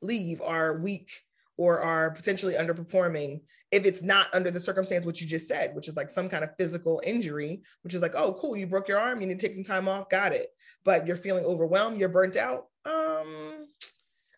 leave 0.00 0.40
are 0.40 0.78
weak 0.78 1.10
or 1.58 1.80
are 1.80 2.10
potentially 2.12 2.54
underperforming 2.54 3.40
if 3.70 3.84
it's 3.84 4.02
not 4.02 4.34
under 4.34 4.50
the 4.50 4.60
circumstance 4.60 5.04
what 5.04 5.20
you 5.20 5.26
just 5.26 5.46
said 5.46 5.74
which 5.74 5.88
is 5.88 5.96
like 5.96 6.08
some 6.08 6.28
kind 6.28 6.42
of 6.42 6.50
physical 6.56 7.02
injury 7.04 7.60
which 7.82 7.92
is 7.92 8.00
like 8.00 8.14
oh 8.14 8.32
cool 8.40 8.56
you 8.56 8.66
broke 8.66 8.88
your 8.88 8.98
arm 8.98 9.20
you 9.20 9.26
need 9.26 9.38
to 9.38 9.46
take 9.46 9.54
some 9.54 9.64
time 9.64 9.88
off 9.88 10.08
got 10.08 10.32
it. 10.32 10.48
But 10.84 11.06
you're 11.06 11.16
feeling 11.16 11.44
overwhelmed 11.44 12.00
you're 12.00 12.08
burnt 12.08 12.36
out 12.36 12.68
um 12.86 13.66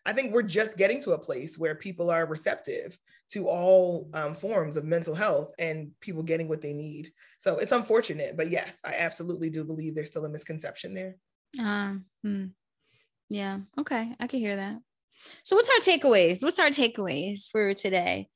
i 0.05 0.11
think 0.11 0.33
we're 0.33 0.41
just 0.41 0.77
getting 0.77 1.01
to 1.03 1.11
a 1.11 1.17
place 1.17 1.57
where 1.57 1.75
people 1.75 2.09
are 2.09 2.25
receptive 2.25 2.97
to 3.29 3.47
all 3.47 4.09
um, 4.13 4.35
forms 4.35 4.75
of 4.75 4.83
mental 4.83 5.15
health 5.15 5.53
and 5.57 5.91
people 6.01 6.21
getting 6.21 6.49
what 6.49 6.59
they 6.59 6.73
need. 6.73 7.13
So 7.39 7.59
it's 7.59 7.71
unfortunate 7.71 8.35
but 8.35 8.51
yes 8.51 8.79
i 8.83 8.95
absolutely 8.97 9.49
do 9.49 9.63
believe 9.63 9.95
there's 9.95 10.07
still 10.07 10.25
a 10.25 10.29
misconception 10.29 10.93
there. 10.93 11.15
Uh, 11.59 11.95
hmm. 12.23 12.45
yeah 13.29 13.59
okay 13.77 14.15
i 14.19 14.27
can 14.27 14.39
hear 14.39 14.55
that 14.55 14.77
so 15.43 15.55
what's 15.55 15.69
our 15.69 15.77
takeaways? 15.77 16.43
What's 16.43 16.59
our 16.59 16.69
takeaways 16.69 17.49
for 17.49 17.73
today? 17.73 18.29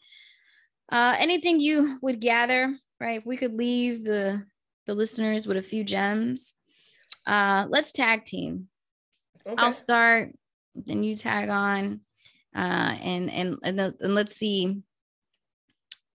Uh, 0.92 1.16
anything 1.18 1.60
you 1.60 1.98
would 2.02 2.20
gather, 2.20 2.74
right? 3.00 3.20
If 3.20 3.26
we 3.26 3.38
could 3.38 3.54
leave 3.54 4.04
the 4.04 4.46
the 4.86 4.94
listeners 4.94 5.48
with 5.48 5.58
a 5.58 5.64
few 5.64 5.84
gems. 5.84 6.54
Uh, 7.26 7.66
let's 7.70 7.92
tag 7.92 8.26
team. 8.26 8.68
Okay. 9.48 9.56
I'll 9.58 9.72
start, 9.72 10.32
then 10.76 11.04
you 11.04 11.16
tag 11.16 11.50
on, 11.50 12.02
uh, 12.56 12.96
and 13.02 13.32
and 13.32 13.58
and, 13.64 13.80
the, 13.80 13.96
and 14.00 14.16
let's 14.16 14.36
see 14.36 14.82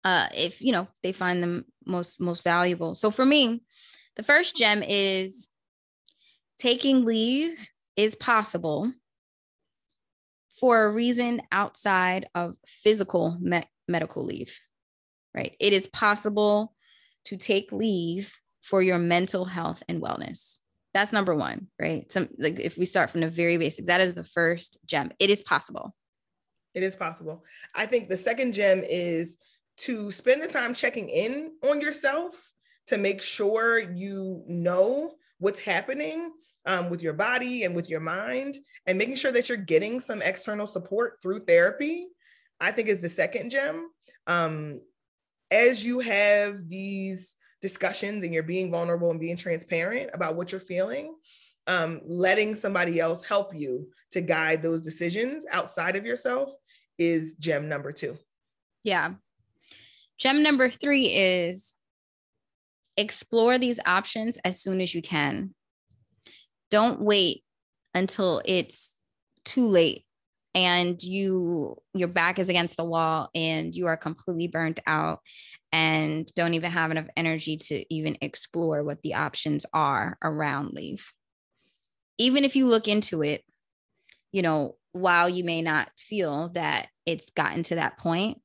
uh, 0.05 0.29
if 0.35 0.61
you 0.61 0.73
know 0.73 0.89
they 1.03 1.13
find 1.13 1.43
them 1.43 1.65
most 1.85 2.21
most 2.21 2.43
valuable. 2.43 2.95
So 2.95 3.11
for 3.11 3.25
me, 3.25 3.63
the 4.17 4.23
first 4.23 4.57
gem 4.57 4.83
is 4.83 5.47
taking 6.59 7.05
leave 7.05 7.71
is 7.97 8.15
possible 8.15 8.93
for 10.61 10.85
a 10.85 10.91
reason 10.91 11.41
outside 11.51 12.29
of 12.35 12.55
physical 12.67 13.37
me- 13.41 13.69
medical 13.89 14.25
leave, 14.25 14.55
right? 15.35 15.57
It 15.59 15.73
is 15.73 15.87
possible 15.89 16.75
to 17.25 17.39
take 17.39 17.73
leave 17.73 18.35
for 18.63 18.83
your 18.83 18.99
mental 18.99 19.47
health 19.47 19.83
and 19.89 20.03
wellness. 20.03 20.57
That's 20.93 21.13
number 21.13 21.35
one, 21.35 21.69
right? 21.81 22.11
Some 22.13 22.29
like 22.39 22.61
if 22.61 22.77
we 22.77 22.85
start 22.85 23.11
from 23.11 23.23
the 23.23 23.31
very 23.31 23.57
basics, 23.57 23.87
that 23.87 24.03
is 24.03 24.13
the 24.13 24.25
first 24.25 24.77
gem. 24.85 25.13
It 25.19 25.31
is 25.31 25.43
possible. 25.43 25.95
It 26.75 26.83
is 26.83 26.95
possible. 26.95 27.45
I 27.75 27.87
think 27.87 28.09
the 28.09 28.17
second 28.17 28.53
gem 28.53 28.83
is 28.85 29.39
to 29.79 30.13
spend 30.13 30.43
the 30.43 30.49
time 30.49 30.75
checking 30.75 31.09
in 31.09 31.53
on 31.69 31.81
yourself 31.81 32.53
to 32.89 32.99
make 32.99 33.23
sure 33.23 33.79
you 33.79 34.43
know 34.47 35.13
what's 35.39 35.59
happening 35.59 36.33
um, 36.67 36.91
with 36.91 37.03
your 37.03 37.13
body 37.13 37.65
and 37.65 37.75
with 37.75 37.89
your 37.89 38.01
mind 38.01 38.59
and 38.87 38.99
making 38.99 39.17
sure 39.17 39.33
that 39.33 39.49
you're 39.49 39.59
getting 39.59 40.01
some 40.01 40.23
external 40.23 40.67
support 40.67 41.19
through 41.23 41.45
therapy 41.45 42.09
i 42.61 42.71
think 42.71 42.89
is 42.89 43.01
the 43.01 43.09
second 43.09 43.51
gem. 43.51 43.89
Um, 44.27 44.81
as 45.51 45.85
you 45.85 46.01
have 46.01 46.69
these 46.69 47.37
discussions 47.61 48.23
and 48.23 48.33
you're 48.33 48.43
being 48.43 48.71
vulnerable 48.71 49.11
and 49.11 49.19
being 49.19 49.37
transparent 49.37 50.11
about 50.15 50.37
what 50.37 50.53
you're 50.53 50.61
feeling 50.61 51.15
um, 51.67 52.01
letting 52.05 52.55
somebody 52.55 53.01
else 53.01 53.23
help 53.23 53.55
you 53.55 53.89
to 54.11 54.21
guide 54.21 54.63
those 54.63 54.81
decisions 54.81 55.47
outside 55.53 55.97
of 55.97 56.05
yourself 56.05 56.53
is 56.99 57.35
gem 57.35 57.69
number 57.69 57.93
two. 57.93 58.19
Yeah. 58.83 59.15
Gem 60.19 60.43
number 60.43 60.69
three 60.69 61.07
is 61.07 61.75
explore 62.97 63.59
these 63.59 63.79
options 63.87 64.39
as 64.45 64.61
soon 64.61 64.81
as 64.81 64.95
you 64.95 65.01
can 65.01 65.55
don't 66.71 67.01
wait 67.01 67.43
until 67.95 68.41
it's 68.45 69.01
too 69.45 69.67
late 69.67 70.05
and 70.55 71.03
you 71.03 71.77
your 71.95 72.09
back 72.09 72.39
is 72.39 72.49
against 72.49 72.77
the 72.77 72.85
wall 72.85 73.31
and 73.35 73.75
you 73.75 73.87
are 73.87 73.97
completely 73.97 74.49
burnt 74.49 74.81
out 74.87 75.21
and 75.73 76.33
don't 76.35 76.55
even 76.55 76.71
have 76.71 76.91
enough 76.91 77.07
energy 77.17 77.57
to 77.57 77.85
even 77.95 78.17
explore 78.21 78.83
what 78.83 79.01
the 79.03 79.15
options 79.15 79.65
are 79.73 80.19
around 80.23 80.73
leave 80.73 81.13
even 82.19 82.45
if 82.45 82.57
you 82.57 82.69
look 82.69 82.89
into 82.89 83.23
it 83.23 83.45
you 84.33 84.43
know 84.43 84.77
while 84.93 85.29
you 85.29 85.45
may 85.45 85.63
not 85.63 85.89
feel 85.97 86.49
that 86.51 86.89
it's 87.07 87.31
gotten 87.31 87.63
to 87.63 87.77
that 87.77 87.99
point 87.99 88.39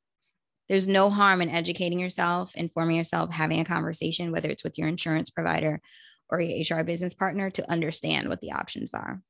there's 0.69 0.87
no 0.87 1.09
harm 1.09 1.41
in 1.41 1.49
educating 1.49 1.99
yourself 1.99 2.51
informing 2.55 2.95
yourself 2.95 3.31
having 3.31 3.59
a 3.59 3.65
conversation 3.65 4.31
whether 4.31 4.49
it's 4.49 4.63
with 4.63 4.77
your 4.77 4.87
insurance 4.87 5.31
provider 5.31 5.81
or 6.29 6.41
your 6.41 6.79
HR 6.79 6.83
business 6.83 7.13
partner 7.13 7.49
to 7.51 7.69
understand 7.71 8.29
what 8.29 8.41
the 8.41 8.51
options 8.51 8.93
are. 8.93 9.21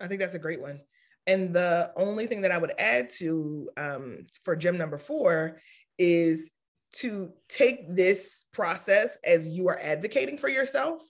I 0.00 0.06
think 0.06 0.20
that's 0.20 0.34
a 0.34 0.38
great 0.38 0.60
one. 0.60 0.80
And 1.26 1.54
the 1.54 1.92
only 1.96 2.26
thing 2.26 2.42
that 2.42 2.52
I 2.52 2.58
would 2.58 2.72
add 2.78 3.10
to 3.18 3.68
um, 3.76 4.26
for 4.44 4.54
gem 4.54 4.78
number 4.78 4.98
four 4.98 5.60
is 5.98 6.50
to 6.94 7.32
take 7.48 7.94
this 7.94 8.44
process 8.52 9.18
as 9.24 9.46
you 9.46 9.68
are 9.68 9.78
advocating 9.82 10.38
for 10.38 10.48
yourself, 10.48 11.02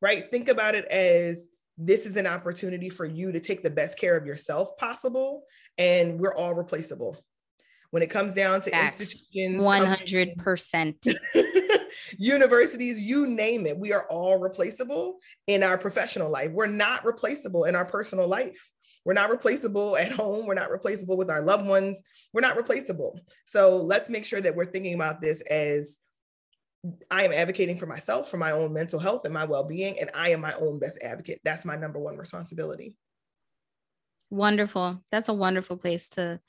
right? 0.00 0.30
Think 0.30 0.48
about 0.48 0.74
it 0.74 0.84
as 0.86 1.48
this 1.78 2.04
is 2.06 2.16
an 2.16 2.26
opportunity 2.26 2.90
for 2.90 3.06
you 3.06 3.32
to 3.32 3.40
take 3.40 3.62
the 3.62 3.70
best 3.70 3.98
care 3.98 4.16
of 4.16 4.26
yourself 4.26 4.76
possible. 4.76 5.44
And 5.78 6.20
we're 6.20 6.34
all 6.34 6.54
replaceable. 6.54 7.16
When 7.90 8.02
it 8.02 8.10
comes 8.10 8.32
down 8.34 8.60
to 8.62 8.70
Facts. 8.70 9.00
institutions, 9.00 9.62
100%. 9.62 11.14
universities, 12.18 13.00
you 13.00 13.26
name 13.26 13.66
it, 13.66 13.78
we 13.78 13.92
are 13.92 14.06
all 14.08 14.38
replaceable 14.38 15.18
in 15.46 15.62
our 15.62 15.78
professional 15.78 16.30
life. 16.30 16.50
We're 16.52 16.66
not 16.66 17.04
replaceable 17.04 17.64
in 17.64 17.74
our 17.74 17.84
personal 17.84 18.26
life. 18.26 18.72
We're 19.04 19.14
not 19.14 19.30
replaceable 19.30 19.96
at 19.96 20.12
home. 20.12 20.46
We're 20.46 20.54
not 20.54 20.70
replaceable 20.70 21.16
with 21.16 21.30
our 21.30 21.42
loved 21.42 21.66
ones. 21.66 22.02
We're 22.32 22.40
not 22.40 22.56
replaceable. 22.56 23.18
So 23.44 23.76
let's 23.76 24.08
make 24.08 24.24
sure 24.24 24.40
that 24.40 24.54
we're 24.54 24.70
thinking 24.70 24.94
about 24.94 25.20
this 25.20 25.40
as 25.42 25.98
I 27.10 27.24
am 27.24 27.32
advocating 27.32 27.76
for 27.76 27.86
myself, 27.86 28.28
for 28.28 28.38
my 28.38 28.52
own 28.52 28.72
mental 28.72 28.98
health 28.98 29.24
and 29.24 29.34
my 29.34 29.44
well 29.44 29.64
being, 29.64 29.98
and 30.00 30.10
I 30.14 30.30
am 30.30 30.40
my 30.40 30.52
own 30.54 30.78
best 30.78 30.98
advocate. 31.02 31.40
That's 31.44 31.64
my 31.64 31.76
number 31.76 32.00
one 32.00 32.16
responsibility. 32.16 32.96
Wonderful. 34.30 35.02
That's 35.12 35.28
a 35.28 35.34
wonderful 35.34 35.76
place 35.76 36.08
to 36.10 36.40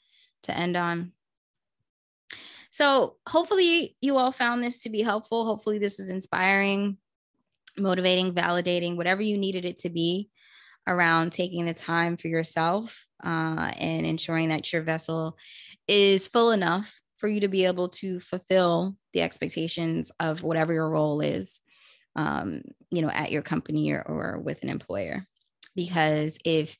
to 0.43 0.57
end 0.57 0.75
on. 0.75 1.11
So, 2.71 3.17
hopefully, 3.27 3.95
you 4.01 4.17
all 4.17 4.31
found 4.31 4.63
this 4.63 4.81
to 4.81 4.89
be 4.89 5.01
helpful. 5.01 5.45
Hopefully, 5.45 5.77
this 5.77 5.99
was 5.99 6.09
inspiring, 6.09 6.97
motivating, 7.77 8.33
validating, 8.33 8.95
whatever 8.95 9.21
you 9.21 9.37
needed 9.37 9.65
it 9.65 9.79
to 9.79 9.89
be 9.89 10.29
around 10.87 11.31
taking 11.31 11.65
the 11.65 11.73
time 11.73 12.17
for 12.17 12.27
yourself 12.27 13.05
uh, 13.23 13.71
and 13.77 14.05
ensuring 14.05 14.49
that 14.49 14.71
your 14.73 14.81
vessel 14.81 15.37
is 15.87 16.27
full 16.27 16.51
enough 16.51 17.01
for 17.17 17.27
you 17.27 17.39
to 17.39 17.47
be 17.47 17.65
able 17.65 17.87
to 17.87 18.19
fulfill 18.19 18.97
the 19.13 19.21
expectations 19.21 20.11
of 20.19 20.43
whatever 20.43 20.73
your 20.73 20.89
role 20.89 21.21
is 21.21 21.59
um, 22.15 22.61
you 22.91 23.01
know 23.01 23.09
at 23.09 23.31
your 23.31 23.41
company 23.41 23.91
or, 23.91 24.01
or 24.01 24.39
with 24.39 24.61
an 24.63 24.69
employer 24.69 25.25
because 25.75 26.37
if 26.45 26.77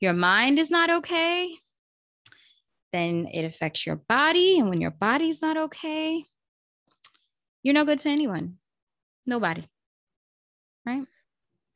your 0.00 0.12
mind 0.12 0.58
is 0.58 0.70
not 0.70 0.90
okay 0.90 1.54
then 2.94 3.28
it 3.32 3.44
affects 3.44 3.84
your 3.84 3.96
body 3.96 4.58
and 4.58 4.68
when 4.68 4.80
your 4.80 4.90
body's 4.90 5.42
not 5.42 5.56
okay 5.56 6.24
you're 7.64 7.74
no 7.74 7.86
good 7.86 7.98
to 8.00 8.10
anyone. 8.10 8.58
Nobody. 9.26 9.64
Right? 10.86 11.04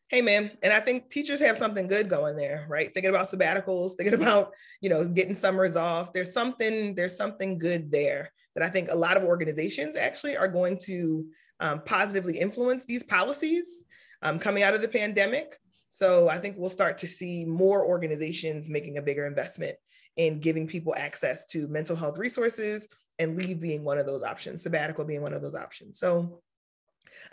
Hey 0.09 0.23
man 0.23 0.51
and 0.63 0.73
i 0.73 0.81
think 0.81 1.11
teachers 1.11 1.41
have 1.41 1.59
something 1.59 1.87
good 1.87 2.09
going 2.09 2.37
there 2.37 2.67
right? 2.69 2.93
Thinking 2.95 3.11
about 3.11 3.27
sabbaticals 3.27 3.95
thinking 3.97 4.15
about 4.15 4.53
you 4.81 4.91
know 4.91 5.07
getting 5.09 5.35
summers 5.35 5.77
off. 5.77 6.13
There's 6.13 6.33
something 6.33 6.95
there's 6.95 7.17
something 7.17 7.59
good 7.59 7.91
there 7.91 8.31
that 8.55 8.65
i 8.65 8.71
think 8.71 8.91
a 8.91 8.97
lot 8.97 9.17
of 9.17 9.25
organizations 9.25 9.97
actually 9.97 10.37
are 10.37 10.49
going 10.49 10.79
to 10.85 11.27
um, 11.61 11.83
positively 11.85 12.39
influence 12.39 12.85
these 12.85 13.03
policies 13.03 13.85
um, 14.23 14.39
coming 14.39 14.63
out 14.63 14.75
of 14.75 14.83
the 14.83 14.89
pandemic. 14.89 15.59
So 15.89 16.29
i 16.29 16.39
think 16.39 16.57
we'll 16.59 16.71
start 16.71 16.99
to 16.99 17.07
see 17.07 17.45
more 17.47 17.85
organizations 17.85 18.69
making 18.69 18.99
a 18.99 19.03
bigger 19.03 19.27
investment 19.27 19.77
in 20.19 20.39
giving 20.41 20.67
people 20.67 20.95
access 20.95 21.47
to 21.47 21.67
mental 21.69 21.97
health 21.97 22.19
resources 22.19 22.89
and 23.19 23.37
leave 23.37 23.61
being 23.61 23.83
one 23.83 23.99
of 23.99 24.07
those 24.07 24.23
options 24.23 24.63
sabbatical 24.63 25.05
being 25.05 25.23
one 25.23 25.33
of 25.33 25.41
those 25.41 25.55
options 25.55 25.99
so 25.99 26.41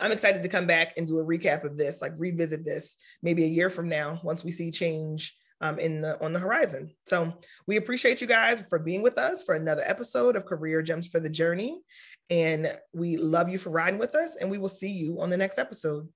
I'm 0.00 0.12
excited 0.12 0.42
to 0.42 0.48
come 0.48 0.66
back 0.66 0.94
and 0.96 1.06
do 1.06 1.18
a 1.18 1.24
recap 1.24 1.64
of 1.64 1.76
this, 1.76 2.02
like 2.02 2.12
revisit 2.16 2.64
this 2.64 2.96
maybe 3.22 3.44
a 3.44 3.48
year 3.48 3.70
from 3.70 3.88
now 3.88 4.20
once 4.22 4.44
we 4.44 4.50
see 4.50 4.70
change 4.70 5.36
um, 5.60 5.78
in 5.78 6.00
the 6.02 6.22
on 6.22 6.32
the 6.32 6.38
horizon. 6.38 6.90
So 7.06 7.32
we 7.66 7.76
appreciate 7.76 8.20
you 8.20 8.26
guys 8.26 8.60
for 8.68 8.78
being 8.78 9.02
with 9.02 9.18
us 9.18 9.42
for 9.42 9.54
another 9.54 9.82
episode 9.86 10.36
of 10.36 10.46
Career 10.46 10.82
Gems 10.82 11.08
for 11.08 11.20
the 11.20 11.30
Journey, 11.30 11.80
and 12.28 12.72
we 12.92 13.16
love 13.16 13.48
you 13.48 13.58
for 13.58 13.70
riding 13.70 13.98
with 13.98 14.14
us. 14.14 14.36
And 14.36 14.50
we 14.50 14.58
will 14.58 14.68
see 14.68 14.90
you 14.90 15.20
on 15.20 15.30
the 15.30 15.36
next 15.36 15.58
episode. 15.58 16.08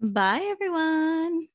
Bye, 0.00 0.46
everyone. 0.50 1.48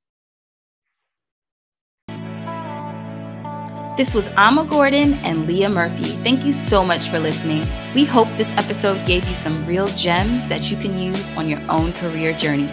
This 3.97 4.13
was 4.13 4.29
Ama 4.37 4.63
Gordon 4.65 5.15
and 5.15 5.47
Leah 5.47 5.67
Murphy. 5.67 6.11
Thank 6.23 6.45
you 6.45 6.53
so 6.53 6.81
much 6.81 7.09
for 7.09 7.19
listening. 7.19 7.65
We 7.93 8.05
hope 8.05 8.29
this 8.37 8.53
episode 8.53 9.05
gave 9.05 9.27
you 9.27 9.35
some 9.35 9.67
real 9.67 9.89
gems 9.89 10.47
that 10.47 10.71
you 10.71 10.77
can 10.77 10.97
use 10.97 11.29
on 11.35 11.45
your 11.45 11.59
own 11.69 11.91
career 11.93 12.31
journey. 12.31 12.69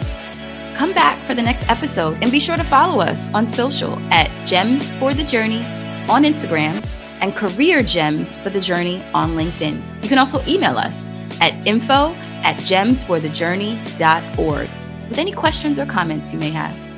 Come 0.77 0.93
back 0.93 1.21
for 1.25 1.33
the 1.33 1.41
next 1.41 1.69
episode 1.69 2.17
and 2.21 2.31
be 2.31 2.39
sure 2.39 2.55
to 2.55 2.63
follow 2.63 3.01
us 3.01 3.27
on 3.33 3.49
social 3.49 3.99
at 4.13 4.29
Gems 4.47 4.91
for 4.91 5.13
the 5.13 5.25
Journey 5.25 5.59
on 6.09 6.23
Instagram 6.23 6.81
and 7.19 7.35
Career 7.35 7.83
Gems 7.83 8.37
for 8.37 8.49
the 8.49 8.61
Journey 8.61 9.03
on 9.13 9.35
LinkedIn. 9.35 9.81
You 10.01 10.07
can 10.07 10.19
also 10.19 10.41
email 10.47 10.77
us 10.77 11.09
at 11.41 11.67
info 11.67 12.13
at 12.43 12.55
gemsforthejourney.org 12.55 14.69
with 15.09 15.17
any 15.17 15.33
questions 15.33 15.79
or 15.79 15.85
comments 15.85 16.31
you 16.31 16.39
may 16.39 16.51
have. 16.51 16.88